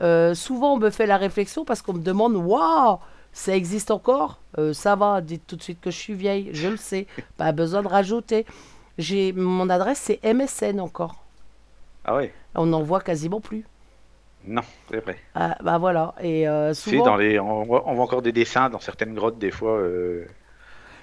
euh, 0.02 0.34
souvent 0.36 0.74
on 0.76 0.78
me 0.78 0.90
fait 0.90 1.06
la 1.08 1.18
réflexion 1.18 1.66
parce 1.66 1.82
qu'on 1.82 1.94
me 1.94 2.02
demande 2.02 2.36
Waouh, 2.36 3.00
ça 3.32 3.56
existe 3.56 3.92
encore? 3.92 4.42
Euh, 4.58 4.74
Ça 4.74 4.96
va, 4.96 5.22
dites 5.22 5.46
tout 5.48 5.56
de 5.56 5.64
suite 5.64 5.82
que 5.82 5.92
je 5.92 5.98
suis 5.98 6.14
vieille, 6.14 6.50
je 6.54 6.68
le 6.70 6.78
sais, 6.78 7.08
pas 7.38 7.52
besoin 7.52 7.82
de 7.84 7.88
rajouter. 7.88 8.46
J'ai 8.98 9.34
Mon 9.34 9.70
adresse, 9.70 10.00
c'est 10.00 10.20
MSN 10.24 10.80
encore. 10.80 11.26
Ah 12.04 12.16
ouais, 12.16 12.34
On 12.56 12.66
n'en 12.66 12.84
voit 12.84 13.00
quasiment 13.02 13.40
plus. 13.40 13.66
non, 14.44 14.64
c'est 14.90 15.00
vrai. 15.02 15.18
Ah, 15.36 15.58
bah 15.62 15.78
voilà, 15.78 16.16
et 16.20 16.48
euh, 16.48 16.74
Si, 16.74 17.02
dans 17.02 17.16
les, 17.18 17.40
on 17.40 17.64
voit, 17.64 17.84
on 17.88 17.94
voit 17.96 18.04
encore 18.06 18.22
des 18.22 18.32
dessins 18.32 18.70
dans 18.70 18.80
certaines 18.80 19.14
grottes 19.14 19.38
des 19.40 19.52
fois. 19.52 19.78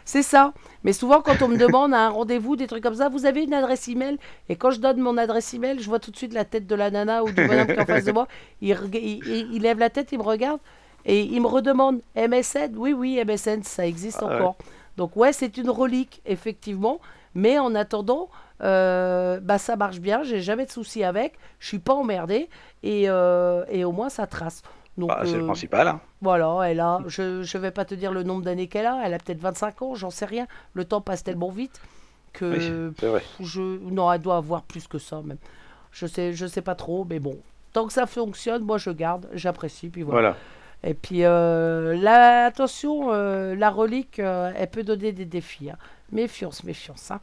C'est 0.05 0.23
ça. 0.23 0.53
Mais 0.83 0.93
souvent, 0.93 1.23
quand 1.23 1.41
on 1.43 1.49
me 1.49 1.57
demande 1.57 1.95
un 1.95 2.11
rendez-vous, 2.11 2.57
des 2.57 2.67
trucs 2.67 2.83
comme 2.83 2.95
ça, 2.95 3.09
vous 3.09 3.25
avez 3.27 3.43
une 3.45 3.55
adresse 3.55 3.89
email? 3.89 4.19
Et 4.49 4.57
quand 4.57 4.71
je 4.71 4.81
donne 4.81 4.99
mon 4.99 5.17
adresse 5.17 5.55
email, 5.55 5.79
je 5.81 5.89
vois 5.89 5.99
tout 5.99 6.11
de 6.11 6.17
suite 6.17 6.35
la 6.35 6.45
tête 6.45 6.67
de 6.67 6.75
la 6.75 6.91
nana 6.91 7.25
ou 7.25 7.31
du 7.31 7.47
bonhomme 7.47 7.67
qui 7.67 7.73
est 7.73 7.81
en 7.81 7.87
face 7.87 8.05
de 8.05 8.13
moi. 8.13 8.29
Il, 8.61 9.63
lève 9.63 9.79
la 9.79 9.91
tête, 9.91 10.13
il 10.13 10.19
me 10.19 10.25
regarde 10.25 10.61
et 11.07 11.23
il 11.23 11.41
me 11.41 11.47
redemande 11.47 12.01
MSN 12.17 12.75
Oui, 12.77 12.93
oui, 12.93 13.23
MSN, 13.25 13.63
ça 13.63 13.87
existe 13.87 14.19
Ah 14.23 14.27
ouais. 14.27 14.35
encore. 14.35 14.57
Donc, 14.97 15.17
ouais, 15.17 15.33
c'est 15.33 15.57
une 15.57 15.71
relique, 15.71 16.21
effectivement. 16.27 17.01
Mais 17.35 17.59
en 17.59 17.75
attendant, 17.75 18.29
euh, 18.63 19.41
bah, 19.41 19.59
ça 19.59 19.77
marche 19.77 20.01
bien. 20.01 20.23
J'ai 20.23 20.41
jamais 20.41 20.67
de 20.67 20.71
soucis 20.71 21.03
avec. 21.03 21.35
Je 21.59 21.69
suis 21.69 21.79
pas 21.79 21.95
emmerdé. 21.95 22.49
Et, 22.83 23.05
euh, 23.09 23.65
et 23.71 23.85
au 23.85 23.93
moins, 23.93 24.09
ça 24.09 24.27
trace. 24.27 24.63
Donc, 24.97 25.09
bah, 25.09 25.23
c'est 25.25 25.35
le 25.37 25.43
euh, 25.43 25.47
principal. 25.47 25.89
hein. 25.89 26.01
voilà, 26.23 26.71
elle 26.71 26.81
a, 26.81 27.01
je 27.09 27.41
ne 27.41 27.59
vais 27.63 27.71
pas 27.73 27.85
te 27.85 27.95
dire 27.95 28.13
le 28.13 28.23
nombre 28.23 28.43
d'années 28.43 28.69
qu'elle 28.69 28.87
a, 28.87 29.01
elle 29.05 29.13
a 29.15 29.19
peut-être 29.19 29.41
25 29.41 29.83
ans, 29.83 29.95
j'en 29.95 30.11
sais 30.11 30.25
rien. 30.25 30.47
Le 30.75 30.85
temps 30.85 31.01
passe 31.01 31.25
tellement 31.25 31.51
vite 31.51 31.81
que 32.33 32.91
Oui, 32.91 32.95
c'est 33.01 33.07
vrai. 33.09 33.23
je, 33.41 33.61
non, 33.61 34.11
elle 34.13 34.21
doit 34.21 34.37
avoir 34.37 34.63
plus 34.63 34.87
que 34.87 34.99
ça 34.99 35.21
même. 35.23 35.39
Je 35.93 36.07
sais, 36.07 36.33
je 36.33 36.47
sais 36.47 36.63
pas 36.63 36.75
trop, 36.75 37.05
mais 37.09 37.19
bon. 37.21 37.39
Tant 37.73 37.87
que 37.87 37.93
ça 37.93 38.07
fonctionne, 38.07 38.63
moi 38.63 38.79
je 38.79 38.91
garde, 38.91 39.29
j'apprécie, 39.35 39.89
puis 39.89 40.03
voilà. 40.03 40.21
Voilà. 40.21 40.37
Et 40.85 40.95
puis 40.95 41.25
euh, 41.25 41.97
là, 41.97 42.45
attention, 42.47 43.13
euh, 43.13 43.55
la 43.57 43.71
relique, 43.71 44.19
elle 44.21 44.71
peut 44.71 44.83
donner 44.85 45.13
des 45.13 45.25
défis. 45.25 45.71
hein. 45.71 45.77
Méfiance, 46.13 46.63
méfiance. 46.63 47.11
hein. 47.11 47.21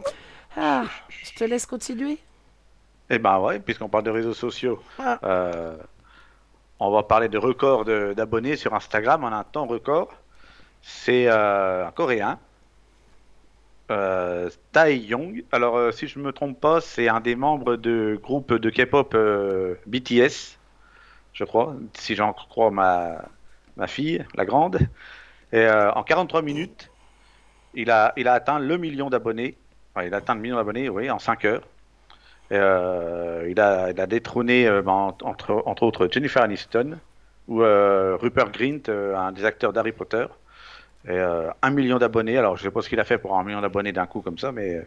Ah, 0.57 0.83
je 1.09 1.33
te 1.33 1.43
laisse 1.45 1.65
continuer? 1.65 2.17
Et 3.09 3.19
ben 3.19 3.39
ouais, 3.39 3.59
puisqu'on 3.59 3.87
parle 3.89 4.03
de 4.05 4.09
réseaux 4.09 4.33
sociaux, 4.33 4.81
Ah. 4.99 5.19
euh, 5.23 5.75
on 6.81 6.91
va 6.91 7.03
parler 7.03 7.29
de 7.29 7.37
record 7.37 7.85
de- 7.85 8.13
d'abonnés 8.13 8.55
sur 8.57 8.73
Instagram 8.73 9.23
en 9.23 9.27
un 9.31 9.43
temps 9.43 9.65
record. 9.67 10.09
C'est 10.81 11.27
euh, 11.27 11.87
un 11.87 11.91
Coréen, 11.91 12.39
euh, 13.91 14.49
Tae 14.71 14.95
Young. 14.97 15.43
Alors, 15.51 15.77
euh, 15.77 15.91
si 15.91 16.07
je 16.07 16.17
ne 16.19 16.23
me 16.23 16.31
trompe 16.31 16.59
pas, 16.59 16.81
c'est 16.81 17.07
un 17.07 17.19
des 17.19 17.35
membres 17.35 17.75
du 17.75 18.17
groupe 18.21 18.53
de 18.53 18.69
K-pop 18.69 19.13
euh, 19.13 19.75
BTS, 19.85 20.57
je 21.33 21.43
crois, 21.43 21.75
si 21.93 22.15
j'en 22.15 22.33
crois 22.33 22.71
ma, 22.71 23.21
ma 23.77 23.87
fille, 23.87 24.25
la 24.35 24.45
grande. 24.45 24.79
Et 25.53 25.67
en 25.69 26.03
43 26.03 26.41
minutes, 26.43 26.89
il 27.73 27.91
a, 27.91 28.13
il 28.17 28.27
a 28.29 28.33
atteint 28.33 28.59
le 28.59 28.77
million 28.77 29.09
d'abonnés. 29.09 29.57
Enfin, 29.93 30.05
il 30.07 30.13
a 30.13 30.17
atteint 30.17 30.35
le 30.35 30.41
million 30.41 30.55
d'abonnés, 30.57 30.89
oui, 30.89 31.09
en 31.11 31.19
5 31.19 31.45
heures. 31.45 31.63
Euh, 32.51 33.47
il, 33.49 33.59
a, 33.59 33.91
il 33.91 33.99
a 34.01 34.07
détrôné, 34.07 34.67
euh, 34.67 34.81
en- 34.85 35.15
entre, 35.23 35.63
entre 35.65 35.83
autres, 35.83 36.07
Jennifer 36.11 36.41
Aniston 36.43 36.97
ou 37.47 37.61
euh, 37.63 38.17
Rupert 38.19 38.51
Grint, 38.51 38.89
un 38.89 39.31
des 39.31 39.45
acteurs 39.45 39.73
d'Harry 39.73 39.91
Potter. 39.91 40.25
Et 41.09 41.17
un 41.17 41.69
million 41.71 41.97
d'abonnés. 41.97 42.37
Alors, 42.37 42.57
je 42.57 42.61
sais 42.61 42.69
pas 42.69 42.83
ce 42.83 42.87
qu'il 42.89 42.99
a 42.99 43.03
fait 43.03 43.17
pour 43.17 43.35
un 43.35 43.43
million 43.43 43.59
d'abonnés 43.59 43.91
d'un 43.91 44.05
coup 44.05 44.21
comme 44.21 44.37
ça, 44.37 44.51
mais 44.51 44.85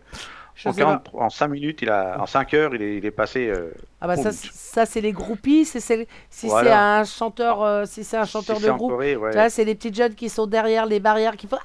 en, 0.64 0.72
sais 0.72 0.80
pas. 0.84 1.00
40 1.02 1.10
en 1.12 1.28
5 1.28 1.48
minutes, 1.48 1.82
il 1.82 1.90
a, 1.90 2.20
en 2.20 2.26
5 2.26 2.54
heures, 2.54 2.72
il 2.72 2.82
est, 2.82 2.96
il 2.98 3.04
est 3.04 3.10
passé. 3.10 3.52
Ah 4.00 4.06
bah 4.06 4.16
ça, 4.16 4.30
ça 4.30 4.86
c'est 4.86 5.00
les 5.00 5.10
groupies, 5.10 5.64
si 5.64 5.80
c'est 5.80 6.06
un 6.70 7.02
chanteur, 7.02 7.84
si 7.88 8.04
c'est 8.04 8.16
un 8.16 8.26
chanteur 8.26 8.58
si 8.58 8.62
de 8.62 8.70
groupe. 8.70 8.92
Corée, 8.92 9.16
ouais. 9.16 9.50
C'est 9.50 9.64
les 9.64 9.74
petites 9.74 9.96
jeunes 9.96 10.14
qui 10.14 10.28
sont 10.28 10.46
derrière 10.46 10.86
les 10.86 11.00
barrières 11.00 11.36
qui 11.36 11.48
font 11.48 11.58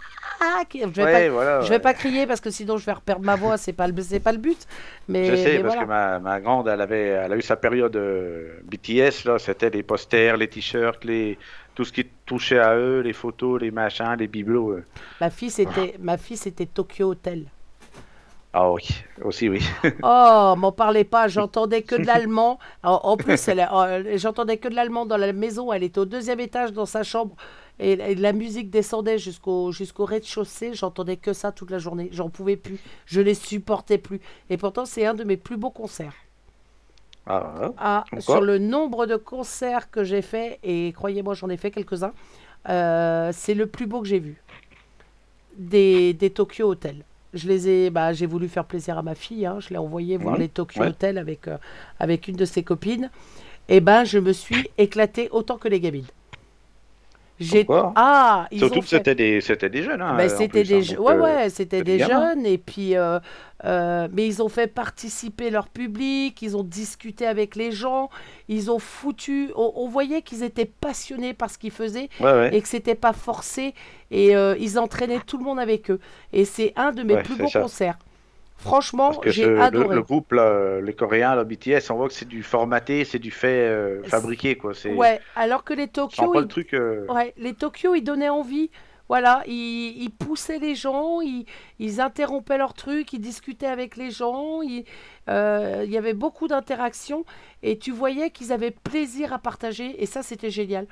je 0.74 1.02
vais 1.02 1.06
Ouais, 1.06 1.12
pas 1.12 1.30
voilà, 1.30 1.62
je 1.62 1.70
vais 1.70 1.76
ouais. 1.76 1.80
pas 1.80 1.94
crier 1.94 2.26
parce 2.28 2.42
que 2.42 2.50
sinon 2.52 2.78
je 2.78 2.86
vais 2.86 2.94
perdre 3.06 3.26
ma 3.26 3.36
voix 3.36 3.58
c'est 3.58 3.74
pas 3.74 3.88
le 3.88 4.02
c'est 4.02 4.20
pas 4.20 4.32
le 4.32 4.38
but 4.38 4.66
mais, 5.08 5.26
Je 5.26 5.36
sais, 5.36 5.58
mais 5.58 5.60
parce 5.60 5.76
voilà. 5.76 5.84
que 5.84 5.86
ma, 5.86 6.20
ma 6.20 6.40
grande, 6.42 6.68
elle, 6.68 6.82
avait, 6.82 7.08
elle 7.08 7.34
a 7.34 7.38
eu 7.38 7.42
sa 7.42 7.56
période 7.58 7.96
euh, 7.96 8.60
BTS, 8.64 9.26
là, 9.26 9.40
c'était 9.40 9.70
les 9.70 9.84
posters, 9.84 10.38
les 10.38 10.48
t-shirts, 10.48 11.04
les, 11.06 11.38
tout 11.76 11.84
ce 11.86 11.92
qui 11.92 12.06
touchait 12.26 12.60
à 12.60 12.76
eux, 12.76 13.02
les 13.02 13.14
photos, 13.14 13.60
les 13.62 13.72
machins, 13.72 14.16
les 14.18 14.28
bibelots. 14.28 14.72
euh. 14.74 14.86
ma 15.22 15.30
fille 15.30 15.50
c'était 15.52 15.96
ma 16.00 16.18
fille 16.18 16.38
c'était 16.38 16.66
Tokyo 16.66 17.12
Hotel 17.12 17.52
Ah 18.54 18.72
oui, 18.72 18.84
aussi 19.24 19.48
oui. 19.48 19.62
oh 20.02 20.56
m'en 20.58 20.72
parlez 20.72 21.04
pas 21.04 21.28
j'entendais 21.28 21.84
que 21.84 21.96
de 21.96 22.06
l'allemand 22.08 22.58
en, 22.84 23.00
en 23.04 23.18
plus 23.18 23.48
elle 23.48 23.60
euh, 23.72 24.18
j'entendais 24.18 24.58
que 24.58 24.68
de 24.68 24.76
l'allemand 24.76 25.06
dans 25.06 25.18
la 25.18 25.32
maison 25.34 25.72
elle 25.72 25.84
était 25.84 26.00
au 26.00 26.06
deuxième 26.06 26.40
étage 26.40 26.74
dans 26.74 26.88
sa 26.88 27.04
chambre 27.04 27.36
et, 27.80 27.94
et 27.94 28.16
la 28.16 28.34
musique 28.34 28.70
descendait 28.70 29.18
jusqu'au 29.20 29.72
jusqu'au 29.72 30.06
rez-de-chaussée 30.06 30.74
j'entendais 30.74 31.18
que 31.18 31.34
ça 31.34 31.52
toute 31.52 31.72
la 31.72 31.80
journée 31.80 32.10
j'en 32.12 32.30
pouvais 32.30 32.58
plus 32.58 32.80
je 33.06 33.22
les 33.22 33.34
supportais 33.36 33.98
plus 33.98 34.20
et 34.50 34.58
pourtant 34.58 34.86
c'est 34.86 35.06
un 35.06 35.14
de 35.14 35.24
mes 35.24 35.38
plus 35.38 35.58
beaux 35.58 35.72
concerts 35.72 36.16
Ah, 37.26 37.74
ah. 37.78 38.04
Ah, 38.12 38.22
sur 38.22 38.42
le 38.42 38.58
nombre 38.58 39.06
de 39.06 39.16
concerts 39.16 39.92
que 39.92 40.04
j'ai 40.04 40.22
fait, 40.24 40.60
et 40.64 40.92
croyez-moi, 40.94 41.36
j'en 41.36 41.50
ai 41.50 41.58
fait 41.58 41.70
quelques-uns, 41.72 42.14
euh, 42.70 43.32
c'est 43.34 43.54
le 43.54 43.68
plus 43.68 43.86
beau 43.88 44.02
que 44.02 44.08
j'ai 44.08 44.20
vu. 44.20 44.42
Des, 45.58 46.14
des 46.14 46.30
Tokyo 46.30 46.70
Hotel. 46.70 47.04
Je 47.34 47.48
les 47.48 47.68
ai, 47.70 47.90
bah, 47.90 48.14
j'ai 48.14 48.26
voulu 48.26 48.48
faire 48.48 48.66
plaisir 48.66 48.98
à 48.98 49.04
ma 49.04 49.14
fille. 49.16 49.46
hein. 49.46 49.60
Je 49.60 49.70
l'ai 49.70 49.78
envoyé 49.78 50.18
voir 50.18 50.36
Ouais, 50.36 50.40
les 50.40 50.50
Tokyo 50.50 50.82
ouais. 50.82 50.88
Hotel 50.88 51.18
avec, 51.18 51.48
euh, 51.48 51.58
avec 52.00 52.28
une 52.28 52.36
de 52.36 52.46
ses 52.46 52.64
copines. 52.64 53.12
Et 53.68 53.82
ben, 53.82 54.04
je 54.06 54.20
me 54.20 54.34
suis 54.34 54.70
éclatée 54.78 55.30
autant 55.32 55.58
que 55.58 55.68
les 55.68 55.80
gamines. 55.80 56.08
J'ai 57.40 57.66
ah, 57.96 58.48
ils 58.52 58.60
Surtout 58.60 58.80
ont 58.80 58.82
que 58.82 58.88
fait- 58.88 58.98
c'était 58.98 59.16
des, 59.16 59.42
c'était 59.42 59.70
des 59.70 59.82
jeunes. 59.84 60.02
Hein, 60.02 60.18
c'était 60.30 60.64
plus, 60.64 60.90
des, 60.90 60.98
ouais, 60.98 61.14
euh, 61.14 61.22
ouais, 61.22 61.50
c'était 61.50 61.82
des 61.84 61.98
jeunes 62.00 62.46
et 62.46 62.58
puis, 62.58 62.96
euh, 62.98 63.20
euh, 63.66 64.08
mais 64.12 64.28
ils 64.28 64.42
ont 64.44 64.50
fait 64.50 64.68
participer 64.68 65.50
leur 65.50 65.70
public, 65.70 66.42
ils 66.42 66.56
ont 66.58 66.64
discuté 66.64 67.26
avec 67.26 67.56
les 67.56 67.72
gens, 67.72 68.10
ils 68.48 68.70
ont 68.72 68.80
foutu, 68.80 69.52
on, 69.56 69.72
on 69.76 69.88
voyait 69.88 70.22
qu'ils 70.22 70.44
étaient 70.44 70.66
passionnés 70.66 71.34
par 71.34 71.50
ce 71.50 71.58
qu'ils 71.58 71.72
faisaient 71.72 72.10
Ouais, 72.20 72.54
et 72.56 72.62
que 72.62 72.68
c'était 72.68 72.96
pas 72.96 73.14
forcé 73.14 73.74
et 74.12 74.36
euh, 74.36 74.56
ils 74.60 74.80
entraînaient 74.80 75.20
tout 75.22 75.38
le 75.38 75.44
monde 75.44 75.60
avec 75.60 75.92
eux. 75.92 76.00
Et 76.34 76.46
c'est 76.46 76.74
un 76.76 76.92
de 76.92 77.04
mes 77.04 77.18
plus 77.18 77.36
beaux 77.36 77.48
ça. 77.48 77.62
concerts. 77.62 77.98
Franchement, 78.60 79.14
j'ai 79.26 79.44
ce- 79.44 79.48
le, 79.48 79.62
adoré. 79.62 79.96
le 79.96 80.02
groupe, 80.04 80.34
là, 80.34 80.82
les 80.82 80.94
Coréens, 80.94 81.36
le 81.36 81.44
BTS, 81.46 81.90
on 81.92 81.96
voit 81.96 82.08
que 82.10 82.14
c'est 82.14 82.28
du 82.28 82.44
formaté, 82.44 83.06
c'est 83.06 83.18
du 83.20 83.32
fait 83.32 83.68
euh, 83.68 84.04
fabriqué, 84.04 84.58
quoi. 84.58 84.74
C'est 84.74 84.94
Ouais, 84.94 85.22
alors 85.36 85.64
que 85.64 85.74
les 85.74 85.88
Tokyo, 85.88 86.34
ils- 86.36 86.42
le 86.42 86.48
truc. 86.48 86.74
euh, 86.74 87.06
Ouais, 87.08 87.34
les 87.38 87.54
Tokyo, 87.54 87.96
ils 87.96 88.04
donnaient 88.04 88.30
envie. 88.30 88.70
Voilà, 89.08 89.42
ils, 89.48 90.04
ils 90.04 90.12
poussaient 90.12 90.60
les 90.60 90.76
gens, 90.76 91.20
ils, 91.22 91.46
ils 91.80 92.00
interrompaient 92.00 92.60
leurs 92.60 92.76
trucs, 92.76 93.12
ils 93.14 93.20
discutaient 93.20 93.66
avec 93.66 93.96
les 93.98 94.12
gens, 94.12 94.62
ils- 94.62 94.84
euh, 95.30 95.82
il 95.86 95.92
y 95.92 95.98
avait 95.98 96.14
beaucoup 96.14 96.48
d'interactions 96.48 97.26
et 97.64 97.80
tu 97.80 97.92
voyais 97.92 98.30
qu'ils 98.30 98.52
avaient 98.52 98.70
plaisir 98.70 99.34
à 99.34 99.40
partager 99.40 100.04
et 100.04 100.06
ça, 100.06 100.22
c'était 100.22 100.52
génial. 100.52 100.86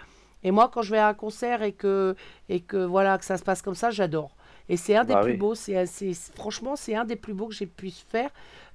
Et 0.44 0.52
moi, 0.52 0.72
quand 0.74 0.82
je 0.84 0.92
vais 0.92 0.98
à 1.00 1.10
un 1.10 1.14
concert 1.14 1.62
et 1.64 1.74
que, 1.74 2.16
et 2.50 2.62
que 2.62 2.78
voilà, 2.78 3.18
que 3.18 3.26
ça 3.26 3.38
se 3.38 3.44
passe 3.44 3.62
comme 3.62 3.76
ça, 3.76 3.92
j'adore. 3.92 4.37
Et 4.70 4.78
c'est 4.78 4.96
un 4.96 5.06
des 5.06 5.14
Bah 5.14 5.22
plus 5.22 5.34
beaux, 5.38 5.56
c'est, 5.56 5.86
franchement, 6.36 6.76
c'est 6.76 6.96
un 6.96 7.06
des 7.06 7.16
plus 7.16 7.34
beaux 7.34 7.48
que 7.48 7.56
j'ai 7.56 7.66
pu 7.68 7.90
faire. 7.90 8.30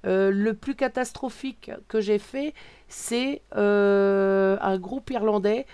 Euh, 0.05 0.31
le 0.31 0.53
plus 0.53 0.75
catastrophique 0.75 1.71
que 1.87 2.01
j'ai 2.01 2.19
fait, 2.19 2.53
c'est 2.87 3.41
euh, 3.55 4.57
un 4.61 4.77
groupe 4.77 5.09
irlandais 5.11 5.65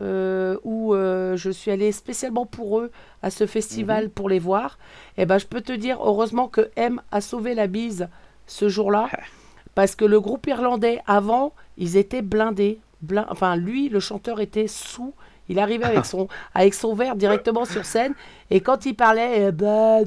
euh, 0.00 0.56
où 0.64 0.94
je 0.94 1.50
suis 1.50 1.70
allée 1.70 1.92
spécialement 1.92 2.46
pour 2.46 2.80
eux 2.80 2.90
à 3.22 3.30
ce 3.30 3.46
festival 3.46 4.10
pour 4.10 4.28
les 4.28 4.38
voir. 4.38 4.78
Et 5.16 5.26
ben, 5.26 5.38
je 5.38 5.46
peux 5.46 5.60
te 5.60 5.72
dire, 5.72 5.98
heureusement 6.02 6.48
que 6.48 6.70
M 6.76 7.00
a 7.10 7.20
sauvé 7.20 7.54
la 7.54 7.66
bise 7.66 8.08
ce 8.46 8.68
jour-là, 8.68 9.08
parce 9.74 9.96
que 9.96 10.04
le 10.04 10.20
groupe 10.20 10.46
irlandais 10.46 11.00
avant, 11.06 11.52
ils 11.78 11.96
étaient 11.96 12.22
blindés. 12.22 12.80
Blin- 13.02 13.26
Enfin, 13.28 13.56
lui, 13.56 13.88
le 13.88 14.00
chanteur 14.00 14.40
était 14.40 14.68
sous. 14.68 15.14
Il 15.48 15.58
arrivait 15.58 15.84
avec 15.84 16.06
son, 16.06 16.28
avec 16.54 16.74
son 16.74 16.94
verre 16.94 17.16
directement 17.16 17.64
sur 17.64 17.84
scène 17.84 18.14
et 18.50 18.60
quand 18.60 18.86
il 18.86 18.94
parlait, 18.94 19.48
euh, 19.48 19.52
bah, 19.52 20.00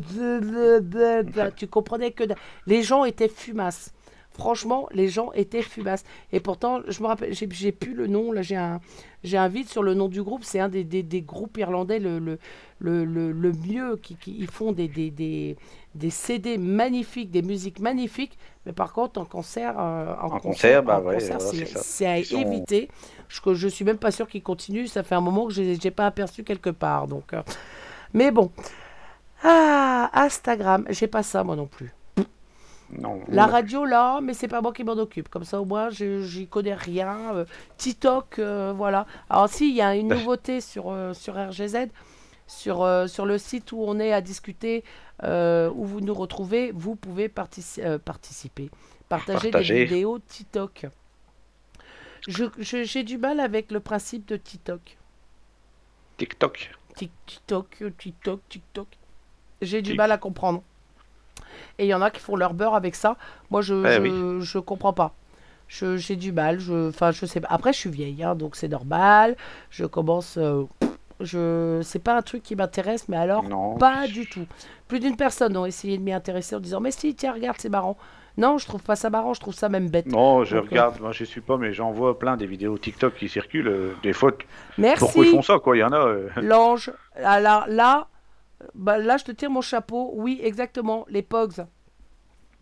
bah, 0.82 1.24
bah, 1.24 1.52
tu 1.52 1.68
comprenais 1.68 2.12
que 2.12 2.24
les 2.66 2.84
gens 2.84 3.06
étaient 3.06 3.30
fumasses. 3.30 3.94
Franchement, 4.38 4.88
les 4.94 5.08
gens 5.10 5.32
étaient 5.34 5.62
fumasses. 5.64 6.04
Et 6.32 6.40
pourtant, 6.40 6.82
je 6.88 7.02
me 7.02 7.08
rappelle, 7.08 7.34
j'ai 7.34 7.48
j'ai 7.52 7.72
plus 7.72 7.94
le 7.96 8.08
nom, 8.08 8.32
là 8.32 8.42
j'ai 8.44 8.56
un, 8.56 8.80
j'ai 9.24 9.38
un 9.38 9.48
vide 9.48 9.68
sur 9.68 9.82
le 9.84 9.94
nom 9.96 10.08
du 10.08 10.22
groupe. 10.22 10.44
C'est 10.44 10.60
un 10.60 10.70
des, 10.70 10.84
des, 10.84 11.04
des 11.04 11.22
groupes 11.22 11.58
irlandais 11.58 12.00
le, 12.00 12.20
le, 12.20 12.38
le, 12.80 13.04
le, 13.06 13.32
le 13.32 13.52
mieux, 13.52 13.98
qui, 13.98 14.16
qui 14.16 14.36
ils 14.38 14.48
font 14.50 14.72
des, 14.74 14.88
des, 14.88 15.10
des, 15.12 15.58
des 15.96 16.10
CD 16.12 16.58
magnifiques, 16.58 17.32
des 17.32 17.42
musiques 17.42 17.80
magnifiques. 17.80 18.38
Mais 18.66 18.74
par 18.74 18.94
contre, 18.94 19.20
en 19.20 19.26
concert, 19.26 19.76
euh, 19.80 20.14
en, 20.22 20.30
En 20.30 20.40
concert, 20.40 20.84
bah 20.84 21.00
ouais, 21.00 21.20
c'est 21.20 21.40
c'est 21.40 21.66
ça. 21.66 21.80
c'est 21.82 22.06
à 22.06 22.20
Ils 22.20 22.26
sont- 22.26 22.40
éviter. 22.42 22.90
Je, 23.30 23.40
je 23.54 23.68
suis 23.68 23.86
même 23.86 23.98
pas 23.98 24.12
sûr 24.12 24.28
qu'ils 24.28 24.44
continuent. 24.44 24.86
Ça 24.86 25.04
fait 25.04 25.16
un 25.16 25.22
moment 25.22 25.48
que 25.48 25.54
je 25.54 25.62
n'ai 25.64 25.92
pas 25.92 26.06
aperçu 26.06 26.44
quelque 26.44 26.70
part. 26.70 27.08
Donc, 27.08 27.34
euh, 27.34 27.42
mais 28.14 28.32
bon. 28.32 28.52
Ah, 29.44 30.10
Instagram, 30.14 30.86
j'ai 30.90 31.08
pas 31.08 31.24
ça 31.24 31.44
moi 31.44 31.56
non 31.56 31.68
plus. 31.68 31.92
Non, 32.90 33.22
La 33.28 33.48
radio 33.48 33.84
là, 33.86 34.22
mais 34.22 34.34
c'est 34.34 34.48
pas 34.48 34.62
moi 34.62 34.72
qui 34.72 34.84
m'en 34.84 34.94
occupe. 34.94 35.28
Comme 35.30 35.44
ça 35.44 35.60
au 35.62 35.66
moins, 35.66 35.90
je- 35.90 36.22
j'y 36.24 36.48
connais 36.48 36.74
rien. 36.74 37.36
Euh, 37.36 37.46
TikTok, 37.78 38.40
euh, 38.40 38.74
voilà. 38.76 39.06
Alors 39.30 39.50
si, 39.50 39.70
il 39.70 39.76
y 39.76 39.82
a 39.82 39.94
une 39.96 40.08
nouveauté 40.08 40.62
sur, 40.62 40.90
euh, 40.92 41.14
sur 41.14 41.36
RGZ, 41.36 41.90
sur, 42.48 42.88
sur 43.10 43.26
le 43.26 43.38
site 43.38 43.72
où 43.74 43.84
on 43.86 44.00
est 44.00 44.14
à 44.14 44.22
discuter, 44.22 44.84
où 45.24 45.84
vous 45.86 46.00
nous 46.00 46.14
retrouvez, 46.14 46.72
vous 46.74 46.96
pouvez 46.96 47.28
partici- 47.28 47.82
participer, 48.00 48.70
partager 49.10 49.52
Partager. 49.52 49.74
des 49.74 49.86
vidéos 49.86 50.20
TikTok. 50.20 50.86
J'ai 52.28 53.04
du 53.04 53.18
mal 53.18 53.40
avec 53.40 53.72
le 53.72 53.80
principe 53.80 54.26
de 54.28 54.38
TikTok. 54.38 54.98
TikTok. 56.18 56.72
TikTok, 56.96 57.84
TikTok, 57.98 58.40
TikTok. 58.50 58.88
J'ai 59.62 59.82
du 59.82 59.94
mal 59.96 60.12
à 60.12 60.18
comprendre. 60.18 60.64
Et 61.80 61.86
il 61.86 61.88
y 61.88 61.94
en 61.94 62.02
a 62.02 62.10
qui 62.12 62.20
font 62.20 62.36
leur 62.36 62.54
beurre 62.54 62.76
avec 62.76 62.96
ça. 62.96 63.16
Moi, 63.52 63.62
je 63.62 63.74
Eh 63.86 63.92
je, 63.96 64.02
oui. 64.02 64.42
je 64.46 64.60
comprends 64.60 64.94
pas. 64.94 65.14
Je- 65.68 65.98
J'ai 65.98 66.16
du 66.16 66.32
mal. 66.32 66.60
Je, 66.60 66.90
enfin, 66.90 67.12
je 67.12 67.26
sais 67.26 67.42
pas. 67.42 67.48
Après, 67.52 67.74
je 67.74 67.78
suis 67.80 67.90
vieille, 67.90 68.24
hein, 68.24 68.36
donc 68.36 68.56
c'est 68.56 68.68
normal. 68.70 69.36
Je 69.70 69.86
commence. 69.86 70.38
euh, 70.38 70.64
je, 71.20 71.80
c'est 71.84 72.00
pas 72.00 72.16
un 72.16 72.22
truc 72.22 72.44
qui 72.44 72.56
m'intéresse, 72.56 73.10
mais 73.10 73.18
alors 73.18 73.44
Non. 73.44 73.76
pas 73.78 74.08
du 74.08 74.28
tout. 74.30 74.46
Plus 74.88 75.00
d'une 75.00 75.16
personne 75.18 75.58
ont 75.58 75.66
essayé 75.66 75.98
de 75.98 76.04
m'y 76.04 76.14
intéresser 76.14 76.56
en 76.56 76.60
disant 76.60 76.80
mais 76.80 76.92
si, 76.92 77.16
tiens, 77.16 77.34
regarde, 77.34 77.58
c'est 77.60 77.70
marrant. 77.70 77.98
Non, 78.38 78.60
je 78.60 78.68
trouve 78.68 78.84
pas 78.84 78.96
ça 78.96 79.10
marrant. 79.10 79.34
Je 79.34 79.40
trouve 79.40 79.56
ça 79.56 79.68
même 79.68 79.90
bête. 79.90 80.06
Non, 80.06 80.44
je 80.44 80.58
Donc, 80.58 80.66
euh, 80.66 80.70
regarde, 80.70 81.00
moi 81.02 81.12
je 81.12 81.24
suis 81.24 81.42
pas, 81.42 81.58
mais 81.58 81.74
j'en 81.74 81.90
vois 81.92 82.20
plein 82.20 82.38
des 82.38 82.46
vidéos 82.46 82.78
TikTok 82.78 83.16
qui 83.16 83.30
circulent. 83.30 83.68
euh, 83.68 83.94
Des 84.04 84.14
fois, 84.14 84.32
t- 84.32 84.46
Merci. 84.78 85.00
pourquoi 85.00 85.26
ils 85.26 85.32
font 85.32 85.42
ça, 85.42 85.58
quoi? 85.58 85.76
Il 85.76 85.80
y 85.80 85.84
en 85.84 85.92
a. 85.92 85.98
euh, 86.06 86.30
L'ange. 86.38 86.92
Alors 87.24 87.66
là, 87.68 88.08
bah, 88.76 88.98
là, 88.98 89.18
je 89.18 89.24
te 89.26 89.32
tire 89.32 89.50
mon 89.50 89.62
chapeau. 89.62 90.12
Oui, 90.16 90.40
exactement. 90.44 91.06
Les 91.10 91.22
Pogs. 91.22 91.66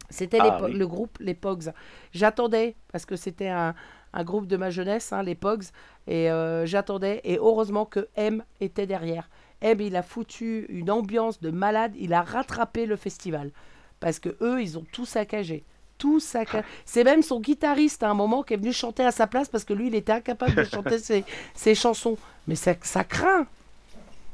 C'était 0.10 0.38
Ah, 0.40 0.60
oui. 0.64 0.74
le 0.74 0.88
groupe 0.88 1.18
Les 1.20 1.34
Pogs. 1.34 1.72
J'attendais, 2.14 2.76
parce 2.92 3.06
que 3.06 3.16
c'était 3.16 3.48
un, 3.50 3.74
un 4.14 4.24
groupe 4.24 4.48
de 4.48 4.58
ma 4.58 4.70
jeunesse, 4.70 5.12
hein, 5.14 5.24
les 5.24 5.36
Pogs. 5.36 5.64
Et 6.08 6.30
euh, 6.30 6.66
j'attendais. 6.66 7.22
Et 7.24 7.38
heureusement 7.38 7.86
que 7.86 8.08
M 8.16 8.44
était 8.62 8.86
derrière. 8.86 9.30
M, 9.62 9.82
il 9.82 9.96
a 9.96 10.04
foutu 10.04 10.66
une 10.70 10.92
ambiance 10.92 11.40
de 11.42 11.50
malade. 11.50 11.94
Il 11.98 12.14
a 12.14 12.22
rattrapé 12.22 12.86
le 12.86 12.96
festival. 12.98 13.52
Parce 14.00 14.20
que 14.20 14.36
eux, 14.42 14.62
ils 14.62 14.78
ont 14.78 14.86
tout 14.92 15.06
saccagé. 15.06 15.64
Tout 15.98 16.20
saccagé. 16.20 16.66
C'est 16.84 17.06
même 17.06 17.24
son 17.24 17.40
guitariste 17.40 18.04
à 18.04 18.10
un 18.10 18.14
moment 18.14 18.44
qui 18.44 18.54
est 18.54 18.58
venu 18.58 18.74
chanter 18.74 19.04
à 19.06 19.12
sa 19.12 19.28
place 19.28 19.48
parce 19.48 19.64
que 19.64 19.74
lui, 19.74 19.88
il 19.88 19.96
était 19.96 20.12
incapable 20.12 20.54
de 20.54 20.64
chanter 20.70 21.00
ses, 21.00 21.24
ses 21.56 21.74
chansons. 21.74 22.18
Mais 22.48 22.56
ça, 22.56 22.74
ça 22.82 23.04
craint. 23.06 23.48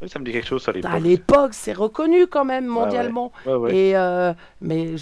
Oui, 0.02 0.10
Ça 0.10 0.20
me 0.20 0.26
dit 0.26 0.32
quelque 0.32 0.48
chose, 0.48 0.64
ça, 0.64 0.72
les 0.72 0.86
À 0.86 1.00
l'époque, 1.00 1.54
c'est 1.54 1.74
reconnu 1.74 2.28
quand 2.28 2.46
même 2.46 2.66
mondialement. 2.66 3.32
Ouais, 3.46 3.54
ouais. 3.54 3.76
Et 3.76 3.96
euh, 3.96 4.34
mais 4.62 4.96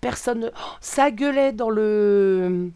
personne, 0.00 0.40
ne- 0.40 0.48
Oh, 0.48 0.70
ça 0.80 1.10
gueulait 1.10 1.52
dans 1.52 1.70
le, 1.70 2.70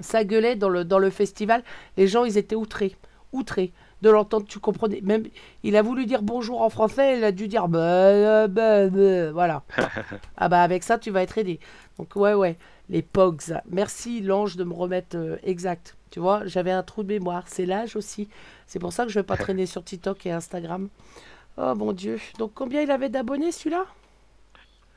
ça 0.00 0.24
gueulait 0.24 0.56
dans 0.56 0.68
le 0.68 0.84
dans 0.84 0.98
le 0.98 1.10
festival. 1.10 1.62
Les 1.96 2.06
gens, 2.06 2.24
ils 2.24 2.38
étaient 2.38 2.56
outrés, 2.56 2.96
outrés 3.32 3.72
de 4.02 4.10
l'entendre. 4.10 4.46
Tu 4.48 4.58
comprenais 4.58 5.00
même, 5.02 5.24
il 5.62 5.76
a 5.76 5.82
voulu 5.82 6.06
dire 6.06 6.22
bonjour 6.22 6.62
en 6.62 6.70
français, 6.70 7.18
il 7.18 7.24
a 7.24 7.32
dû 7.32 7.48
dire 7.48 7.68
bah, 7.68 7.78
euh, 7.78 8.48
bah, 8.48 8.88
bah, 8.88 9.30
voilà. 9.32 9.62
ah 10.36 10.48
bah 10.48 10.62
avec 10.62 10.82
ça, 10.82 10.98
tu 10.98 11.10
vas 11.10 11.22
être 11.22 11.38
aidé. 11.38 11.60
Donc 11.98 12.16
ouais 12.16 12.34
ouais, 12.34 12.56
les 12.88 13.02
Pogs. 13.02 13.54
Merci 13.70 14.20
l'ange 14.22 14.56
de 14.56 14.64
me 14.64 14.72
remettre 14.74 15.16
euh, 15.16 15.36
exact. 15.44 15.96
Tu 16.10 16.18
vois, 16.18 16.44
j'avais 16.46 16.72
un 16.72 16.82
trou 16.82 17.02
de 17.04 17.08
mémoire. 17.08 17.44
C'est 17.46 17.66
l'âge 17.66 17.94
aussi. 17.94 18.28
C'est 18.70 18.78
pour 18.78 18.92
ça 18.92 19.04
que 19.04 19.10
je 19.10 19.18
vais 19.18 19.24
pas 19.24 19.36
traîner 19.44 19.66
sur 19.66 19.82
TikTok 19.82 20.24
et 20.26 20.30
Instagram. 20.30 20.88
Oh 21.58 21.74
mon 21.74 21.92
Dieu. 21.92 22.20
Donc 22.38 22.52
combien 22.54 22.80
il 22.82 22.90
avait 22.92 23.08
d'abonnés 23.08 23.50
celui-là? 23.50 23.84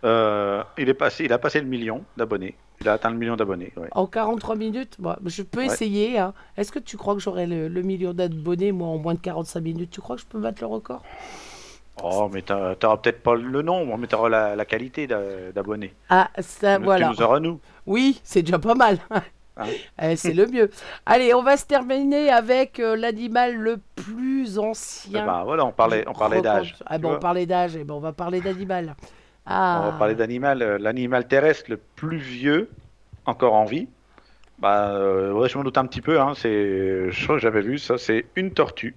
Euh, 0.03 0.63
il, 0.77 0.89
est 0.89 0.93
passé, 0.93 1.25
il 1.25 1.33
a 1.33 1.39
passé 1.39 1.59
le 1.59 1.65
million 1.65 2.03
d'abonnés. 2.15 2.55
Il 2.81 2.87
a 2.87 2.93
atteint 2.93 3.09
le 3.09 3.17
million 3.17 3.35
d'abonnés. 3.35 3.73
ouais. 3.77 3.87
En 3.93 4.05
43 4.05 4.55
minutes? 4.55 4.97
Bon, 4.99 5.15
Je 5.25 5.41
peux 5.41 5.61
Ouais. 5.61 5.65
essayer. 5.65 6.19
hein. 6.19 6.35
Est-ce 6.55 6.71
que 6.71 6.77
tu 6.77 6.97
crois 6.97 7.15
que 7.15 7.19
j'aurai 7.19 7.47
le, 7.47 7.67
le 7.67 7.81
million 7.81 8.13
d'abonnés, 8.13 8.71
moi, 8.71 8.89
en 8.89 8.97
moins 8.99 9.15
de 9.15 9.19
45 9.19 9.59
minutes? 9.61 9.89
Tu 9.89 10.01
crois 10.01 10.17
que 10.17 10.21
je 10.21 10.27
peux 10.27 10.39
battre 10.39 10.61
le 10.61 10.67
record? 10.67 11.01
Oh, 12.03 12.29
mais 12.31 12.41
t'auras 12.43 12.97
peut-être 12.97 13.23
pas 13.23 13.33
le 13.35 13.61
nombre, 13.63 13.97
mais 13.97 14.05
t'auras 14.07 14.29
la, 14.29 14.55
la 14.55 14.65
qualité 14.65 15.07
d'a- 15.07 15.51
d'abonnés. 15.51 15.93
Ah, 16.09 16.29
ça, 16.41 16.77
Tu 16.77 16.83
voilà. 16.83 17.09
nous 17.09 17.21
auras 17.21 17.39
nous. 17.39 17.59
Oui, 17.87 18.19
c'est 18.23 18.43
déjà 18.43 18.59
pas 18.59 18.75
mal. 18.75 18.99
Hein 19.57 19.65
Eh, 20.01 20.15
c'est 20.15 20.33
le 20.33 20.47
mieux. 20.47 20.69
Allez, 21.05 21.33
on 21.33 21.43
va 21.43 21.57
se 21.57 21.65
terminer 21.65 22.29
avec 22.31 22.79
euh, 22.79 22.95
l'animal 22.95 23.55
le 23.55 23.77
plus 23.95 24.55
Eh 24.55 24.59
ancien. 24.59 25.25
ben, 25.25 25.43
voilà, 25.43 25.65
on 25.65 25.71
parlait, 25.71 26.03
on 26.07 26.13
parlait 26.13 26.41
d'âge. 26.41 26.75
Ah 26.85 26.97
bon, 26.97 27.15
on 27.15 27.19
parlait 27.19 27.45
d'âge. 27.45 27.75
Eh 27.75 27.83
ben, 27.83 27.93
on 27.93 27.99
va 27.99 28.13
parler 28.13 28.41
d'animal. 28.41 28.95
Ah. 29.45 29.81
On 29.83 29.91
va 29.91 29.97
parler 29.97 30.15
d'animal. 30.15 30.61
euh, 30.61 30.77
L'animal 30.79 31.27
terrestre 31.27 31.69
le 31.69 31.77
plus 31.77 32.17
vieux 32.17 32.69
encore 33.25 33.53
en 33.53 33.65
vie. 33.65 33.87
Bah, 34.59 34.89
euh, 34.91 35.31
ouais, 35.33 35.49
je 35.49 35.57
m'en 35.57 35.63
doute 35.63 35.77
un 35.77 35.85
petit 35.85 36.01
peu. 36.01 36.19
Hein, 36.19 36.33
c'est, 36.35 37.11
je 37.11 37.23
crois 37.23 37.35
que 37.35 37.41
j'avais 37.41 37.61
vu 37.61 37.77
ça. 37.77 37.97
C'est 37.97 38.25
une 38.35 38.51
tortue. 38.51 38.95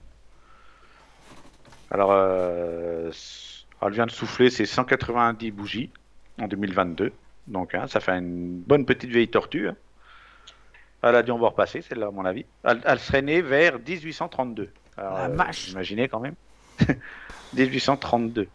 Alors, 1.90 2.11
euh, 2.12 3.11
elle 3.82 3.92
vient 3.92 4.07
de 4.07 4.11
souffler 4.11 4.50
ses 4.50 4.66
190 4.66 5.50
bougies 5.50 5.90
en 6.40 6.48
2022. 6.48 7.12
Donc, 7.46 7.74
hein, 7.74 7.86
ça 7.86 8.00
fait 8.00 8.12
une 8.18 8.59
bonne 8.61 8.84
petite 8.84 9.11
vieille 9.11 9.28
tortue. 9.28 9.68
hein. 9.68 9.76
Elle 11.03 11.14
a 11.14 11.22
dû 11.22 11.30
en 11.30 11.38
voir 11.38 11.55
passer, 11.55 11.82
celle-là, 11.82 12.07
à 12.07 12.11
mon 12.11 12.24
avis. 12.24 12.44
Elle, 12.64 12.80
elle 12.84 12.99
serait 12.99 13.22
née 13.22 13.42
vers 13.42 13.78
1832. 13.78 14.70
Alors, 14.97 15.14
La 15.14 15.24
euh, 15.26 15.28
vache. 15.28 15.68
Imaginez 15.70 16.09
quand 16.09 16.20
même. 16.20 16.34
1832. 17.55 18.49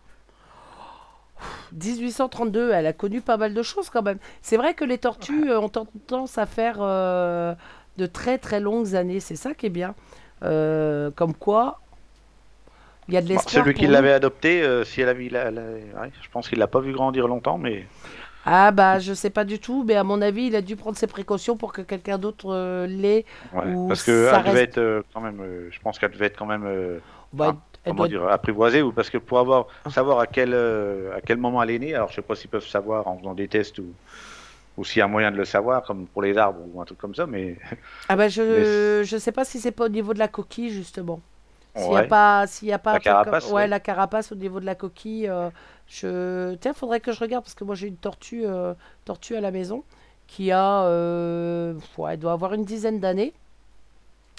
1832, 1.73 2.71
elle 2.71 2.87
a 2.87 2.93
connu 2.93 3.21
pas 3.21 3.37
mal 3.37 3.53
de 3.53 3.63
choses 3.63 3.89
quand 3.89 4.01
même. 4.01 4.17
C'est 4.41 4.57
vrai 4.57 4.73
que 4.73 4.83
les 4.83 4.97
tortues 4.97 5.49
euh, 5.49 5.59
ont 5.59 5.69
tendance 5.69 6.37
à 6.37 6.45
faire 6.45 6.77
euh, 6.81 7.55
de 7.97 8.05
très 8.05 8.37
très 8.37 8.59
longues 8.59 8.95
années, 8.95 9.19
c'est 9.19 9.35
ça 9.35 9.53
qui 9.53 9.67
est 9.67 9.69
bien. 9.71 9.95
Euh, 10.43 11.09
comme 11.11 11.33
quoi, 11.33 11.79
il 13.07 13.13
y 13.13 13.17
a 13.17 13.21
de 13.21 13.27
Bon, 13.27 13.33
l'espoir. 13.33 13.49
celui 13.51 13.73
pour 13.73 13.79
qui 13.81 13.87
l'avait 13.87 14.11
adopté, 14.13 14.63
si 14.85 15.01
elle 15.01 15.09
a- 15.09 15.13
ouais, 15.13 16.11
je 16.21 16.29
pense 16.31 16.49
qu'il 16.49 16.59
l'a 16.59 16.67
pas 16.67 16.79
vu 16.81 16.91
grandir 16.93 17.27
longtemps, 17.27 17.57
mais 17.57 17.87
Ah 18.45 18.71
bah 18.71 18.99
je 18.99 19.13
sais 19.13 19.29
pas 19.29 19.43
du 19.45 19.59
tout, 19.59 19.83
mais 19.85 19.95
à 19.95 20.03
mon 20.03 20.21
avis, 20.21 20.45
il 20.47 20.55
a 20.55 20.61
dû 20.61 20.75
prendre 20.75 20.97
ses 20.97 21.07
précautions 21.07 21.57
pour 21.57 21.73
que 21.73 21.81
quelqu'un 21.81 22.17
d'autre 22.17 22.47
euh, 22.51 22.87
l'ait. 22.87 23.25
ouais, 23.53 23.75
parce 23.87 24.03
que 24.03 24.29
ça 24.29 24.37
elle 24.39 24.45
devait 24.51 24.63
être 24.63 24.77
euh, 24.79 25.01
quand 25.13 25.21
même, 25.21 25.39
euh, 25.41 25.69
je 25.71 25.79
pense 25.79 25.99
qu'elle 25.99 26.11
devait 26.11 26.25
être 26.27 26.37
quand 26.37 26.45
même, 26.47 26.65
Bah, 27.33 27.53
Ah, 27.55 27.61
elle 27.83 27.91
comment 27.91 27.97
doit- 27.99 28.07
dire, 28.07 28.27
apprivoisée, 28.27 28.81
ou 28.81 28.91
parce 28.91 29.09
que 29.09 29.17
pour 29.19 29.39
avoir 29.39 29.67
Ah. 29.85 29.89
savoir 29.91 30.19
à 30.19 30.27
quel 30.27 30.53
à 30.55 31.21
quel 31.21 31.37
moment 31.37 31.61
elle 31.63 31.71
est 31.71 31.79
née, 31.79 31.93
alors 31.95 32.09
je 32.09 32.15
sais 32.15 32.21
pas 32.21 32.35
s'ils 32.35 32.49
peuvent 32.49 32.67
savoir 32.67 33.07
en 33.07 33.17
faisant 33.17 33.33
des 33.35 33.47
tests 33.47 33.79
ou 33.79 33.85
ou 34.77 34.85
s'il 34.85 34.99
y 34.99 35.01
a 35.03 35.07
moyen 35.07 35.31
de 35.31 35.37
le 35.37 35.45
savoir, 35.45 35.83
comme 35.83 36.07
pour 36.07 36.21
les 36.21 36.37
arbres 36.37 36.61
ou 36.73 36.81
un 36.81 36.85
truc 36.85 36.97
comme 36.97 37.13
ça, 37.15 37.27
mais 37.27 37.57
Ah 38.09 38.15
bah 38.15 38.27
je 38.29 39.03
je 39.05 39.17
sais 39.17 39.31
pas 39.31 39.45
si 39.45 39.59
c'est 39.59 39.71
pas 39.71 39.85
au 39.85 39.89
niveau 39.89 40.13
de 40.13 40.19
la 40.19 40.27
coquille 40.27 40.69
justement. 40.71 41.21
S'il 41.75 41.91
y 41.93 41.97
a 41.97 42.03
pas 42.03 42.47
s'il 42.47 42.67
y 42.67 42.73
a 42.73 42.79
pas 42.79 42.93
La 42.93 42.99
comme- 42.99 43.03
carapace, 43.03 43.47
ouais, 43.47 43.53
ouais. 43.53 43.67
la 43.67 43.79
carapace 43.79 44.31
au 44.31 44.35
niveau 44.35 44.59
de 44.59 44.65
la 44.65 44.75
coquille 44.75 45.27
euh, 45.29 45.49
je 45.87 46.53
tiens 46.55 46.73
faudrait 46.73 46.99
que 46.99 47.11
je 47.13 47.19
regarde 47.19 47.43
parce 47.45 47.53
que 47.55 47.63
moi 47.63 47.75
j'ai 47.75 47.87
une 47.87 47.95
tortue 47.95 48.43
euh, 48.45 48.73
tortue 49.05 49.35
à 49.37 49.41
la 49.41 49.51
maison 49.51 49.83
qui 50.27 50.51
a 50.51 50.83
euh, 50.83 51.73
ouais, 51.97 52.13
elle 52.13 52.19
doit 52.19 52.33
avoir 52.33 52.53
une 52.53 52.65
dizaine 52.65 52.99
d'années. 52.99 53.33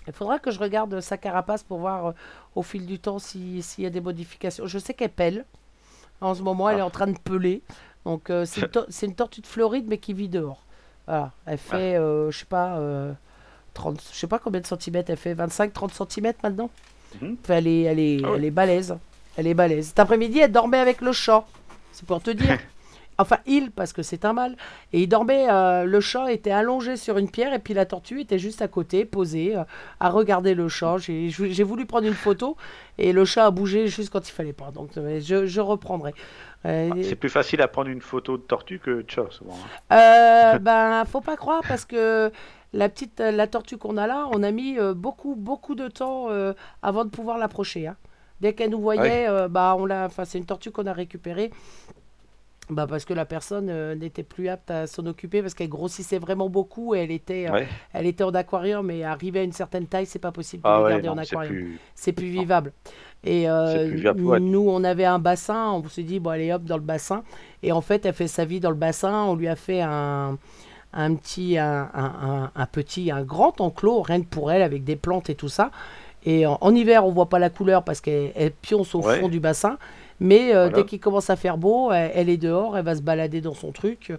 Il 0.07 0.13
faudra 0.13 0.39
que 0.39 0.51
je 0.51 0.59
regarde 0.59 1.01
sa 1.01 1.17
carapace 1.17 1.63
pour 1.63 1.79
voir 1.79 2.15
au 2.57 2.63
fil 2.63 2.87
du 2.87 2.99
temps 2.99 3.19
si- 3.19 3.63
s'il 3.63 3.85
y 3.85 3.87
a 3.87 3.91
des 3.91 4.01
modifications. 4.01 4.67
Je 4.67 4.79
sais 4.79 4.95
qu'elle 4.95 5.11
pèle. 5.11 5.45
En 6.21 6.35
ce 6.35 6.43
moment, 6.43 6.69
elle 6.71 6.79
est 6.79 6.83
Ah. 6.83 6.87
en 6.87 6.91
train 6.91 7.07
de 7.07 7.19
peler. 7.19 7.63
Donc, 8.05 8.25
c'est 8.45 8.63
une, 8.63 8.71
une 9.11 9.15
tortue 9.15 9.43
de 9.43 9.47
Floride, 9.47 9.85
mais 9.89 9.99
qui 9.99 10.13
vit 10.13 10.29
dehors. 10.29 10.63
Voilà. 11.07 11.31
Elle 11.47 11.59
fait, 11.59 11.97
euh, 11.97 12.31
je 12.33 12.39
sais 12.41 12.45
pas, 12.47 12.79
30, 13.75 14.01
je 14.13 14.19
sais 14.19 14.27
pas 14.27 14.39
combien 14.41 14.61
de 14.61 14.67
centimètres. 14.67 15.11
Elle 15.11 15.17
fait 15.17 15.35
25-30 15.35 15.93
centimètres 15.93 16.41
maintenant. 16.43 16.71
Mhm. 17.21 17.37
Elle, 17.49 17.67
est, 17.67 17.81
elle, 17.83 17.99
est, 17.99 18.21
Ah 18.25 18.31
ouais. 18.31 18.37
elle 18.39 18.45
est 18.45 18.51
balèze. 18.51 18.97
Elle 19.37 19.47
est 19.47 19.55
balèze. 19.55 19.89
Cet 19.89 19.99
après-midi, 19.99 20.39
elle 20.41 20.53
dormait 20.53 20.79
avec 20.79 21.01
le 21.01 21.13
chat. 21.13 21.45
C'est 21.93 22.07
pour 22.07 22.23
te 22.23 22.31
dire. 22.31 22.59
Enfin, 23.19 23.37
il, 23.47 23.71
parce 23.71 23.93
que 23.93 24.03
c'est 24.03 24.25
un 24.25 24.33
mâle. 24.33 24.57
Et 24.95 25.03
il 25.03 25.07
dormait, 25.07 25.47
euh, 25.49 25.85
le 25.85 26.01
chat 26.01 26.33
était 26.33 26.51
allongé 26.51 26.97
sur 26.97 27.19
une 27.19 27.31
pierre 27.31 27.53
et 27.53 27.59
puis 27.59 27.75
la 27.75 27.85
tortue 27.85 28.21
était 28.23 28.39
juste 28.39 28.63
à 28.63 28.69
côté, 28.69 29.05
posée, 29.05 29.55
euh, 29.55 29.63
à 30.01 30.09
regarder 30.09 30.55
le 30.55 30.67
chat. 30.69 30.97
J'ai 30.99 31.63
voulu 31.63 31.85
prendre 31.85 32.07
une 32.07 32.15
photo 32.15 32.57
et 32.99 33.13
le 33.13 33.25
chat 33.27 33.45
a 33.45 33.51
bougé 33.51 33.87
juste 33.87 34.11
quand 34.11 34.27
il 34.27 34.33
fallait 34.33 34.55
pas. 34.55 34.71
Donc, 34.73 34.91
je, 34.97 35.45
je 35.47 35.61
reprendrai. 35.61 36.15
Euh, 36.65 36.91
c'est 37.03 37.15
plus 37.15 37.29
facile 37.29 37.61
à 37.61 37.69
prendre 37.69 37.91
une 37.91 38.01
photo 38.01 38.39
de 38.39 38.43
tortue 38.43 38.79
que 38.79 39.03
de 39.03 39.05
chat, 39.09 39.27
souvent. 39.31 39.59
hein. 39.91 40.59
ben, 40.59 41.05
faut 41.05 41.21
pas 41.21 41.37
croire 41.37 41.61
parce 41.69 41.85
que 41.85 42.33
la 42.73 42.89
petite, 42.89 43.21
euh, 43.21 43.31
la 43.31 43.47
tortue 43.47 43.77
qu'on 43.77 43.97
a 43.97 44.07
là, 44.07 44.29
on 44.33 44.43
a 44.43 44.51
mis 44.51 44.79
euh, 44.79 44.95
beaucoup, 44.95 45.35
beaucoup 45.37 45.75
de 45.75 45.89
temps 45.89 46.27
euh, 46.31 46.53
avant 46.83 47.05
de 47.05 47.11
pouvoir 47.11 47.39
l'approcher. 47.39 47.87
hein. 47.87 47.97
Dès 48.41 48.55
qu'elle 48.55 48.71
nous 48.71 48.81
voyait, 48.81 49.29
euh, 49.29 49.49
bah, 49.49 49.77
on 49.79 49.87
l'a. 49.87 50.07
Enfin, 50.07 50.25
c'est 50.25 50.39
une 50.39 50.47
tortue 50.47 50.71
qu'on 50.73 50.87
a 50.87 50.93
récupérée. 50.93 51.51
Bah 52.71 52.87
parce 52.89 53.05
que 53.05 53.13
la 53.13 53.25
personne 53.27 53.69
euh, 53.69 53.95
n'était 53.97 54.23
plus 54.23 54.49
apte 54.49 54.71
à 54.71 54.87
s'en 54.87 55.05
occuper 55.07 55.43
parce 55.43 55.53
qu'elle 55.53 55.69
grossissait 55.69 56.19
vraiment 56.19 56.49
beaucoup 56.49 56.95
et 56.95 57.01
elle 57.01 57.11
était, 57.11 57.49
euh, 57.49 57.53
Ouais. 57.53 57.69
elle 57.93 58.07
était 58.07 58.23
en 58.25 58.31
aquarium 58.31 58.89
et 58.91 59.05
arrivée 59.05 59.41
à 59.41 59.43
une 59.43 59.53
certaine 59.53 59.87
taille, 59.87 60.07
c'est 60.07 60.21
pas 60.21 60.31
possible 60.31 60.63
de 60.63 60.69
Ah 60.69 60.81
la 60.81 60.91
garder 60.91 61.09
en 61.09 61.17
non, 61.17 61.23
aquarium 61.23 61.73
c'est 61.97 62.13
plus 62.13 62.29
vivable. 62.29 62.73
Et 63.25 63.51
euh, 63.51 63.91
plus 63.91 64.09
ouais. 64.25 64.41
nous, 64.41 64.65
on 64.69 64.85
avait 64.85 65.05
un 65.05 65.19
bassin, 65.19 65.73
on 65.73 65.87
s'est 65.89 66.05
dit, 66.05 66.19
bon, 66.21 66.31
allez 66.31 66.53
hop, 66.53 66.63
dans 66.65 66.77
le 66.77 66.83
bassin. 66.83 67.25
Et 67.63 67.73
en 67.73 67.81
fait, 67.81 68.07
elle 68.07 68.15
fait 68.15 68.29
sa 68.29 68.45
vie 68.45 68.59
dans 68.61 68.71
le 68.71 68.77
bassin. 68.77 69.25
On 69.25 69.35
lui 69.35 69.49
a 69.49 69.57
fait 69.57 69.81
un, 69.83 70.39
un 70.93 71.15
petit, 71.15 71.59
un, 71.59 71.89
un- 72.55 72.67
petit, 72.67 73.11
un 73.11 73.23
grand 73.23 73.61
enclos, 73.61 74.03
rien 74.03 74.21
que 74.21 74.27
pour 74.27 74.53
elle, 74.53 74.63
avec 74.63 74.85
des 74.85 74.97
plantes 74.97 75.31
et 75.31 75.35
tout 75.35 75.49
ça. 75.49 75.71
Et 76.25 76.47
en, 76.47 76.59
en 76.61 76.75
hiver, 76.75 77.05
on 77.07 77.11
voit 77.11 77.29
pas 77.29 77.39
la 77.39 77.51
couleur 77.51 77.83
parce 77.83 78.01
qu'elle 78.01 78.33
elle 78.37 78.53
pionce 78.53 78.95
au 78.95 79.01
Ouais. 79.03 79.21
fond 79.21 79.29
du 79.29 79.41
bassin. 79.41 79.79
Mais 80.21 80.51
euh, 80.55 80.69
Voilà. 80.69 80.77
dès 80.77 80.85
qu'il 80.85 81.01
commence 81.01 81.31
à 81.31 81.37
faire 81.37 81.57
beau, 81.59 81.91
elle, 81.91 82.13
elle 82.15 82.29
est 82.29 82.37
dehors, 82.37 82.79
elle 82.79 82.85
va 82.85 82.95
se 82.95 83.03
balader 83.03 83.41
dans 83.41 83.55
son 83.55 83.73
truc 83.73 84.13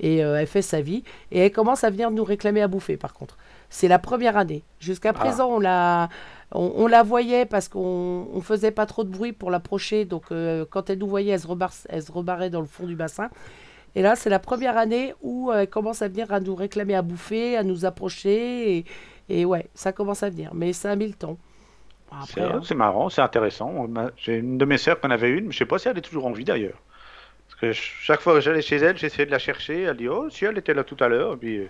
et 0.00 0.22
euh, 0.22 0.36
elle 0.38 0.46
fait 0.46 0.60
sa 0.60 0.82
vie. 0.82 1.02
Et 1.32 1.38
elle 1.46 1.52
commence 1.52 1.82
à 1.82 1.88
venir 1.90 2.10
nous 2.10 2.24
réclamer 2.24 2.60
à 2.60 2.68
bouffer, 2.68 2.98
par 2.98 3.14
contre. 3.14 3.38
C'est 3.70 3.88
la 3.88 3.98
première 3.98 4.36
année. 4.36 4.62
Jusqu'à 4.80 5.12
présent, 5.14 5.48
on 5.48 5.58
la, 5.58 6.10
on, 6.52 6.72
on 6.76 6.86
la 6.86 7.02
voyait 7.02 7.46
parce 7.46 7.68
qu'on 7.68 8.26
on 8.34 8.40
faisait 8.42 8.70
pas 8.70 8.84
trop 8.84 9.02
de 9.02 9.08
bruit 9.08 9.32
pour 9.32 9.50
l'approcher. 9.50 10.04
Donc, 10.04 10.24
euh, 10.30 10.66
quand 10.68 10.90
elle 10.90 10.98
nous 10.98 11.08
voyait, 11.08 11.32
elle 11.32 11.40
se, 11.40 11.46
rebar- 11.48 11.86
elle 11.88 12.02
se 12.02 12.12
rebarrait 12.12 12.50
dans 12.50 12.60
le 12.60 12.66
fond 12.66 12.84
du 12.86 12.94
bassin. 12.96 13.30
Et 13.96 14.02
là, 14.02 14.14
c'est 14.14 14.30
la 14.30 14.38
première 14.38 14.76
année 14.78 15.14
où 15.22 15.50
euh, 15.50 15.62
elle 15.62 15.68
commence 15.70 16.02
à 16.02 16.08
venir 16.08 16.32
à 16.32 16.38
nous 16.40 16.54
réclamer 16.54 16.94
à 16.94 17.02
bouffer, 17.02 17.56
à 17.56 17.64
nous 17.64 17.84
approcher. 17.84 18.78
Et, 18.78 18.84
et 19.28 19.44
ouais, 19.44 19.66
ça 19.74 19.92
commence 19.92 20.22
à 20.22 20.30
venir. 20.30 20.52
Mais 20.54 20.72
ça 20.72 20.92
a 20.92 20.96
mis 20.96 21.08
le 21.08 21.14
temps. 21.14 21.38
C'est 22.28 22.40
hein. 22.40 22.60
marrant, 22.76 23.08
c'est 23.08 23.20
intéressant. 23.22 23.86
J'ai 24.16 24.36
une 24.36 24.58
de 24.58 24.64
mes 24.64 24.78
sœurs 24.78 25.00
qui 25.00 25.06
en 25.06 25.10
avait 25.10 25.30
une, 25.30 25.46
mais 25.46 25.52
je 25.52 25.58
sais 25.58 25.66
pas 25.66 25.78
si 25.78 25.88
elle 25.88 25.98
est 25.98 26.02
toujours 26.02 26.26
en 26.26 26.32
vie 26.32 26.44
d'ailleurs. 26.44 26.78
Parce 27.48 27.60
que 27.60 27.72
ch- 27.72 27.96
chaque 28.02 28.20
fois 28.20 28.34
que 28.34 28.40
j'allais 28.40 28.62
chez 28.62 28.76
elle, 28.76 28.96
j'essayais 28.96 29.26
de 29.26 29.30
la 29.32 29.38
chercher. 29.38 29.82
Elle 29.82 29.96
dit 29.96 30.08
Oh, 30.08 30.30
si 30.30 30.44
elle 30.44 30.58
était 30.58 30.74
là 30.74 30.84
tout 30.84 30.96
à 31.00 31.08
l'heure. 31.08 31.34
Et 31.34 31.36
puis 31.36 31.58
euh, 31.58 31.66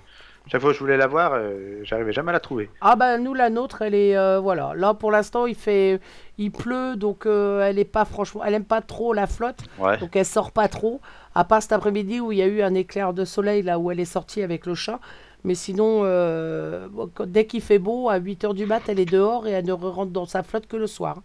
chaque 0.47 0.61
fois 0.61 0.71
que 0.71 0.75
je 0.75 0.81
voulais 0.81 0.97
la 0.97 1.07
voir, 1.07 1.33
euh, 1.35 1.81
j'arrivais 1.85 2.13
jamais 2.13 2.31
à 2.31 2.35
la 2.35 2.41
trouver. 2.41 2.71
Ah 2.81 2.97
bah 2.97 3.19
nous 3.19 3.35
la 3.35 3.51
nôtre 3.51 3.83
elle 3.83 3.95
est 3.95 4.17
euh, 4.17 4.39
voilà 4.39 4.73
là 4.77 4.95
pour 4.95 5.11
l'instant 5.11 5.47
il 5.47 5.55
fait 5.57 6.01
il 6.39 6.53
pleut 6.53 6.97
donc 6.97 7.27
euh, 7.27 7.63
elle 7.63 7.79
est 7.79 7.85
pas 7.85 8.05
franchement 8.05 8.45
elle 8.45 8.55
aime 8.55 8.65
pas 8.65 8.83
trop 8.83 9.13
la 9.13 9.27
flotte 9.27 9.65
Ouais. 9.79 9.97
donc 9.99 10.15
elle 10.15 10.27
sort 10.27 10.53
pas 10.53 10.69
trop 10.69 11.01
à 11.37 11.45
part 11.45 11.61
cet 11.61 11.73
après-midi 11.73 12.19
où 12.19 12.33
il 12.33 12.39
y 12.39 12.43
a 12.43 12.47
eu 12.47 12.63
un 12.63 12.73
éclair 12.73 13.13
de 13.13 13.27
soleil 13.27 13.63
là 13.63 13.79
où 13.79 13.91
elle 13.91 14.01
est 14.01 14.07
sortie 14.07 14.41
avec 14.43 14.65
le 14.65 14.75
chat. 14.75 15.01
Mais 15.45 15.55
sinon 15.55 16.01
euh, 16.03 16.89
dès 17.27 17.47
qu'il 17.47 17.61
fait 17.61 17.79
beau 17.79 18.09
à 18.09 18.19
8h 18.19 18.55
du 18.55 18.65
mat 18.65 18.83
elle 18.89 18.99
est 18.99 19.05
dehors 19.05 19.47
et 19.47 19.51
elle 19.51 19.67
ne 19.67 19.73
rentre 19.73 20.13
dans 20.13 20.25
sa 20.25 20.43
flotte 20.43 20.67
que 20.67 20.79
le 20.79 20.87
soir. 20.87 21.21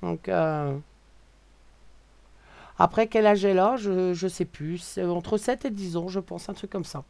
Donc 0.00 0.28
euh, 0.28 0.72
après 2.78 3.08
quel 3.08 3.26
âge 3.26 3.44
elle 3.44 3.58
a? 3.58 3.74
Je, 3.76 4.14
je 4.14 4.28
sais 4.28 4.44
plus. 4.44 4.96
Entre 4.98 5.38
7 5.38 5.64
et 5.64 5.70
10 5.70 5.96
ans 5.96 6.06
je 6.06 6.20
pense 6.20 6.48
un 6.48 6.54
truc 6.54 6.70
comme 6.70 6.84
ça 6.84 7.02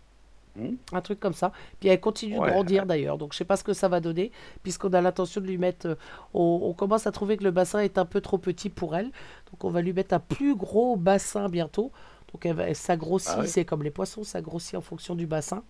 Un 0.92 1.00
truc 1.00 1.20
comme 1.20 1.32
ça. 1.34 1.52
Puis 1.80 1.88
elle 1.88 2.00
continue 2.00 2.38
Ouais. 2.38 2.46
de 2.48 2.52
grandir 2.52 2.86
d'ailleurs, 2.86 3.18
donc 3.18 3.32
je 3.32 3.38
sais 3.38 3.44
pas 3.44 3.57
ce 3.57 3.64
que 3.64 3.72
ça 3.72 3.88
va 3.88 4.00
donner, 4.00 4.32
puisqu'on 4.62 4.92
a 4.92 5.00
l'intention 5.00 5.40
de 5.40 5.46
lui 5.46 5.59
mettre. 5.59 5.86
euh, 5.88 5.94
on, 6.34 6.61
on 6.64 6.72
commence 6.72 7.07
à 7.07 7.12
trouver 7.12 7.36
que 7.36 7.44
le 7.44 7.50
bassin 7.50 7.80
est 7.80 7.98
un 7.98 8.04
peu 8.07 8.20
trop 8.20 8.38
petit 8.38 8.70
pour 8.70 8.96
elle, 8.96 9.07
donc 9.52 9.64
on 9.64 9.70
va 9.70 9.82
lui 9.82 9.92
mettre 9.92 10.14
un 10.14 10.20
plus 10.20 10.54
gros 10.57 10.96
bassin 10.96 11.48
bientôt. 11.48 11.92
Donc 12.32 12.44
elle, 12.46 12.59
elle 12.61 12.74
s'agrossit, 12.76 13.32
Ah 13.38 13.46
c'est 13.46 13.64
comme 13.64 13.82
les 13.82 13.90
poissons, 13.90 14.24
ça 14.24 14.40
grossit 14.40 14.74
en 14.74 14.80
fonction 14.80 15.14
du 15.14 15.26
bassin. 15.26 15.62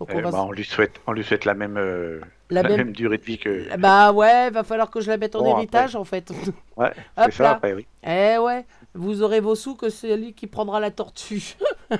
Donc 0.00 0.10
Eh 0.12 0.16
on 0.16 0.22
va. 0.22 0.30
ben, 0.32 0.38
on 0.48 0.52
lui 0.52 0.64
souhaite, 0.64 1.00
on 1.06 1.12
lui 1.12 1.22
souhaite 1.22 1.44
la 1.44 1.54
même, 1.54 1.76
euh, 1.76 2.20
La 2.50 2.62
la, 2.62 2.68
même- 2.70 2.78
même... 2.78 2.92
durée 2.92 3.18
de 3.18 3.22
vie 3.22 3.38
que. 3.38 3.76
Bah 3.78 4.10
ouais, 4.12 4.50
va 4.50 4.64
falloir 4.64 4.90
que 4.90 5.00
je 5.00 5.08
la 5.08 5.16
mette 5.16 5.36
en 5.36 5.40
Bon, 5.40 5.50
après. 5.50 5.58
héritage 5.62 5.94
en 5.96 6.04
fait. 6.04 6.32
Ouais, 6.76 6.92
c'est 7.24 7.32
ça 7.32 7.52
après, 7.52 7.72
oui. 7.74 7.86
Eh 8.02 8.36
ouais, 8.38 8.64
vous 8.94 9.22
aurez 9.22 9.40
vos 9.40 9.54
sous 9.54 9.74
que 9.74 9.88
c'est 9.88 10.16
lui 10.16 10.34
qui 10.34 10.46
prendra 10.46 10.80
la 10.80 10.90
tortue. 10.90 11.56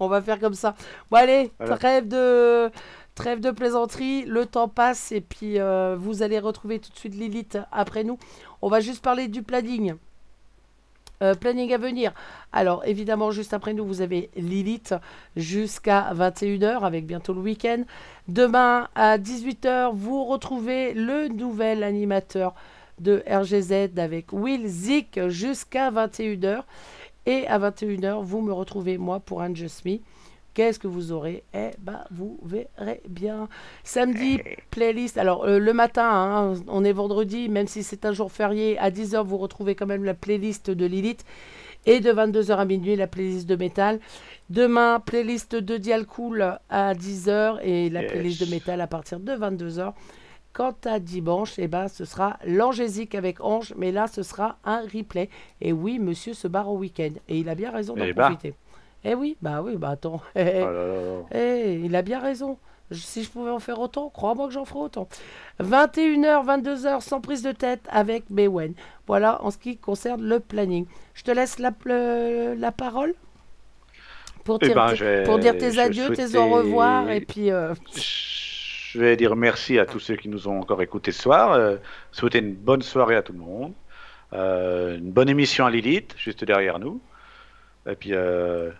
On 0.00 0.08
va 0.08 0.22
faire 0.22 0.38
comme 0.40 0.54
ça. 0.54 0.74
Bon 1.10 1.18
allez, 1.18 1.52
Voilà. 1.58 1.76
trêve 1.76 2.08
de 2.08 2.70
trêve 3.14 3.40
de 3.40 3.50
plaisanterie, 3.50 4.24
le 4.24 4.44
temps 4.46 4.68
passe 4.68 5.12
et 5.12 5.20
puis 5.20 5.60
euh, 5.60 5.96
vous 5.98 6.22
allez 6.22 6.38
retrouver 6.40 6.80
tout 6.80 6.90
de 6.90 6.96
suite 6.96 7.14
Lilith 7.14 7.58
après 7.70 8.02
nous. 8.04 8.18
On 8.62 8.68
va 8.68 8.80
juste 8.80 9.02
parler 9.04 9.28
du 9.28 9.42
planning. 9.42 9.94
Euh, 11.22 11.34
planning 11.34 11.72
à 11.72 11.78
venir. 11.78 12.12
Alors 12.52 12.84
évidemment, 12.84 13.30
juste 13.30 13.54
après 13.54 13.72
nous, 13.72 13.84
vous 13.86 14.00
avez 14.00 14.30
Lilith 14.34 14.94
jusqu'à 15.36 16.12
21h 16.12 16.80
avec 16.82 17.06
bientôt 17.06 17.32
le 17.32 17.40
week-end. 17.40 17.84
Demain 18.26 18.88
à 18.96 19.16
18h, 19.18 19.92
vous 19.94 20.24
retrouvez 20.24 20.92
le 20.92 21.28
nouvel 21.28 21.84
animateur 21.84 22.54
de 23.00 23.22
RGZ 23.28 23.98
avec 23.98 24.32
Will 24.32 24.66
Zick 24.66 25.28
jusqu'à 25.28 25.90
21h. 25.90 26.62
Et 27.26 27.46
à 27.46 27.58
21h, 27.58 28.22
vous 28.22 28.40
me 28.42 28.52
retrouvez 28.52 28.98
moi 28.98 29.20
pour 29.20 29.40
un 29.42 29.54
Just 29.54 29.84
Me. 29.86 29.98
Qu'est-ce 30.52 30.78
que 30.78 30.86
vous 30.86 31.10
aurez? 31.10 31.42
Eh 31.52 31.70
ben, 31.80 32.04
vous 32.12 32.38
verrez 32.44 33.00
bien. 33.08 33.48
Samedi, 33.82 34.38
playlist. 34.70 35.18
Alors, 35.18 35.44
euh, 35.46 35.58
le 35.58 35.72
matin, 35.72 36.06
hein, 36.08 36.54
on 36.68 36.84
est 36.84 36.92
vendredi, 36.92 37.48
même 37.48 37.66
si 37.66 37.82
c'est 37.82 38.04
un 38.04 38.12
jour 38.12 38.30
férié, 38.30 38.78
à 38.78 38.90
10h, 38.90 39.24
vous 39.24 39.36
retrouvez 39.38 39.74
quand 39.74 39.86
même 39.86 40.04
la 40.04 40.14
playlist 40.14 40.70
de 40.70 40.86
Lilith. 40.86 41.24
Et 41.86 42.00
de 42.00 42.12
22h 42.12 42.56
à 42.56 42.64
minuit, 42.64 42.94
la 42.94 43.06
playlist 43.08 43.46
de 43.48 43.56
métal. 43.56 43.98
Demain, 44.48 45.00
playlist 45.00 45.54
de 45.56 45.76
Dial 45.76 46.06
Cool 46.06 46.56
à 46.70 46.94
10h 46.94 47.58
et 47.62 47.90
la 47.90 48.02
Yes. 48.02 48.12
playlist 48.12 48.44
de 48.44 48.50
métal 48.50 48.80
à 48.80 48.86
partir 48.86 49.18
de 49.20 49.32
22h. 49.32 49.92
Quant 50.54 50.74
à 50.84 51.00
dimanche, 51.00 51.54
eh 51.58 51.66
ben, 51.66 51.88
ce 51.88 52.04
sera 52.04 52.38
l'Angésique 52.46 53.14
avec 53.16 53.42
Ange, 53.42 53.74
mais 53.76 53.90
là, 53.90 54.06
ce 54.06 54.22
sera 54.22 54.56
un 54.64 54.82
replay. 54.82 55.28
Et 55.60 55.72
oui, 55.72 55.98
monsieur 55.98 56.32
se 56.32 56.46
barre 56.48 56.70
au 56.70 56.78
week-end. 56.78 57.10
Et 57.28 57.38
il 57.38 57.48
a 57.48 57.54
bien 57.56 57.70
raison 57.72 57.94
d'en 57.94 58.04
Eh 58.04 58.12
ben. 58.12 58.28
profiter. 58.30 58.54
Eh 59.02 59.14
oui, 59.16 59.36
bah 59.42 59.60
oui, 59.62 59.74
bah 59.76 59.90
attends. 59.90 60.22
Oh 60.34 60.38
là 60.38 60.62
là 60.62 60.70
là. 60.70 61.20
Eh, 61.34 61.80
il 61.84 61.94
a 61.96 62.02
bien 62.02 62.20
raison. 62.20 62.56
Je- 62.92 63.00
Si 63.00 63.24
je 63.24 63.30
pouvais 63.30 63.50
en 63.50 63.58
faire 63.58 63.80
autant, 63.80 64.08
crois-moi 64.10 64.46
que 64.46 64.52
j'en 64.52 64.64
ferais 64.64 64.78
autant. 64.80 65.08
21h, 65.60 66.44
22h, 66.44 67.00
sans 67.00 67.20
prise 67.20 67.42
de 67.42 67.50
tête 67.52 67.80
avec 67.90 68.30
Mewen. 68.30 68.74
Voilà 69.08 69.42
en 69.42 69.50
ce 69.50 69.58
qui 69.58 69.76
concerne 69.76 70.22
le 70.22 70.38
planning. 70.38 70.86
Je 71.14 71.24
te 71.24 71.30
laisse 71.32 71.58
la, 71.58 71.72
le- 71.84 72.54
la 72.54 72.70
parole 72.70 73.14
pour, 74.44 74.58
Eh 74.62 74.66
dire 74.66 74.74
ben, 74.76 74.88
tes- 74.90 74.96
je 74.96 75.04
vais- 75.04 75.24
pour 75.24 75.38
dire 75.40 75.56
tes 75.58 75.78
adieux, 75.80 76.10
tes 76.14 76.36
au 76.38 76.46
revoir 76.48 77.10
et 77.10 77.20
puis 77.22 77.50
euh, 77.50 77.74
Je 77.96 78.00
vais 78.98 79.16
dire 79.16 79.36
merci 79.36 79.78
à 79.78 79.86
tous 79.86 80.00
ceux 80.00 80.16
qui 80.16 80.28
nous 80.28 80.48
ont 80.48 80.60
encore 80.60 80.82
écoutés 80.82 81.12
ce 81.12 81.22
soir. 81.22 81.52
euh, 81.52 81.76
souhaiter 82.12 82.38
une 82.38 82.54
bonne 82.54 82.82
soirée 82.82 83.16
à 83.16 83.22
tout 83.22 83.32
le 83.32 83.38
monde. 83.38 83.72
euh, 84.34 84.98
une 84.98 85.12
bonne 85.12 85.28
émission 85.28 85.66
à 85.66 85.70
Lilith, 85.70 86.14
juste 86.18 86.44
derrière 86.44 86.78
nous. 86.78 87.00
Et 87.88 87.96
puis, 87.96 88.10
euh, 88.14 88.70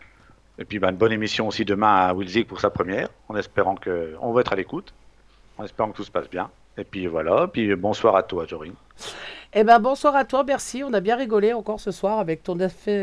et 0.58 0.64
puis 0.64 0.78
bah, 0.78 0.90
une 0.90 0.96
bonne 0.96 1.12
émission 1.12 1.48
aussi 1.48 1.64
demain 1.64 1.94
à 2.08 2.14
Wilzig 2.14 2.46
pour 2.46 2.60
sa 2.60 2.70
première, 2.70 3.08
en 3.28 3.36
espérant 3.36 3.76
que 3.76 4.16
on 4.20 4.32
va 4.32 4.40
être 4.42 4.52
à 4.52 4.56
l'écoute, 4.56 4.94
en 5.58 5.64
espérant 5.64 5.90
que 5.92 5.96
tout 5.96 6.04
se 6.04 6.10
passe 6.10 6.30
bien. 6.30 6.50
Et 6.78 6.84
puis 6.84 7.06
voilà, 7.06 7.48
puis 7.48 7.74
bonsoir 7.76 8.16
à 8.16 8.22
toi, 8.24 8.46
Jorine. 8.46 8.74
Eh 9.52 9.62
ben 9.64 9.78
bonsoir 9.78 10.16
à 10.16 10.24
toi, 10.24 10.42
merci. 10.44 10.82
On 10.84 10.92
a 10.92 11.00
bien 11.00 11.16
rigolé 11.16 11.52
encore 11.52 11.80
ce 11.80 11.92
soir 11.92 12.18
avec 12.18 12.42
ton, 12.42 12.58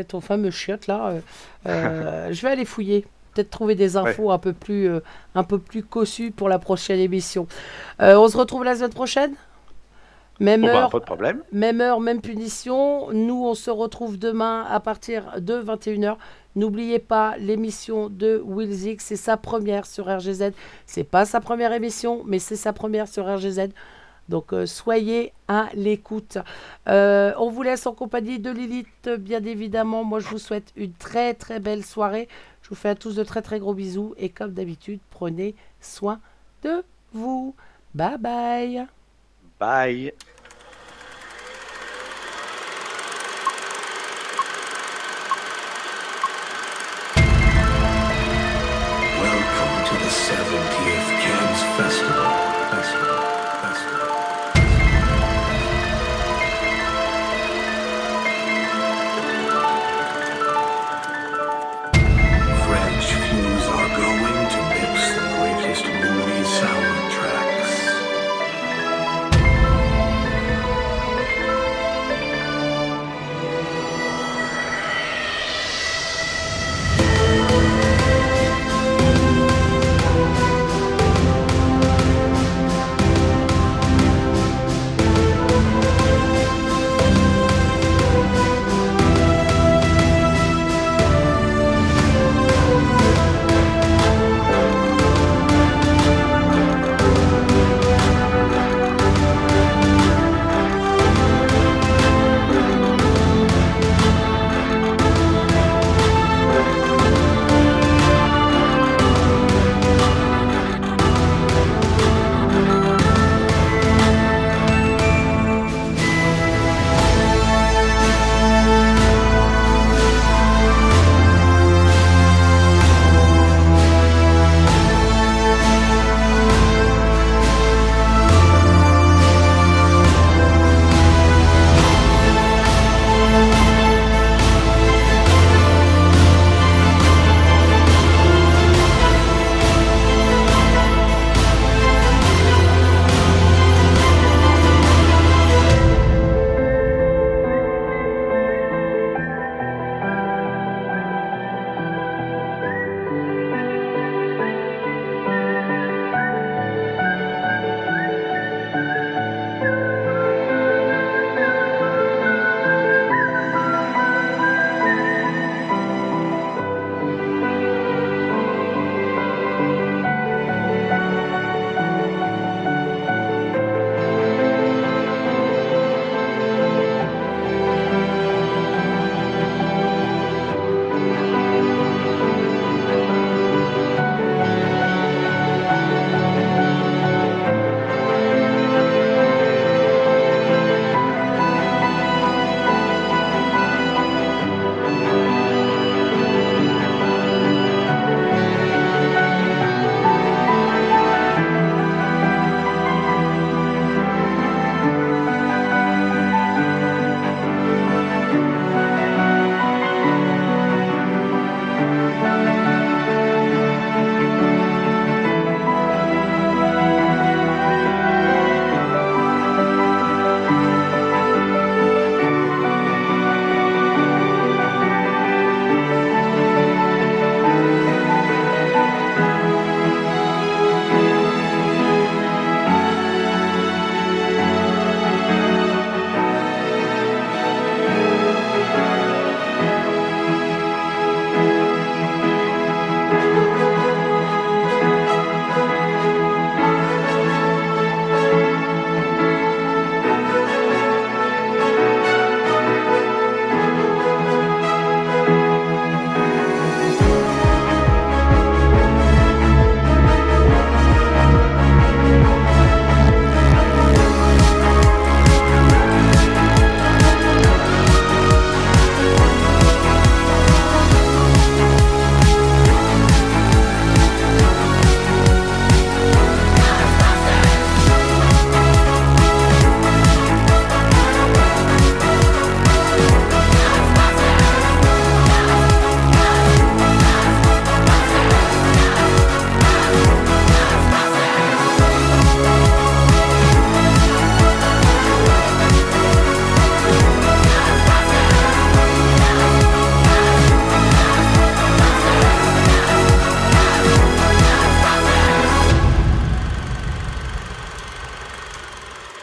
ton 0.08 0.20
fameux 0.20 0.50
chiotte 0.50 0.86
là. 0.86 1.14
Je 1.66 2.42
vais 2.42 2.50
aller 2.50 2.64
fouiller, 2.66 3.06
peut-être 3.32 3.50
trouver 3.50 3.74
des 3.74 3.96
infos 3.96 4.30
un 4.30 4.38
peu 4.38 4.52
plus 4.52 4.88
euh, 4.88 5.00
un 5.34 5.44
peu 5.44 5.58
plus 5.58 5.82
cossues 5.82 6.30
pour 6.30 6.48
la 6.48 6.58
prochaine 6.58 7.00
émission. 7.00 7.46
Euh, 8.00 8.16
on 8.16 8.28
se 8.28 8.36
retrouve 8.36 8.64
la 8.64 8.76
semaine 8.76 8.92
prochaine? 8.92 9.34
Même 10.40 10.62
bah, 10.62 10.68
heure, 10.68 10.90
pas 10.90 10.98
de 10.98 11.04
problème. 11.04 11.42
même 11.52 11.80
heure, 11.80 12.00
même 12.00 12.20
punition. 12.20 13.12
Nous, 13.12 13.44
on 13.44 13.54
se 13.54 13.70
retrouve 13.70 14.18
demain 14.18 14.66
à 14.68 14.80
partir 14.80 15.40
de 15.40 15.62
21h. 15.62 16.16
N'oubliez 16.56 16.98
pas 16.98 17.36
l'émission 17.38 18.08
de 18.10 18.42
Wilzik, 18.44 19.00
c'est 19.00 19.16
sa 19.16 19.36
première 19.36 19.86
sur 19.86 20.06
RGZ. 20.06 20.50
C'est 20.86 21.04
pas 21.04 21.24
sa 21.24 21.40
première 21.40 21.72
émission, 21.72 22.22
mais 22.26 22.38
c'est 22.38 22.56
sa 22.56 22.72
première 22.72 23.08
sur 23.08 23.24
RGZ. 23.26 23.68
Donc 24.32 24.54
euh, 24.54 24.64
soyez 24.64 25.34
à 25.46 25.68
l'écoute. 25.74 26.38
Euh, 26.88 27.34
on 27.36 27.50
vous 27.50 27.62
laisse 27.62 27.86
en 27.86 27.92
compagnie 27.92 28.38
de 28.38 28.50
Lilith, 28.50 29.10
bien 29.18 29.44
évidemment. 29.44 30.04
Moi, 30.04 30.20
je 30.20 30.28
vous 30.28 30.38
souhaite 30.38 30.72
une 30.74 30.94
très 30.94 31.34
très 31.34 31.60
belle 31.60 31.84
soirée. 31.84 32.28
Je 32.62 32.70
vous 32.70 32.74
fais 32.74 32.88
à 32.88 32.94
tous 32.94 33.14
de 33.14 33.24
très 33.24 33.42
très 33.42 33.58
gros 33.58 33.74
bisous. 33.74 34.14
Et 34.16 34.30
comme 34.30 34.52
d'habitude, 34.52 35.00
prenez 35.10 35.54
soin 35.82 36.18
de 36.62 36.82
vous. 37.12 37.54
Bye 37.94 38.16
bye. 38.16 38.86
Bye. 39.60 40.14